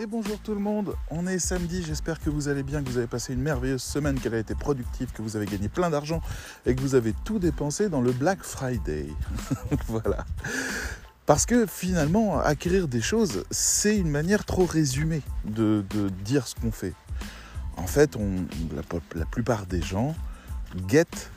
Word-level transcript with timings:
Et 0.00 0.06
bonjour 0.06 0.38
tout 0.38 0.54
le 0.54 0.60
monde, 0.60 0.94
on 1.10 1.26
est 1.26 1.40
samedi, 1.40 1.82
j'espère 1.82 2.20
que 2.20 2.30
vous 2.30 2.46
allez 2.46 2.62
bien, 2.62 2.84
que 2.84 2.88
vous 2.88 2.98
avez 2.98 3.08
passé 3.08 3.32
une 3.32 3.40
merveilleuse 3.40 3.82
semaine, 3.82 4.20
qu'elle 4.20 4.34
a 4.34 4.38
été 4.38 4.54
productive, 4.54 5.10
que 5.10 5.22
vous 5.22 5.34
avez 5.34 5.46
gagné 5.46 5.68
plein 5.68 5.90
d'argent 5.90 6.22
et 6.66 6.76
que 6.76 6.80
vous 6.80 6.94
avez 6.94 7.12
tout 7.24 7.40
dépensé 7.40 7.88
dans 7.88 8.00
le 8.00 8.12
Black 8.12 8.44
Friday. 8.44 9.08
voilà. 9.88 10.24
Parce 11.26 11.46
que 11.46 11.66
finalement, 11.66 12.38
acquérir 12.38 12.86
des 12.86 13.00
choses, 13.00 13.42
c'est 13.50 13.96
une 13.96 14.08
manière 14.08 14.44
trop 14.44 14.66
résumée 14.66 15.22
de, 15.44 15.84
dire 16.24 16.46
ce 16.46 16.54
qu'on 16.54 16.70
fait. 16.70 16.94
En 17.76 17.88
fait, 17.88 18.16
la 19.16 19.24
plupart 19.24 19.66
des 19.66 19.82
gens 19.82 20.14
guettent 20.86 21.32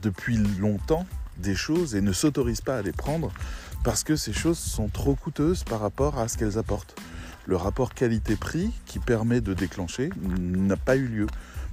depuis 0.00 0.38
longtemps 0.38 1.04
des 1.36 1.54
choses 1.54 1.94
et 1.94 2.00
ne 2.00 2.14
s'autorisent 2.14 2.62
pas 2.62 2.78
à 2.78 2.82
les 2.82 2.92
prendre 2.92 3.30
parce 3.84 4.04
que 4.04 4.16
ces 4.16 4.32
choses 4.32 4.58
sont 4.58 4.88
trop 4.88 5.14
coûteuses 5.14 5.64
par 5.64 5.80
rapport 5.80 6.18
à 6.18 6.28
ce 6.28 6.38
qu'elles 6.38 6.56
apportent 6.56 6.96
le 7.50 7.56
rapport 7.56 7.92
qualité-prix 7.94 8.70
qui 8.86 9.00
permet 9.00 9.40
de 9.40 9.54
déclencher 9.54 10.10
n'a 10.38 10.76
pas 10.76 10.94
eu 10.94 11.06
lieu. 11.06 11.26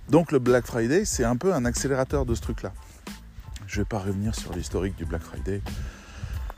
Donc 0.09 0.31
le 0.31 0.39
Black 0.39 0.65
Friday, 0.65 1.05
c'est 1.05 1.23
un 1.23 1.35
peu 1.35 1.53
un 1.53 1.65
accélérateur 1.65 2.25
de 2.25 2.33
ce 2.33 2.41
truc-là. 2.41 2.73
Je 3.67 3.77
ne 3.77 3.83
vais 3.83 3.87
pas 3.87 3.99
revenir 3.99 4.33
sur 4.33 4.53
l'historique 4.53 4.95
du 4.95 5.05
Black 5.05 5.21
Friday. 5.21 5.61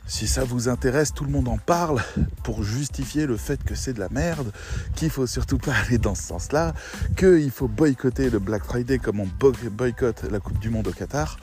Si 0.06 0.26
ça 0.26 0.42
vous 0.42 0.70
intéresse, 0.70 1.12
tout 1.12 1.24
le 1.24 1.30
monde 1.30 1.48
en 1.48 1.58
parle 1.58 2.02
pour 2.44 2.62
justifier 2.62 3.26
le 3.26 3.36
fait 3.36 3.62
que 3.62 3.74
c'est 3.74 3.92
de 3.92 4.00
la 4.00 4.08
merde, 4.08 4.52
qu'il 4.96 5.10
faut 5.10 5.26
surtout 5.26 5.58
pas 5.58 5.74
aller 5.86 5.98
dans 5.98 6.14
ce 6.14 6.22
sens-là, 6.22 6.72
qu'il 7.18 7.50
faut 7.50 7.68
boycotter 7.68 8.30
le 8.30 8.38
Black 8.38 8.64
Friday 8.64 8.98
comme 8.98 9.20
on 9.20 9.28
boycotte 9.70 10.24
la 10.30 10.40
Coupe 10.40 10.58
du 10.60 10.70
Monde 10.70 10.88
au 10.88 10.92
Qatar. 10.92 11.36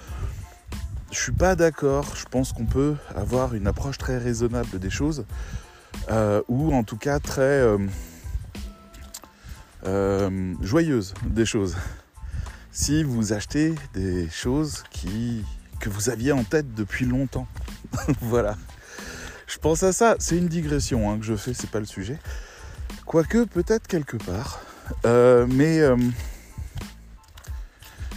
Je 1.11 1.19
suis 1.19 1.31
pas 1.31 1.55
d'accord. 1.55 2.07
Je 2.15 2.25
pense 2.25 2.53
qu'on 2.53 2.65
peut 2.65 2.95
avoir 3.15 3.53
une 3.53 3.67
approche 3.67 3.99
très 3.99 4.17
raisonnable 4.17 4.79
des 4.79 4.89
choses. 4.89 5.25
Euh, 6.09 6.41
ou 6.47 6.73
en 6.73 6.83
tout 6.83 6.97
cas 6.97 7.19
très 7.19 7.41
euh, 7.41 7.77
euh, 9.85 10.53
joyeuse 10.61 11.13
des 11.25 11.45
choses. 11.45 11.75
Si 12.71 13.03
vous 13.03 13.33
achetez 13.33 13.75
des 13.93 14.29
choses 14.29 14.83
qui, 14.91 15.43
que 15.79 15.89
vous 15.89 16.09
aviez 16.09 16.31
en 16.31 16.43
tête 16.43 16.73
depuis 16.73 17.05
longtemps. 17.05 17.47
voilà. 18.21 18.55
Je 19.47 19.57
pense 19.57 19.83
à 19.83 19.91
ça. 19.91 20.15
C'est 20.19 20.37
une 20.37 20.47
digression 20.47 21.11
hein, 21.11 21.17
que 21.17 21.25
je 21.25 21.35
fais, 21.35 21.53
c'est 21.53 21.69
pas 21.69 21.79
le 21.79 21.85
sujet. 21.85 22.19
Quoique, 23.05 23.45
peut-être 23.45 23.87
quelque 23.87 24.17
part. 24.17 24.61
mais 25.05 25.81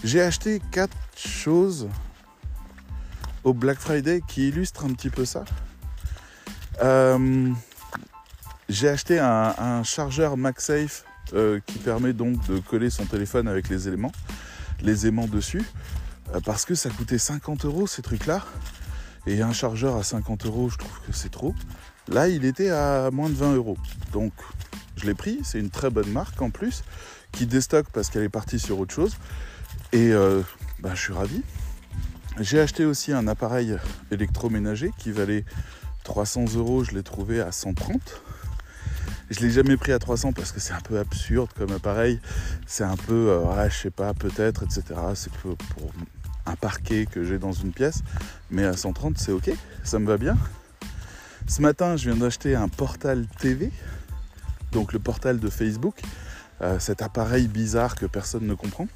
j'ai 0.05 0.21
acheté 0.23 0.61
quatre 0.71 0.97
choses 1.17 1.89
au 3.45 3.55
Black 3.55 3.79
Friday 3.79 4.21
qui 4.27 4.49
illustrent 4.49 4.85
un 4.85 4.93
petit 4.93 5.11
peu 5.11 5.25
ça. 5.25 5.45
J'ai 8.71 8.89
acheté 8.89 9.19
un, 9.19 9.83
chargeur 9.83 10.37
MagSafe 10.37 11.05
euh, 11.35 11.59
qui 11.67 11.79
permet 11.79 12.13
donc 12.13 12.47
de 12.47 12.61
coller 12.61 12.89
son 12.89 13.05
téléphone 13.05 13.49
avec 13.49 13.69
les 13.69 13.89
éléments, 13.89 14.13
les 14.81 15.09
aimants 15.09 15.27
dessus, 15.27 15.65
euh, 16.33 16.41
parce 16.45 16.65
que 16.65 16.77
ça 16.77 16.89
coûtait 16.89 17.19
50 17.19 17.65
euros 17.65 17.89
ces 17.89 18.01
trucs-là. 18.01 18.45
Et 19.27 19.43
un 19.43 19.53
chargeur 19.53 19.97
à 19.97 20.05
50 20.05 20.47
euros, 20.47 20.69
je 20.69 20.79
trouve 20.79 21.01
que 21.05 21.13
c'est 21.13 21.31
trop. 21.31 21.53
Là, 22.07 22.29
il 22.29 22.45
était 22.45 22.71
à 22.71 23.11
moins 23.11 23.29
de 23.29 23.35
20 23.35 23.55
euros. 23.55 23.77
Donc, 24.13 24.33
je 24.97 25.05
l'ai 25.05 25.15
pris. 25.15 25.41
C'est 25.43 25.59
une 25.59 25.71
très 25.71 25.91
bonne 25.91 26.11
marque 26.11 26.41
en 26.41 26.51
plus, 26.51 26.85
qui 27.33 27.47
déstocke 27.47 27.89
parce 27.93 28.09
qu'elle 28.09 28.23
est 28.23 28.29
partie 28.29 28.61
sur 28.61 28.79
autre 28.79 28.95
chose. 28.95 29.17
Et 29.93 30.13
euh, 30.13 30.43
bah, 30.79 30.93
je 30.95 31.01
suis 31.01 31.13
ravi. 31.13 31.43
J'ai 32.39 32.61
acheté 32.61 32.85
aussi 32.85 33.13
un 33.13 33.27
appareil 33.27 33.77
électroménager 34.13 34.93
qui 34.97 35.11
valait 35.11 35.45
300 36.05 36.57
euros. 36.57 36.85
Je 36.85 36.93
l'ai 36.93 37.03
trouvé 37.03 37.41
à 37.41 37.53
130. 37.53 38.01
Je 39.31 39.39
l'ai 39.41 39.51
jamais 39.51 39.77
pris 39.77 39.93
à 39.93 39.99
300 40.01 40.33
parce 40.33 40.51
que 40.51 40.59
c'est 40.59 40.73
un 40.73 40.81
peu 40.81 40.99
absurde 40.99 41.51
comme 41.57 41.71
appareil. 41.71 42.21
C'est 42.67 42.85
un 42.85 42.97
peu, 42.97 43.31
euh, 43.31 43.69
je 43.69 43.77
sais 43.77 43.91
pas, 43.91 44.13
peut-être, 44.13 44.65
etc. 44.65 44.83
C'est 45.15 45.33
pour, 45.33 45.57
un 46.47 46.57
parquet 46.57 47.07
que 47.07 47.23
j'ai 47.23 47.39
dans 47.39 47.53
une 47.53 47.73
pièce. 47.73 48.01
Mais 48.51 48.65
à 48.65 48.77
130, 48.77 49.19
c'est 49.19 49.31
ok, 49.31 49.51
ça 49.85 50.01
me 50.01 50.07
va 50.07 50.19
bien. 50.19 50.37
Ce 51.47 51.63
matin, 51.63 51.97
je 51.97 52.11
viens 52.11 52.19
d'acheter 52.19 52.57
un 52.57 52.69
portal 52.69 53.27
TV, 53.39 53.71
donc 54.73 54.93
le 54.93 54.99
portal 54.99 55.39
de 55.39 55.49
Facebook, 55.49 56.01
euh, 56.63 56.79
cet 56.79 57.03
appareil 57.03 57.47
bizarre 57.47 57.95
que 57.95 58.07
personne 58.07 58.47
ne 58.47 58.55
comprend. 58.55 58.89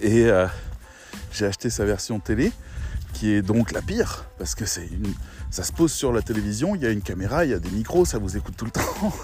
Et 0.00 0.26
euh, 0.26 0.46
j'ai 1.32 1.46
acheté 1.46 1.70
sa 1.70 1.84
version 1.84 2.20
télé, 2.20 2.52
qui 3.14 3.32
est 3.32 3.42
donc 3.42 3.72
la 3.72 3.82
pire, 3.82 4.26
parce 4.38 4.54
que 4.54 4.64
c'est 4.64 4.86
une, 4.86 5.12
ça 5.50 5.62
se 5.62 5.72
pose 5.72 5.92
sur 5.92 6.12
la 6.12 6.22
télévision, 6.22 6.74
il 6.74 6.82
y 6.82 6.86
a 6.86 6.90
une 6.90 7.02
caméra, 7.02 7.44
il 7.44 7.50
y 7.50 7.54
a 7.54 7.58
des 7.58 7.70
micros, 7.70 8.04
ça 8.04 8.18
vous 8.18 8.36
écoute 8.36 8.54
tout 8.56 8.66
le 8.66 8.70
temps. 8.72 9.14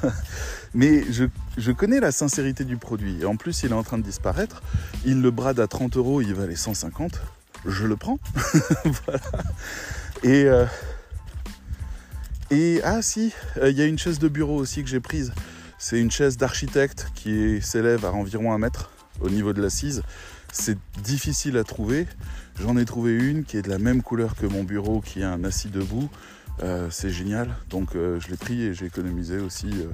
Mais 0.75 1.05
je, 1.11 1.71
connais 1.73 2.01
la 2.01 2.13
sincérité 2.13 2.65
du 2.65 2.77
produit. 2.77 3.19
Et 3.21 3.25
en 3.25 3.37
plus, 3.37 3.63
il 3.63 3.71
est 3.71 3.75
en 3.75 3.83
train 3.83 3.99
de 3.99 4.03
disparaître. 4.03 4.63
Il 5.05 5.21
le 5.21 5.31
brade 5.31 5.61
à 5.61 5.67
30 5.67 5.97
euros, 5.97 6.21
il 6.21 6.35
valait 6.35 6.57
150. 6.57 7.21
Je 7.67 7.87
le 7.87 7.97
prends. 7.97 8.19
voilà. 8.85 9.21
Et, 10.23 10.45
euh, 10.45 10.67
et 12.51 12.81
ah 12.83 13.03
si, 13.03 13.33
euh, 13.59 13.71
il 13.71 13.79
y 13.79 13.83
a 13.83 13.87
une 13.87 13.99
chaise 13.99 14.19
de 14.19 14.29
bureau 14.29 14.57
aussi 14.57 14.83
que 14.83 14.89
j'ai 14.89 15.01
prise. 15.01 15.33
C'est 15.79 16.01
une 16.01 16.11
chaise 16.11 16.37
d'architecte 16.37 17.09
qui 17.15 17.61
s'élève 17.61 18.05
à 18.05 18.13
environ 18.13 18.53
un 18.53 18.59
mètre 18.59 18.91
au 19.21 19.29
niveau 19.29 19.53
de 19.53 19.61
l'assise. 19.63 20.03
C'est 20.53 20.79
difficile 21.03 21.57
à 21.59 21.65
trouver. 21.65 22.07
J'en 22.61 22.77
ai 22.77 22.85
trouvé 22.85 23.13
une 23.15 23.45
qui 23.45 23.57
est 23.57 23.63
de 23.63 23.71
la 23.71 23.79
même 23.79 24.03
couleur 24.03 24.37
que 24.37 24.47
mon 24.47 24.63
bureau, 24.63 25.01
qui 25.01 25.21
est 25.21 25.25
un 25.25 25.43
assis 25.45 25.69
debout. 25.69 26.09
Euh, 26.63 26.89
c'est 26.91 27.11
génial. 27.11 27.55
Donc 27.69 27.97
euh, 27.97 28.21
je 28.21 28.29
l'ai 28.29 28.37
pris 28.37 28.63
et 28.63 28.75
j'ai 28.75 28.87
économisé 28.87 29.39
aussi, 29.39 29.69
euh, 29.69 29.91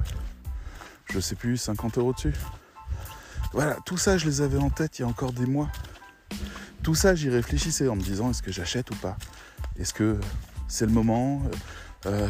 je 1.11 1.19
sais 1.19 1.35
plus, 1.35 1.57
50 1.57 1.97
euros 1.97 2.13
dessus. 2.13 2.33
Voilà, 3.53 3.77
tout 3.85 3.97
ça, 3.97 4.17
je 4.17 4.25
les 4.27 4.41
avais 4.41 4.59
en 4.59 4.69
tête 4.69 4.99
il 4.99 5.01
y 5.01 5.05
a 5.05 5.07
encore 5.07 5.33
des 5.33 5.47
mois. 5.47 5.69
Tout 6.83 6.95
ça, 6.95 7.15
j'y 7.15 7.29
réfléchissais 7.29 7.87
en 7.87 7.95
me 7.95 8.01
disant 8.01 8.29
est-ce 8.29 8.43
que 8.43 8.51
j'achète 8.51 8.91
ou 8.91 8.95
pas? 8.95 9.17
Est-ce 9.79 9.93
que 9.93 10.19
c'est 10.67 10.85
le 10.85 10.91
moment? 10.91 11.41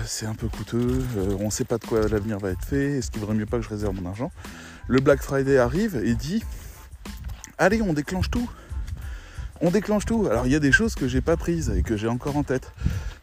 C'est 0.05 0.25
un 0.25 0.35
peu 0.35 0.49
coûteux 0.49 1.01
On 1.39 1.45
ne 1.45 1.49
sait 1.49 1.63
pas 1.63 1.77
de 1.77 1.85
quoi 1.85 2.05
l'avenir 2.05 2.39
va 2.39 2.49
être 2.49 2.65
fait 2.65 2.97
Est-ce 2.97 3.09
qu'il 3.09 3.21
vaudrait 3.21 3.37
mieux 3.37 3.45
pas 3.45 3.55
que 3.55 3.63
je 3.63 3.69
réserve 3.69 3.95
mon 3.95 4.09
argent? 4.09 4.29
Le 4.87 4.99
Black 4.99 5.21
Friday 5.21 5.57
arrive 5.57 5.95
et 6.03 6.13
dit 6.13 6.43
allez, 7.57 7.81
on 7.81 7.93
déclenche 7.93 8.29
tout 8.29 8.49
on 9.61 9.69
déclenche 9.69 10.05
tout. 10.05 10.27
Alors 10.29 10.45
il 10.47 10.51
y 10.51 10.55
a 10.55 10.59
des 10.59 10.71
choses 10.71 10.95
que 10.95 11.07
j'ai 11.07 11.21
pas 11.21 11.37
prises 11.37 11.71
et 11.75 11.83
que 11.83 11.95
j'ai 11.95 12.07
encore 12.07 12.35
en 12.37 12.43
tête, 12.43 12.71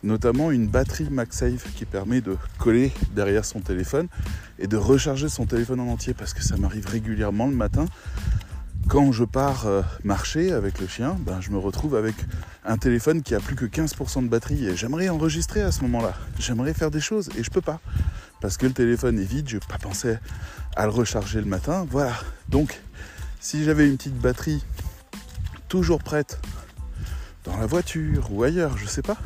notamment 0.02 0.50
une 0.50 0.68
batterie 0.68 1.08
MagSafe 1.10 1.74
qui 1.74 1.84
permet 1.84 2.20
de 2.20 2.36
coller 2.58 2.92
derrière 3.14 3.44
son 3.44 3.60
téléphone 3.60 4.08
et 4.58 4.66
de 4.66 4.76
recharger 4.76 5.28
son 5.28 5.46
téléphone 5.46 5.80
en 5.80 5.88
entier 5.88 6.14
parce 6.14 6.32
que 6.32 6.42
ça 6.42 6.56
m'arrive 6.56 6.86
régulièrement 6.86 7.46
le 7.46 7.54
matin. 7.54 7.86
Quand 8.88 9.12
je 9.12 9.24
pars 9.24 9.66
euh, 9.66 9.82
marcher 10.02 10.52
avec 10.52 10.80
le 10.80 10.86
chien, 10.86 11.16
ben, 11.20 11.42
je 11.42 11.50
me 11.50 11.58
retrouve 11.58 11.94
avec 11.94 12.14
un 12.64 12.78
téléphone 12.78 13.22
qui 13.22 13.34
a 13.34 13.40
plus 13.40 13.54
que 13.54 13.66
15% 13.66 14.22
de 14.22 14.28
batterie 14.28 14.66
et 14.66 14.76
j'aimerais 14.76 15.10
enregistrer 15.10 15.60
à 15.60 15.72
ce 15.72 15.82
moment-là. 15.82 16.14
J'aimerais 16.38 16.72
faire 16.72 16.90
des 16.90 17.00
choses 17.00 17.28
et 17.36 17.42
je 17.42 17.50
peux 17.50 17.60
pas 17.60 17.80
parce 18.40 18.56
que 18.56 18.66
le 18.66 18.72
téléphone 18.72 19.18
est 19.18 19.24
vide, 19.24 19.48
je 19.48 19.56
n'ai 19.56 19.62
pas 19.68 19.78
pensé 19.78 20.16
à 20.76 20.84
le 20.84 20.92
recharger 20.92 21.40
le 21.40 21.46
matin. 21.46 21.86
Voilà. 21.90 22.14
Donc 22.48 22.80
si 23.40 23.64
j'avais 23.64 23.88
une 23.88 23.96
petite 23.96 24.18
batterie 24.18 24.64
toujours 25.68 26.02
prête 26.02 26.40
dans 27.44 27.56
la 27.56 27.66
voiture 27.66 28.32
ou 28.32 28.42
ailleurs, 28.42 28.76
je 28.76 28.86
sais 28.86 29.02
pas, 29.02 29.16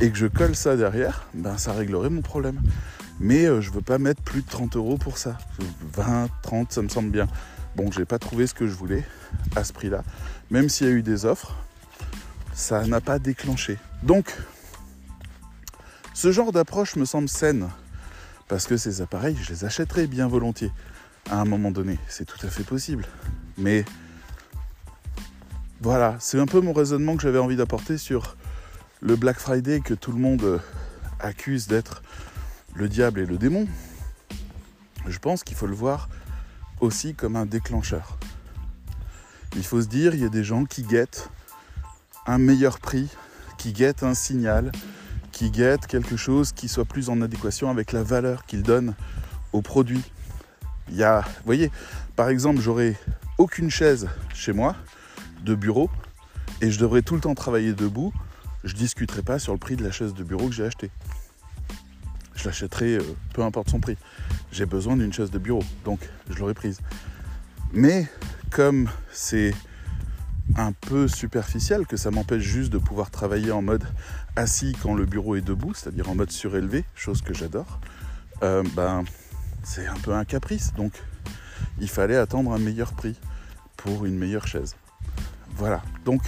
et 0.00 0.10
que 0.10 0.16
je 0.16 0.26
colle 0.26 0.54
ça 0.54 0.76
derrière, 0.76 1.26
ben 1.34 1.58
ça 1.58 1.72
réglerait 1.72 2.10
mon 2.10 2.22
problème. 2.22 2.60
Mais 3.20 3.46
euh, 3.46 3.60
je 3.60 3.70
veux 3.70 3.82
pas 3.82 3.98
mettre 3.98 4.22
plus 4.22 4.42
de 4.42 4.48
30 4.48 4.76
euros 4.76 4.96
pour 4.96 5.18
ça. 5.18 5.38
20, 5.94 6.28
30, 6.42 6.72
ça 6.72 6.82
me 6.82 6.88
semble 6.88 7.10
bien. 7.10 7.28
Bon, 7.76 7.90
j'ai 7.90 8.04
pas 8.04 8.18
trouvé 8.18 8.46
ce 8.46 8.54
que 8.54 8.66
je 8.66 8.74
voulais 8.74 9.04
à 9.54 9.64
ce 9.64 9.72
prix-là. 9.72 10.02
Même 10.50 10.68
s'il 10.68 10.86
y 10.86 10.90
a 10.90 10.92
eu 10.92 11.02
des 11.02 11.24
offres, 11.24 11.54
ça 12.52 12.86
n'a 12.86 13.00
pas 13.00 13.18
déclenché. 13.18 13.78
Donc, 14.02 14.36
ce 16.14 16.32
genre 16.32 16.52
d'approche 16.52 16.96
me 16.96 17.04
semble 17.04 17.28
saine. 17.28 17.68
Parce 18.48 18.66
que 18.66 18.76
ces 18.76 19.00
appareils, 19.00 19.38
je 19.40 19.50
les 19.50 19.64
achèterai 19.64 20.06
bien 20.06 20.28
volontiers 20.28 20.72
à 21.30 21.40
un 21.40 21.44
moment 21.44 21.70
donné. 21.70 21.98
C'est 22.08 22.26
tout 22.26 22.44
à 22.44 22.50
fait 22.50 22.64
possible. 22.64 23.06
Mais 23.56 23.84
voilà, 25.82 26.16
c'est 26.20 26.38
un 26.38 26.46
peu 26.46 26.60
mon 26.60 26.72
raisonnement 26.72 27.16
que 27.16 27.22
j'avais 27.22 27.40
envie 27.40 27.56
d'apporter 27.56 27.98
sur 27.98 28.36
le 29.00 29.16
Black 29.16 29.40
Friday 29.40 29.80
que 29.80 29.94
tout 29.94 30.12
le 30.12 30.18
monde 30.18 30.60
accuse 31.18 31.66
d'être 31.66 32.02
le 32.74 32.88
diable 32.88 33.18
et 33.18 33.26
le 33.26 33.36
démon. 33.36 33.66
Je 35.08 35.18
pense 35.18 35.42
qu'il 35.42 35.56
faut 35.56 35.66
le 35.66 35.74
voir 35.74 36.08
aussi 36.78 37.14
comme 37.16 37.34
un 37.34 37.46
déclencheur. 37.46 38.16
Il 39.56 39.64
faut 39.64 39.82
se 39.82 39.88
dire, 39.88 40.14
il 40.14 40.20
y 40.20 40.24
a 40.24 40.28
des 40.28 40.44
gens 40.44 40.66
qui 40.66 40.84
guettent 40.84 41.28
un 42.26 42.38
meilleur 42.38 42.78
prix, 42.78 43.08
qui 43.58 43.72
guettent 43.72 44.04
un 44.04 44.14
signal, 44.14 44.70
qui 45.32 45.50
guettent 45.50 45.88
quelque 45.88 46.16
chose 46.16 46.52
qui 46.52 46.68
soit 46.68 46.84
plus 46.84 47.08
en 47.08 47.20
adéquation 47.22 47.70
avec 47.70 47.90
la 47.90 48.04
valeur 48.04 48.46
qu'ils 48.46 48.62
donnent 48.62 48.94
au 49.52 49.62
produit. 49.62 50.04
Il 50.88 50.94
y 50.94 51.02
a, 51.02 51.22
vous 51.22 51.44
voyez, 51.44 51.72
par 52.14 52.28
exemple, 52.28 52.60
j'aurais 52.60 52.94
aucune 53.36 53.68
chaise 53.68 54.08
chez 54.32 54.52
moi, 54.52 54.76
de 55.44 55.54
bureau 55.54 55.90
et 56.60 56.70
je 56.70 56.78
devrais 56.78 57.02
tout 57.02 57.14
le 57.14 57.20
temps 57.20 57.34
travailler 57.34 57.72
debout, 57.72 58.12
je 58.64 58.74
discuterai 58.74 59.22
pas 59.22 59.38
sur 59.38 59.52
le 59.52 59.58
prix 59.58 59.76
de 59.76 59.82
la 59.82 59.90
chaise 59.90 60.14
de 60.14 60.24
bureau 60.24 60.48
que 60.48 60.54
j'ai 60.54 60.64
acheté 60.64 60.90
je 62.42 62.48
l'achèterai 62.48 62.96
euh, 62.96 63.16
peu 63.34 63.42
importe 63.42 63.70
son 63.70 63.80
prix. 63.80 63.96
J'ai 64.50 64.66
besoin 64.66 64.96
d'une 64.96 65.12
chaise 65.12 65.30
de 65.30 65.38
bureau, 65.38 65.62
donc 65.84 66.00
je 66.28 66.38
l'aurais 66.38 66.54
prise. 66.54 66.80
Mais 67.72 68.06
comme 68.50 68.88
c'est 69.12 69.54
un 70.56 70.72
peu 70.72 71.08
superficiel, 71.08 71.86
que 71.86 71.96
ça 71.96 72.10
m'empêche 72.10 72.42
juste 72.42 72.72
de 72.72 72.78
pouvoir 72.78 73.10
travailler 73.10 73.52
en 73.52 73.62
mode 73.62 73.84
assis 74.36 74.76
quand 74.82 74.94
le 74.94 75.06
bureau 75.06 75.36
est 75.36 75.40
debout, 75.40 75.72
c'est-à-dire 75.72 76.10
en 76.10 76.14
mode 76.14 76.30
surélevé, 76.30 76.84
chose 76.94 77.22
que 77.22 77.32
j'adore, 77.32 77.80
euh, 78.42 78.62
ben, 78.74 79.04
c'est 79.62 79.86
un 79.86 79.98
peu 80.02 80.12
un 80.12 80.24
caprice. 80.24 80.74
Donc 80.74 80.92
il 81.80 81.88
fallait 81.88 82.16
attendre 82.16 82.52
un 82.52 82.58
meilleur 82.58 82.92
prix 82.92 83.16
pour 83.76 84.04
une 84.04 84.18
meilleure 84.18 84.46
chaise. 84.46 84.74
Voilà. 85.54 85.82
Donc 86.04 86.22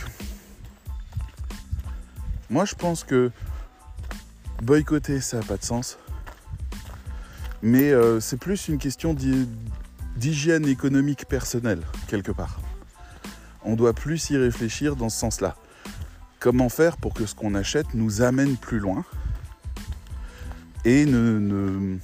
moi 2.51 2.65
je 2.65 2.75
pense 2.75 3.05
que 3.05 3.31
boycotter 4.63 5.21
ça 5.21 5.39
n'a 5.39 5.43
pas 5.45 5.57
de 5.57 5.65
sens. 5.65 5.99
Mais 7.63 7.93
euh, 7.93 8.21
c'est 8.21 8.37
plus 8.37 8.69
une 8.69 8.77
question 8.77 9.17
d'hygiène 10.17 10.67
économique 10.67 11.27
personnelle, 11.27 11.81
quelque 12.09 12.31
part. 12.31 12.61
On 13.65 13.75
doit 13.75 13.95
plus 13.95 14.29
y 14.29 14.37
réfléchir 14.37 14.97
dans 14.97 15.09
ce 15.09 15.19
sens-là. 15.19 15.57
Comment 16.41 16.69
faire 16.69 16.99
pour 16.99 17.15
que 17.15 17.25
ce 17.25 17.35
qu'on 17.35 17.55
achète 17.55 17.95
nous 17.95 18.21
amène 18.21 18.59
plus 18.59 18.79
loin 18.81 19.03
et 20.85 21.07
ne, 21.07 21.39
ne, 21.39 21.97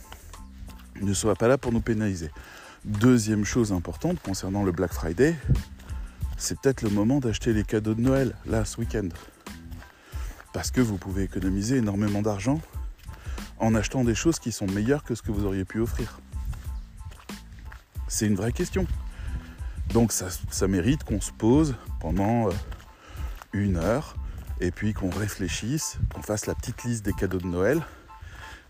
ne 1.03 1.13
soit 1.13 1.37
pas 1.37 1.47
là 1.47 1.59
pour 1.59 1.73
nous 1.73 1.83
pénaliser? 1.83 2.31
Deuxième 2.87 3.45
chose 3.45 3.71
importante 3.73 4.19
concernant 4.23 4.63
le 4.63 4.73
Black 4.73 4.95
Friday, 4.95 5.37
c'est 6.41 6.59
peut-être 6.59 6.83
le 6.83 6.91
moment 6.91 7.21
d'acheter 7.21 7.53
les 7.53 7.65
cadeaux 7.65 7.95
de 7.95 8.01
Noël, 8.01 8.35
là, 8.47 8.65
ce 8.65 8.81
week-end. 8.81 9.09
Parce 10.53 10.71
que 10.71 10.81
vous 10.81 10.97
pouvez 10.97 11.23
économiser 11.23 11.77
énormément 11.77 12.23
d'argent 12.23 12.61
en 13.59 13.75
achetant 13.75 14.05
des 14.05 14.15
choses 14.15 14.39
qui 14.39 14.51
sont 14.51 14.67
meilleures 14.67 15.05
que 15.05 15.15
ce 15.15 15.23
que 15.23 15.31
vous 15.31 15.45
auriez 15.45 15.67
pu 15.67 15.81
offrir. 15.81 16.19
C'est 18.09 18.27
une 18.27 18.37
vraie 18.37 18.53
question. 18.53 18.87
Donc 19.93 20.13
ça, 20.13 20.67
mérite 20.67 21.05
qu'on 21.05 21.21
se 21.21 21.31
pose 21.31 21.77
pendant 22.01 22.49
euh, 22.49 22.53
une 23.53 23.77
heure 23.77 24.17
et 24.61 24.71
puis 24.71 24.95
qu'on 24.95 25.11
réfléchisse, 25.11 25.99
qu'on 26.15 26.23
fasse 26.23 26.47
la 26.47 26.55
petite 26.55 26.85
liste 26.85 27.05
des 27.05 27.13
cadeaux 27.13 27.39
de 27.39 27.47
Noël 27.47 27.83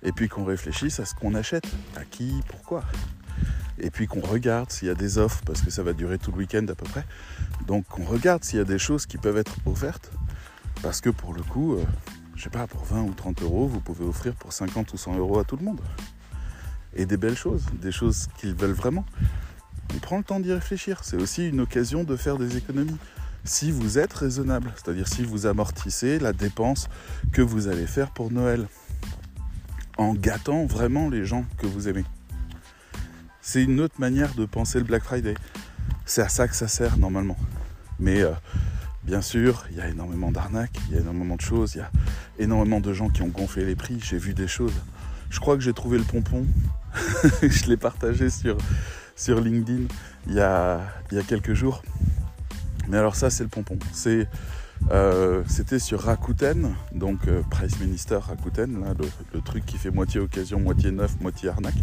et 0.03 0.13
puis 0.13 0.29
qu'on 0.29 0.45
réfléchisse 0.45 0.99
à 0.99 1.05
ce 1.05 1.15
qu'on 1.15 1.35
achète, 1.35 1.67
à 1.97 2.05
qui, 2.05 2.41
pourquoi? 2.49 2.83
Et 3.81 3.91
puis 3.91 4.07
qu'on 4.07 4.21
regarde 4.21 4.71
s'il 4.71 4.89
y 4.89 4.91
a 4.91 4.95
des 4.95 5.19
offres, 5.19 5.41
parce 5.45 5.63
que 5.63 5.71
ça 5.71 5.83
va 5.83 5.93
durer 5.93 6.19
tout 6.19 6.31
le 6.31 6.39
week-end 6.39 6.65
à 6.69 6.75
peu 6.75 6.85
près. 6.85 7.05
Donc 7.67 7.87
qu'on 7.87 8.05
regarde 8.05 8.45
s'il 8.45 8.59
y 8.59 8.63
a 8.63 8.65
des 8.65 8.79
choses 8.79 9.07
qui 9.07 9.17
peuvent 9.17 9.39
être 9.39 9.57
offertes, 9.67 10.11
parce 10.83 11.01
que 11.01 11.11
pour 11.11 11.35
le 11.35 11.43
coup, 11.43 11.75
euh, 11.75 11.85
je 12.37 12.45
sais 12.45 12.51
pas, 12.51 12.67
pour 12.67 12.85
20 12.85 13.03
ou 13.03 13.13
30 13.13 13.43
euros, 13.43 13.67
vous 13.67 13.81
pouvez 13.81 14.05
offrir 14.05 14.35
pour 14.35 14.53
50 14.53 14.93
ou 14.93 14.97
100 14.97 15.17
euros 15.17 15.39
à 15.39 15.45
tout 15.45 15.57
le 15.57 15.65
monde. 15.65 15.81
Et 16.95 17.07
des 17.07 17.17
belles 17.17 17.37
choses, 17.37 17.65
des 17.81 17.93
choses 17.93 18.29
qu'ils 18.39 18.55
veulent 18.55 18.73
vraiment. 18.73 19.05
On 19.95 19.99
prend 19.99 20.19
le 20.19 20.25
temps 20.25 20.41
d'y 20.41 20.53
réfléchir. 20.53 21.01
C'est 21.03 21.17
aussi 21.17 21.49
une 21.49 21.61
occasion 21.61 22.05
de 22.05 22.17
faire 22.17 22.37
des 22.37 22.57
économies. 22.57 22.97
Si 23.45 23.71
vous 23.71 23.99
êtes 23.99 24.13
raisonnable, 24.13 24.73
c'est-à-dire 24.77 25.09
si 25.09 25.25
vous 25.25 25.47
amortissez 25.47 26.19
la 26.19 26.33
dépense 26.33 26.89
que 27.33 27.43
vous 27.43 27.69
allez 27.69 27.87
faire 27.87 28.11
pour 28.11 28.31
Noël, 28.31 28.67
en 29.97 30.15
gâtant 30.15 30.67
vraiment 30.67 31.09
les 31.09 31.25
gens 31.25 31.45
que 31.59 31.67
vous 31.67 31.89
aimez. 31.89 32.05
C'est 33.43 33.63
une 33.63 33.81
autre 33.81 33.97
manière 33.99 34.35
de 34.35 34.45
penser 34.45 34.79
le 34.79 34.85
Black 34.85 35.03
Friday. 35.03 35.35
C'est 36.05 36.23
à 36.23 36.29
ça 36.29 36.49
que 36.49 36.55
ça 36.55 36.69
sert 36.69 36.99
normalement. 36.99 37.37
Mais 37.99 38.23
euh, 38.23 38.33
Bien 39.03 39.23
sûr, 39.23 39.65
il 39.71 39.79
y 39.79 39.81
a 39.81 39.89
énormément 39.89 40.31
d'arnaques, 40.31 40.79
il 40.89 40.95
y 40.95 40.99
a 40.99 41.01
énormément 41.01 41.37
de 41.37 41.41
choses, 41.41 41.75
il 41.75 41.79
y 41.79 41.81
a 41.81 41.91
énormément 42.39 42.81
de 42.81 42.93
gens 42.93 43.09
qui 43.09 43.23
ont 43.23 43.29
gonflé 43.29 43.65
les 43.65 43.75
prix. 43.75 43.99
J'ai 43.99 44.19
vu 44.19 44.35
des 44.35 44.47
choses. 44.47 44.75
Je 45.31 45.41
crois 45.41 45.57
que 45.57 45.63
j'ai 45.63 45.73
trouvé 45.73 45.97
le 45.97 46.05
pompon. 46.05 46.45
je 47.43 47.67
l'ai 47.67 47.79
partagé 47.79 48.29
sur, 48.29 48.59
sur 49.17 49.41
LinkedIn 49.41 49.85
il 50.27 50.35
y, 50.35 50.41
a, 50.41 50.81
il 51.11 51.17
y 51.17 51.21
a 51.21 51.23
quelques 51.23 51.55
jours. 51.55 51.83
Mais 52.89 52.99
alors 52.99 53.17
ça, 53.17 53.31
c'est 53.31 53.43
le 53.43 53.49
pompon. 53.49 53.79
C'est, 53.93 54.29
euh, 54.91 55.43
c'était 55.47 55.79
sur 55.79 56.01
Rakuten, 56.01 56.75
donc 56.95 57.29
euh, 57.29 57.43
Price 57.51 57.79
Minister 57.81 58.17
Rakuten, 58.17 58.85
le, 59.33 59.41
truc 59.41 59.65
qui 59.67 59.79
fait 59.79 59.91
moitié 59.91 60.21
occasion, 60.21 60.59
moitié 60.61 60.91
neuf, 60.91 61.21
moitié 61.21 61.49
arnaque. 61.49 61.79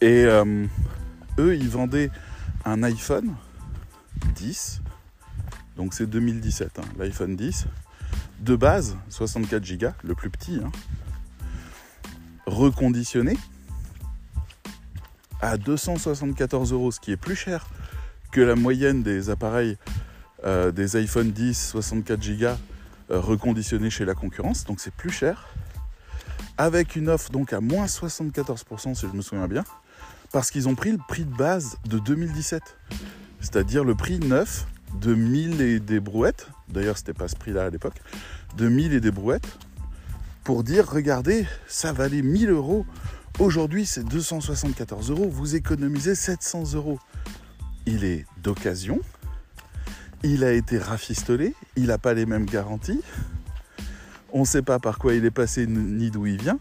Et 0.00 0.24
euh, 0.24 0.66
eux, 1.38 1.54
ils 1.54 1.68
vendaient 1.68 2.10
un 2.64 2.82
iPhone 2.82 3.34
10 4.34 4.82
donc 5.76 5.92
c'est 5.92 6.06
2017, 6.06 6.78
hein, 6.78 6.82
l'iPhone 6.98 7.36
10. 7.36 7.66
De 8.40 8.56
base, 8.56 8.96
64 9.10 9.78
Go, 9.78 9.88
le 10.04 10.14
plus 10.14 10.30
petit, 10.30 10.60
hein. 10.64 10.72
reconditionné 12.46 13.36
à 15.40 15.58
274 15.58 16.72
euros, 16.72 16.90
ce 16.90 17.00
qui 17.00 17.12
est 17.12 17.16
plus 17.16 17.36
cher 17.36 17.66
que 18.32 18.40
la 18.40 18.56
moyenne 18.56 19.02
des 19.02 19.28
appareils 19.28 19.76
euh, 20.46 20.70
des 20.70 20.96
iPhone 20.96 21.32
10 21.32 21.70
64 21.70 22.38
Go 22.38 22.46
reconditionnés 23.08 23.90
chez 23.90 24.04
la 24.04 24.14
concurrence, 24.14 24.64
donc 24.64 24.80
c'est 24.80 24.92
plus 24.92 25.10
cher, 25.10 25.48
avec 26.58 26.96
une 26.96 27.08
offre 27.08 27.30
donc 27.30 27.52
à 27.52 27.60
moins 27.60 27.86
74% 27.86 28.94
si 28.94 29.06
je 29.06 29.16
me 29.16 29.22
souviens 29.22 29.48
bien, 29.48 29.64
parce 30.32 30.50
qu'ils 30.50 30.68
ont 30.68 30.74
pris 30.74 30.92
le 30.92 30.98
prix 31.08 31.24
de 31.24 31.34
base 31.34 31.78
de 31.88 31.98
2017, 31.98 32.62
c'est-à-dire 33.40 33.84
le 33.84 33.94
prix 33.94 34.18
neuf 34.18 34.66
de 35.00 35.14
1000 35.14 35.60
et 35.60 35.80
des 35.80 36.00
brouettes, 36.00 36.48
d'ailleurs 36.68 36.96
c'était 36.96 37.12
pas 37.12 37.28
ce 37.28 37.36
prix-là 37.36 37.66
à 37.66 37.70
l'époque, 37.70 38.00
de 38.56 38.68
1000 38.68 38.92
et 38.92 39.00
des 39.00 39.10
brouettes, 39.10 39.58
pour 40.44 40.62
dire 40.62 40.88
regardez, 40.88 41.46
ça 41.66 41.92
valait 41.92 42.22
1000 42.22 42.50
euros, 42.50 42.86
aujourd'hui 43.38 43.84
c'est 43.84 44.04
274 44.04 45.10
euros, 45.10 45.28
vous 45.28 45.56
économisez 45.56 46.14
700 46.14 46.74
euros. 46.74 46.98
Il 47.88 48.04
est 48.04 48.26
d'occasion, 48.42 49.00
il 50.26 50.42
a 50.42 50.52
été 50.52 50.78
rafistolé, 50.78 51.54
il 51.76 51.86
n'a 51.86 51.98
pas 51.98 52.12
les 52.12 52.26
mêmes 52.26 52.46
garanties, 52.46 53.00
on 54.32 54.40
ne 54.40 54.44
sait 54.44 54.62
pas 54.62 54.80
par 54.80 54.98
quoi 54.98 55.14
il 55.14 55.24
est 55.24 55.30
passé 55.30 55.66
ni 55.68 56.10
d'où 56.10 56.26
il 56.26 56.40
vient, 56.42 56.58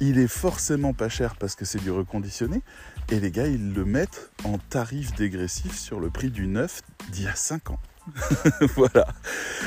il 0.00 0.18
est 0.18 0.28
forcément 0.28 0.94
pas 0.94 1.10
cher 1.10 1.36
parce 1.36 1.54
que 1.54 1.66
c'est 1.66 1.78
du 1.78 1.90
reconditionné, 1.90 2.62
et 3.10 3.20
les 3.20 3.30
gars, 3.30 3.46
ils 3.46 3.74
le 3.74 3.84
mettent 3.84 4.30
en 4.44 4.56
tarif 4.56 5.14
dégressif 5.14 5.78
sur 5.78 6.00
le 6.00 6.08
prix 6.08 6.30
du 6.30 6.46
neuf 6.46 6.80
d'il 7.10 7.24
y 7.24 7.28
a 7.28 7.34
5 7.34 7.70
ans. 7.72 7.80
voilà. 8.74 9.06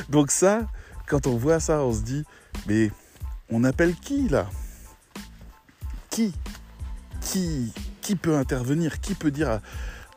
Donc 0.10 0.31
ça, 0.31 0.68
quand 1.06 1.28
on 1.28 1.38
voit 1.38 1.60
ça, 1.60 1.84
on 1.84 1.94
se 1.94 2.01
dit, 2.01 2.24
mais 2.66 2.92
on 3.51 3.63
appelle 3.63 3.94
qui 3.96 4.29
là? 4.29 4.50
Qui? 6.10 6.34
Qui? 7.22 7.72
Qui 8.01 8.15
peut 8.15 8.36
intervenir? 8.36 9.00
Qui 9.00 9.13
peut 9.13 9.32
dire 9.32 9.62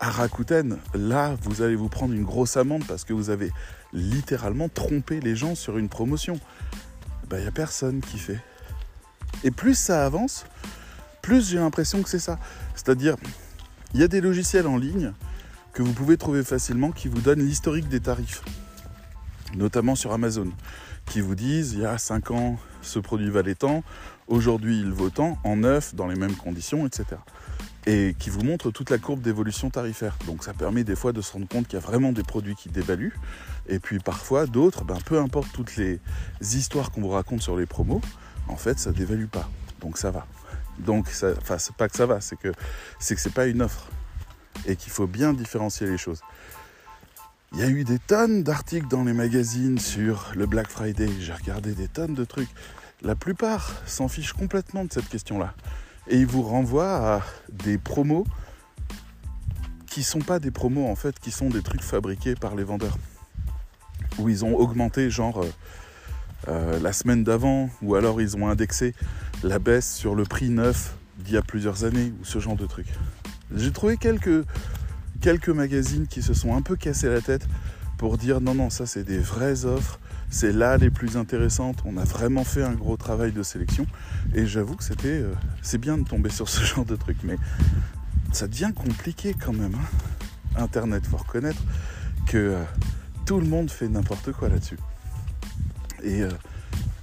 Rakuten, 0.08 0.78
là, 0.94 1.36
vous 1.42 1.60
allez 1.60 1.76
vous 1.76 1.90
prendre 1.90 2.14
une 2.14 2.24
grosse 2.24 2.56
amende 2.56 2.84
parce 2.86 3.04
que 3.04 3.12
vous 3.12 3.28
avez 3.28 3.52
littéralement 3.92 4.68
trompé 4.68 5.20
les 5.20 5.36
gens 5.36 5.54
sur 5.54 5.76
une 5.76 5.90
promotion 5.90 6.40
Il 7.22 7.28
ben, 7.28 7.40
n'y 7.40 7.46
a 7.46 7.52
personne 7.52 8.00
qui 8.00 8.18
fait. 8.18 8.40
Et 9.44 9.50
plus 9.50 9.74
ça 9.74 10.06
avance, 10.06 10.46
plus 11.20 11.50
j'ai 11.50 11.58
l'impression 11.58 12.02
que 12.02 12.08
c'est 12.08 12.18
ça. 12.18 12.38
C'est-à-dire, 12.74 13.16
il 13.92 14.00
y 14.00 14.02
a 14.02 14.08
des 14.08 14.22
logiciels 14.22 14.66
en 14.66 14.78
ligne 14.78 15.12
que 15.72 15.82
vous 15.82 15.92
pouvez 15.92 16.16
trouver 16.16 16.44
facilement 16.44 16.92
qui 16.92 17.08
vous 17.08 17.20
donnent 17.20 17.44
l'historique 17.44 17.88
des 17.88 18.00
tarifs, 18.00 18.42
notamment 19.54 19.94
sur 19.94 20.12
Amazon, 20.12 20.48
qui 21.06 21.20
vous 21.20 21.34
disent 21.34 21.74
il 21.74 21.80
y 21.80 21.86
a 21.86 21.98
5 21.98 22.30
ans 22.30 22.58
ce 22.82 22.98
produit 22.98 23.30
valait 23.30 23.54
tant, 23.54 23.84
aujourd'hui 24.28 24.80
il 24.80 24.92
vaut 24.92 25.10
tant, 25.10 25.38
en 25.44 25.56
neuf, 25.56 25.94
dans 25.94 26.06
les 26.06 26.16
mêmes 26.16 26.36
conditions, 26.36 26.86
etc. 26.86 27.16
Et 27.86 28.14
qui 28.18 28.28
vous 28.28 28.42
montrent 28.42 28.70
toute 28.70 28.90
la 28.90 28.98
courbe 28.98 29.22
d'évolution 29.22 29.70
tarifaire. 29.70 30.16
Donc 30.26 30.44
ça 30.44 30.52
permet 30.52 30.84
des 30.84 30.96
fois 30.96 31.12
de 31.12 31.22
se 31.22 31.32
rendre 31.32 31.48
compte 31.48 31.66
qu'il 31.66 31.78
y 31.78 31.82
a 31.82 31.84
vraiment 31.84 32.12
des 32.12 32.22
produits 32.22 32.54
qui 32.54 32.68
dévaluent, 32.68 33.14
et 33.68 33.78
puis 33.78 33.98
parfois 33.98 34.46
d'autres, 34.46 34.84
ben, 34.84 34.98
peu 35.04 35.18
importe 35.18 35.48
toutes 35.52 35.76
les 35.76 35.98
histoires 36.40 36.90
qu'on 36.90 37.00
vous 37.00 37.08
raconte 37.08 37.40
sur 37.40 37.56
les 37.56 37.66
promos, 37.66 38.02
en 38.48 38.56
fait 38.56 38.78
ça 38.78 38.92
dévalue 38.92 39.26
pas. 39.26 39.48
Donc 39.80 39.96
ça 39.96 40.10
va. 40.10 40.26
Donc, 40.78 41.08
enfin, 41.38 41.58
c'est 41.58 41.74
pas 41.74 41.88
que 41.88 41.96
ça 41.96 42.06
va, 42.06 42.20
c'est 42.20 42.36
que 42.36 42.52
c'est 42.98 43.14
que 43.14 43.20
c'est 43.20 43.34
pas 43.34 43.46
une 43.46 43.62
offre 43.62 43.88
et 44.66 44.76
qu'il 44.76 44.92
faut 44.92 45.06
bien 45.06 45.32
différencier 45.32 45.86
les 45.86 45.98
choses. 45.98 46.20
Il 47.52 47.58
y 47.58 47.62
a 47.62 47.68
eu 47.68 47.84
des 47.84 47.98
tonnes 47.98 48.44
d'articles 48.44 48.88
dans 48.88 49.04
les 49.04 49.12
magazines 49.12 49.78
sur 49.78 50.30
le 50.36 50.46
Black 50.46 50.68
Friday. 50.68 51.08
J'ai 51.18 51.32
regardé 51.32 51.72
des 51.72 51.88
tonnes 51.88 52.14
de 52.14 52.24
trucs. 52.24 52.48
La 53.02 53.16
plupart 53.16 53.72
s'en 53.86 54.08
fichent 54.08 54.34
complètement 54.34 54.84
de 54.84 54.92
cette 54.92 55.08
question-là. 55.08 55.54
Et 56.10 56.18
ils 56.18 56.26
vous 56.26 56.42
renvoient 56.42 57.14
à 57.14 57.22
des 57.48 57.78
promos 57.78 58.26
qui 59.86 60.02
sont 60.02 60.18
pas 60.18 60.40
des 60.40 60.50
promos 60.50 60.88
en 60.88 60.96
fait, 60.96 61.18
qui 61.20 61.30
sont 61.30 61.48
des 61.48 61.62
trucs 61.62 61.82
fabriqués 61.82 62.34
par 62.34 62.56
les 62.56 62.64
vendeurs. 62.64 62.98
Où 64.18 64.28
ils 64.28 64.44
ont 64.44 64.56
augmenté 64.56 65.08
genre 65.08 65.42
euh, 65.42 65.50
euh, 66.48 66.80
la 66.80 66.92
semaine 66.92 67.22
d'avant, 67.22 67.70
ou 67.80 67.94
alors 67.94 68.20
ils 68.20 68.36
ont 68.36 68.48
indexé 68.48 68.92
la 69.44 69.60
baisse 69.60 69.94
sur 69.94 70.16
le 70.16 70.24
prix 70.24 70.50
neuf 70.50 70.96
d'il 71.18 71.34
y 71.34 71.36
a 71.36 71.42
plusieurs 71.42 71.84
années, 71.84 72.12
ou 72.20 72.24
ce 72.24 72.40
genre 72.40 72.56
de 72.56 72.66
trucs. 72.66 72.92
J'ai 73.54 73.70
trouvé 73.70 73.96
quelques, 73.96 74.44
quelques 75.20 75.48
magazines 75.48 76.08
qui 76.08 76.22
se 76.22 76.34
sont 76.34 76.56
un 76.56 76.62
peu 76.62 76.74
cassés 76.74 77.08
la 77.08 77.20
tête 77.20 77.46
pour 77.98 78.18
dire 78.18 78.40
non, 78.40 78.54
non, 78.54 78.68
ça 78.70 78.86
c'est 78.86 79.04
des 79.04 79.18
vraies 79.18 79.64
offres 79.64 80.00
C'est 80.30 80.52
là 80.52 80.76
les 80.76 80.90
plus 80.90 81.16
intéressantes. 81.16 81.78
On 81.84 81.96
a 81.96 82.04
vraiment 82.04 82.44
fait 82.44 82.62
un 82.62 82.74
gros 82.74 82.96
travail 82.96 83.32
de 83.32 83.42
sélection. 83.42 83.84
Et 84.32 84.46
j'avoue 84.46 84.76
que 84.76 84.84
c'était, 84.84 85.08
euh, 85.08 85.34
c'est 85.60 85.78
bien 85.78 85.98
de 85.98 86.04
tomber 86.04 86.30
sur 86.30 86.48
ce 86.48 86.64
genre 86.64 86.84
de 86.84 86.94
truc, 86.94 87.16
mais 87.24 87.36
ça 88.32 88.46
devient 88.46 88.70
compliqué 88.74 89.34
quand 89.34 89.52
même. 89.52 89.74
Hein. 89.74 90.62
Internet, 90.62 91.04
faut 91.04 91.16
reconnaître 91.16 91.60
que 92.26 92.38
euh, 92.38 92.64
tout 93.26 93.40
le 93.40 93.46
monde 93.46 93.70
fait 93.70 93.88
n'importe 93.88 94.30
quoi 94.32 94.48
là-dessus. 94.48 94.78
Et, 96.04 96.22
euh, 96.22 96.30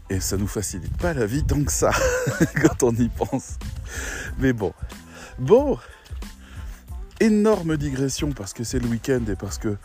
et 0.09 0.21
ça 0.21 0.37
nous 0.37 0.47
facilite 0.47 0.95
pas 0.97 1.13
la 1.13 1.25
vie 1.25 1.43
tant 1.43 1.61
que 1.61 1.71
ça 1.71 1.91
quand 2.61 2.83
on 2.83 2.95
y 2.95 3.09
pense. 3.09 3.57
Mais 4.39 4.53
bon, 4.53 4.73
bon, 5.37 5.77
énorme 7.19 7.75
digression 7.75 8.31
parce 8.31 8.53
que 8.53 8.63
c'est 8.63 8.79
le 8.79 8.87
week-end 8.87 9.21
et 9.29 9.35
parce 9.35 9.57
que 9.57 9.75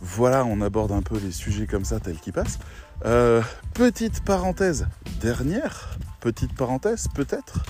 voilà, 0.00 0.44
on 0.44 0.60
aborde 0.60 0.92
un 0.92 1.02
peu 1.02 1.18
les 1.18 1.32
sujets 1.32 1.66
comme 1.66 1.84
ça 1.84 2.00
tels 2.00 2.18
qu'ils 2.18 2.32
passent. 2.32 2.58
Euh, 3.04 3.42
petite 3.74 4.24
parenthèse, 4.24 4.88
dernière 5.20 5.96
petite 6.20 6.52
parenthèse 6.54 7.06
peut-être, 7.14 7.64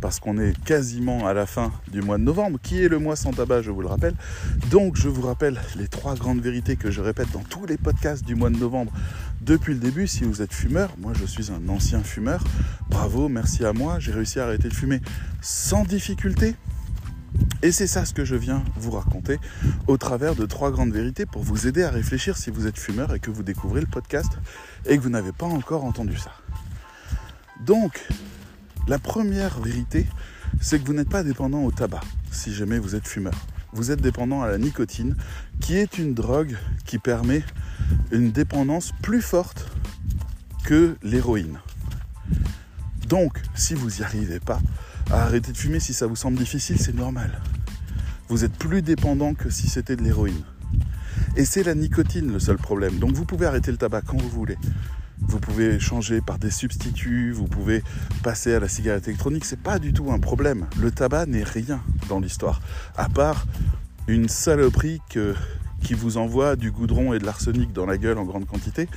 parce 0.00 0.18
qu'on 0.18 0.38
est 0.38 0.58
quasiment 0.64 1.26
à 1.26 1.34
la 1.34 1.44
fin 1.44 1.72
du 1.90 2.00
mois 2.00 2.16
de 2.16 2.22
novembre, 2.22 2.58
qui 2.62 2.82
est 2.82 2.88
le 2.88 2.98
mois 2.98 3.16
sans 3.16 3.32
tabac, 3.32 3.60
je 3.62 3.70
vous 3.70 3.82
le 3.82 3.86
rappelle. 3.86 4.14
Donc 4.70 4.96
je 4.96 5.08
vous 5.08 5.22
rappelle 5.22 5.60
les 5.76 5.88
trois 5.88 6.14
grandes 6.14 6.40
vérités 6.40 6.76
que 6.76 6.90
je 6.90 7.02
répète 7.02 7.30
dans 7.32 7.42
tous 7.42 7.66
les 7.66 7.76
podcasts 7.76 8.24
du 8.24 8.34
mois 8.34 8.48
de 8.48 8.56
novembre 8.56 8.92
depuis 9.42 9.74
le 9.74 9.80
début. 9.80 10.06
Si 10.06 10.24
vous 10.24 10.40
êtes 10.40 10.54
fumeur, 10.54 10.94
moi 10.98 11.12
je 11.14 11.26
suis 11.26 11.50
un 11.52 11.68
ancien 11.68 12.02
fumeur, 12.02 12.42
bravo, 12.88 13.28
merci 13.28 13.64
à 13.64 13.74
moi, 13.74 13.98
j'ai 13.98 14.12
réussi 14.12 14.40
à 14.40 14.44
arrêter 14.44 14.68
de 14.68 14.74
fumer 14.74 15.00
sans 15.42 15.84
difficulté. 15.84 16.54
Et 17.62 17.70
c'est 17.70 17.86
ça 17.86 18.04
ce 18.04 18.12
que 18.12 18.24
je 18.24 18.34
viens 18.34 18.64
vous 18.76 18.90
raconter 18.90 19.38
au 19.86 19.96
travers 19.96 20.34
de 20.34 20.46
trois 20.46 20.70
grandes 20.70 20.92
vérités 20.92 21.26
pour 21.26 21.42
vous 21.42 21.66
aider 21.66 21.84
à 21.84 21.90
réfléchir 21.90 22.36
si 22.36 22.50
vous 22.50 22.66
êtes 22.66 22.78
fumeur 22.78 23.14
et 23.14 23.20
que 23.20 23.30
vous 23.30 23.42
découvrez 23.42 23.80
le 23.80 23.86
podcast 23.86 24.32
et 24.86 24.96
que 24.96 25.02
vous 25.02 25.10
n'avez 25.10 25.32
pas 25.32 25.46
encore 25.46 25.84
entendu 25.84 26.16
ça. 26.16 26.32
Donc, 27.64 28.06
la 28.88 28.98
première 28.98 29.60
vérité, 29.60 30.06
c'est 30.60 30.80
que 30.80 30.86
vous 30.86 30.92
n'êtes 30.92 31.08
pas 31.08 31.22
dépendant 31.22 31.62
au 31.62 31.70
tabac 31.70 32.00
si 32.32 32.52
jamais 32.52 32.78
vous 32.78 32.96
êtes 32.96 33.06
fumeur. 33.06 33.34
Vous 33.72 33.90
êtes 33.90 34.02
dépendant 34.02 34.42
à 34.42 34.48
la 34.48 34.58
nicotine, 34.58 35.16
qui 35.60 35.76
est 35.76 35.98
une 35.98 36.14
drogue 36.14 36.56
qui 36.84 36.98
permet 36.98 37.42
une 38.10 38.32
dépendance 38.32 38.92
plus 39.02 39.22
forte 39.22 39.66
que 40.64 40.96
l'héroïne. 41.02 41.58
Donc, 43.08 43.40
si 43.54 43.74
vous 43.74 43.88
n'y 43.88 44.02
arrivez 44.02 44.40
pas, 44.40 44.60
Arrêtez 45.10 45.52
de 45.52 45.56
fumer 45.56 45.80
si 45.80 45.92
ça 45.94 46.06
vous 46.06 46.16
semble 46.16 46.38
difficile, 46.38 46.78
c'est 46.78 46.94
normal. 46.94 47.40
Vous 48.28 48.44
êtes 48.44 48.54
plus 48.54 48.82
dépendant 48.82 49.34
que 49.34 49.50
si 49.50 49.68
c'était 49.68 49.96
de 49.96 50.02
l'héroïne. 50.02 50.42
Et 51.36 51.44
c'est 51.44 51.62
la 51.62 51.74
nicotine 51.74 52.32
le 52.32 52.40
seul 52.40 52.56
problème. 52.56 52.98
Donc 52.98 53.12
vous 53.12 53.24
pouvez 53.24 53.46
arrêter 53.46 53.70
le 53.70 53.76
tabac 53.76 54.02
quand 54.02 54.20
vous 54.20 54.28
voulez. 54.28 54.56
Vous 55.20 55.38
pouvez 55.38 55.78
changer 55.78 56.20
par 56.20 56.38
des 56.38 56.50
substituts, 56.50 57.32
vous 57.32 57.46
pouvez 57.46 57.82
passer 58.22 58.54
à 58.54 58.60
la 58.60 58.68
cigarette 58.68 59.06
électronique, 59.06 59.44
c'est 59.44 59.60
pas 59.60 59.78
du 59.78 59.92
tout 59.92 60.10
un 60.10 60.18
problème. 60.18 60.66
Le 60.80 60.90
tabac 60.90 61.26
n'est 61.26 61.44
rien 61.44 61.80
dans 62.08 62.18
l'histoire, 62.18 62.60
à 62.96 63.08
part 63.08 63.46
une 64.08 64.28
saloperie 64.28 65.00
qui 65.82 65.94
vous 65.94 66.16
envoie 66.16 66.56
du 66.56 66.70
goudron 66.70 67.12
et 67.12 67.18
de 67.18 67.24
l'arsenic 67.24 67.72
dans 67.72 67.86
la 67.86 67.98
gueule 67.98 68.18
en 68.18 68.24
grande 68.24 68.46
quantité. 68.46 68.88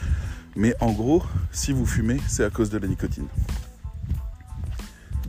Mais 0.56 0.74
en 0.80 0.92
gros, 0.94 1.24
si 1.52 1.74
vous 1.74 1.86
fumez, 1.86 2.20
c'est 2.28 2.44
à 2.44 2.50
cause 2.50 2.70
de 2.70 2.78
la 2.78 2.88
nicotine. 2.88 3.28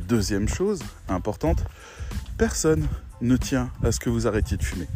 Deuxième 0.08 0.48
chose 0.48 0.80
importante, 1.08 1.64
personne 2.38 2.86
ne 3.20 3.36
tient 3.36 3.70
à 3.82 3.90
ce 3.90 3.98
que 3.98 4.08
vous 4.08 4.28
arrêtiez 4.28 4.56
de 4.56 4.62
fumer. 4.62 4.86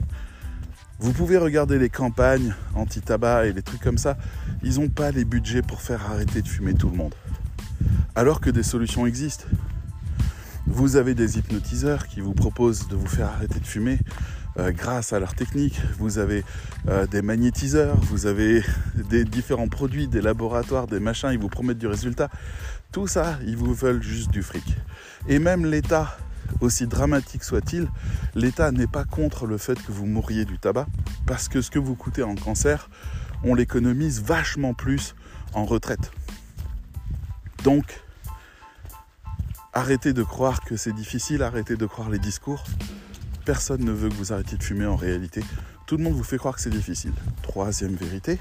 Vous 1.00 1.12
pouvez 1.12 1.36
regarder 1.36 1.80
les 1.80 1.88
campagnes 1.88 2.54
anti-tabac 2.76 3.46
et 3.46 3.52
les 3.52 3.62
trucs 3.62 3.80
comme 3.80 3.98
ça, 3.98 4.16
ils 4.62 4.78
n'ont 4.78 4.88
pas 4.88 5.10
les 5.10 5.24
budgets 5.24 5.62
pour 5.62 5.80
faire 5.80 6.08
arrêter 6.12 6.42
de 6.42 6.48
fumer 6.48 6.74
tout 6.74 6.88
le 6.88 6.96
monde. 6.96 7.14
Alors 8.14 8.40
que 8.40 8.50
des 8.50 8.62
solutions 8.62 9.04
existent. 9.04 9.46
Vous 10.66 10.94
avez 10.94 11.14
des 11.14 11.38
hypnotiseurs 11.38 12.06
qui 12.06 12.20
vous 12.20 12.34
proposent 12.34 12.86
de 12.86 12.94
vous 12.94 13.08
faire 13.08 13.30
arrêter 13.30 13.58
de 13.58 13.66
fumer 13.66 13.98
euh, 14.58 14.72
grâce 14.72 15.12
à 15.12 15.20
leur 15.20 15.34
technique. 15.34 15.80
Vous 15.98 16.18
avez 16.18 16.44
euh, 16.88 17.06
des 17.06 17.22
magnétiseurs, 17.22 17.96
vous 17.96 18.26
avez 18.26 18.62
des 18.96 19.24
différents 19.24 19.68
produits, 19.68 20.08
des 20.08 20.20
laboratoires, 20.20 20.86
des 20.86 21.00
machins, 21.00 21.30
ils 21.32 21.38
vous 21.38 21.48
promettent 21.48 21.78
du 21.78 21.86
résultat. 21.86 22.28
Tout 22.92 23.06
ça, 23.06 23.38
ils 23.46 23.56
vous 23.56 23.72
veulent 23.74 24.02
juste 24.02 24.30
du 24.30 24.42
fric. 24.42 24.64
Et 25.28 25.38
même 25.38 25.64
l'État, 25.64 26.16
aussi 26.60 26.86
dramatique 26.86 27.44
soit-il, 27.44 27.88
l'État 28.34 28.72
n'est 28.72 28.88
pas 28.88 29.04
contre 29.04 29.46
le 29.46 29.58
fait 29.58 29.80
que 29.80 29.92
vous 29.92 30.06
mouriez 30.06 30.44
du 30.44 30.58
tabac, 30.58 30.86
parce 31.26 31.48
que 31.48 31.62
ce 31.62 31.70
que 31.70 31.78
vous 31.78 31.94
coûtez 31.94 32.22
en 32.22 32.34
cancer, 32.34 32.90
on 33.44 33.54
l'économise 33.54 34.22
vachement 34.22 34.74
plus 34.74 35.14
en 35.54 35.64
retraite. 35.64 36.10
Donc, 37.62 38.02
arrêtez 39.72 40.12
de 40.12 40.22
croire 40.22 40.60
que 40.60 40.76
c'est 40.76 40.92
difficile, 40.92 41.42
arrêtez 41.42 41.76
de 41.76 41.86
croire 41.86 42.10
les 42.10 42.18
discours. 42.18 42.64
Personne 43.44 43.84
ne 43.84 43.92
veut 43.92 44.08
que 44.08 44.14
vous 44.14 44.32
arrêtiez 44.32 44.58
de 44.58 44.62
fumer 44.62 44.86
en 44.86 44.96
réalité. 44.96 45.42
Tout 45.86 45.96
le 45.96 46.04
monde 46.04 46.14
vous 46.14 46.24
fait 46.24 46.38
croire 46.38 46.54
que 46.54 46.60
c'est 46.60 46.70
difficile. 46.70 47.12
Troisième 47.42 47.94
vérité, 47.94 48.38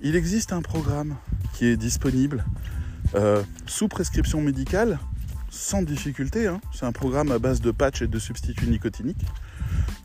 il 0.00 0.16
existe 0.16 0.52
un 0.52 0.62
programme 0.62 1.16
qui 1.52 1.66
est 1.66 1.76
disponible 1.76 2.44
euh, 3.14 3.42
sous 3.66 3.88
prescription 3.88 4.40
médicale, 4.40 4.98
sans 5.50 5.82
difficulté. 5.82 6.46
Hein. 6.46 6.60
C'est 6.72 6.86
un 6.86 6.92
programme 6.92 7.30
à 7.30 7.38
base 7.38 7.60
de 7.60 7.70
patchs 7.70 8.02
et 8.02 8.08
de 8.08 8.18
substituts 8.18 8.66
nicotiniques 8.66 9.24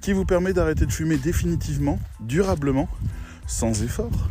qui 0.01 0.13
vous 0.13 0.25
permet 0.25 0.54
d'arrêter 0.54 0.86
de 0.86 0.92
fumer 0.92 1.18
définitivement, 1.18 2.00
durablement, 2.20 2.88
sans 3.48 3.82
effort, 3.84 4.30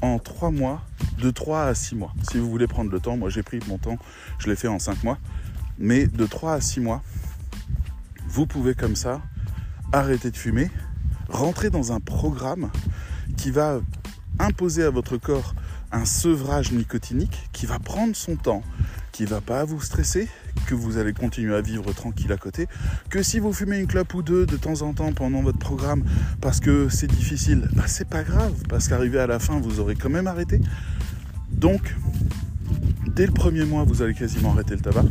en 0.00 0.18
3 0.18 0.50
mois, 0.50 0.82
de 1.18 1.30
3 1.30 1.64
à 1.64 1.74
6 1.74 1.94
mois. 1.96 2.12
Si 2.30 2.38
vous 2.38 2.48
voulez 2.48 2.66
prendre 2.66 2.90
le 2.90 3.00
temps, 3.00 3.16
moi 3.16 3.30
j'ai 3.30 3.42
pris 3.42 3.58
mon 3.68 3.78
temps, 3.78 3.98
je 4.38 4.48
l'ai 4.48 4.56
fait 4.56 4.68
en 4.68 4.78
5 4.78 5.02
mois, 5.04 5.18
mais 5.78 6.06
de 6.06 6.26
3 6.26 6.54
à 6.54 6.60
6 6.60 6.80
mois, 6.80 7.02
vous 8.32 8.46
pouvez 8.46 8.74
comme 8.74 8.96
ça 8.96 9.20
arrêter 9.92 10.30
de 10.30 10.36
fumer, 10.38 10.70
rentrer 11.28 11.68
dans 11.68 11.92
un 11.92 12.00
programme 12.00 12.70
qui 13.36 13.50
va 13.50 13.80
imposer 14.38 14.82
à 14.84 14.88
votre 14.88 15.18
corps 15.18 15.54
un 15.92 16.06
sevrage 16.06 16.72
nicotinique 16.72 17.50
qui 17.52 17.66
va 17.66 17.78
prendre 17.78 18.16
son 18.16 18.36
temps, 18.36 18.62
qui 19.12 19.26
va 19.26 19.42
pas 19.42 19.66
vous 19.66 19.82
stresser, 19.82 20.30
que 20.66 20.74
vous 20.74 20.96
allez 20.96 21.12
continuer 21.12 21.54
à 21.54 21.60
vivre 21.60 21.92
tranquille 21.92 22.32
à 22.32 22.38
côté, 22.38 22.68
que 23.10 23.22
si 23.22 23.38
vous 23.38 23.52
fumez 23.52 23.78
une 23.78 23.86
clope 23.86 24.14
ou 24.14 24.22
deux 24.22 24.46
de 24.46 24.56
temps 24.56 24.80
en 24.80 24.94
temps 24.94 25.12
pendant 25.12 25.42
votre 25.42 25.58
programme 25.58 26.02
parce 26.40 26.58
que 26.58 26.88
c'est 26.88 27.10
difficile, 27.10 27.68
bah 27.74 27.84
c'est 27.86 28.08
pas 28.08 28.22
grave, 28.22 28.54
parce 28.66 28.88
qu'arrivé 28.88 29.18
à 29.18 29.26
la 29.26 29.40
fin, 29.40 29.60
vous 29.60 29.78
aurez 29.78 29.94
quand 29.94 30.08
même 30.08 30.26
arrêté. 30.26 30.58
Donc, 31.50 31.94
dès 33.06 33.26
le 33.26 33.32
premier 33.32 33.64
mois, 33.64 33.84
vous 33.84 34.02
allez 34.02 34.14
quasiment 34.14 34.52
arrêter 34.52 34.74
le 34.74 34.80
tabac 34.80 35.04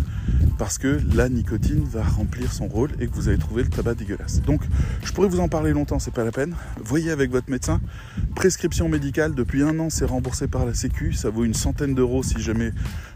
parce 0.57 0.77
que 0.77 0.99
la 1.15 1.27
nicotine 1.27 1.83
va 1.83 2.03
remplir 2.03 2.53
son 2.53 2.67
rôle 2.67 2.91
et 2.99 3.07
que 3.07 3.15
vous 3.15 3.29
allez 3.29 3.39
trouver 3.39 3.63
le 3.63 3.69
tabac 3.69 3.95
dégueulasse. 3.95 4.41
Donc, 4.43 4.61
je 5.03 5.11
pourrais 5.11 5.27
vous 5.27 5.39
en 5.39 5.47
parler 5.47 5.71
longtemps, 5.71 5.97
c'est 5.97 6.13
pas 6.13 6.23
la 6.23 6.31
peine. 6.31 6.55
Voyez 6.83 7.09
avec 7.09 7.31
votre 7.31 7.49
médecin. 7.49 7.81
Prescription 8.35 8.87
médicale, 8.87 9.33
depuis 9.33 9.63
un 9.63 9.79
an, 9.79 9.89
c'est 9.89 10.05
remboursé 10.05 10.47
par 10.47 10.65
la 10.67 10.75
Sécu. 10.75 11.13
Ça 11.13 11.31
vaut 11.31 11.45
une 11.45 11.55
centaine 11.55 11.95
d'euros 11.95 12.21
si 12.21 12.39
jamais 12.39 12.73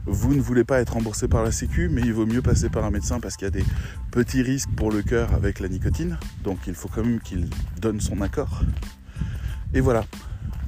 vous 0.07 0.33
ne 0.33 0.41
voulez 0.41 0.63
pas 0.63 0.79
être 0.79 0.93
remboursé 0.93 1.27
par 1.27 1.43
la 1.43 1.51
Sécu, 1.51 1.87
mais 1.87 2.01
il 2.01 2.13
vaut 2.13 2.25
mieux 2.25 2.41
passer 2.41 2.69
par 2.69 2.83
un 2.83 2.89
médecin 2.89 3.19
parce 3.19 3.37
qu'il 3.37 3.45
y 3.45 3.49
a 3.49 3.51
des 3.51 3.65
petits 4.09 4.41
risques 4.41 4.71
pour 4.75 4.91
le 4.91 5.03
cœur 5.03 5.33
avec 5.33 5.59
la 5.59 5.67
nicotine. 5.67 6.17
Donc, 6.43 6.57
il 6.65 6.73
faut 6.73 6.87
quand 6.87 7.03
même 7.03 7.19
qu'il 7.19 7.47
donne 7.79 8.01
son 8.01 8.21
accord. 8.21 8.63
Et 9.75 9.81
voilà, 9.81 10.03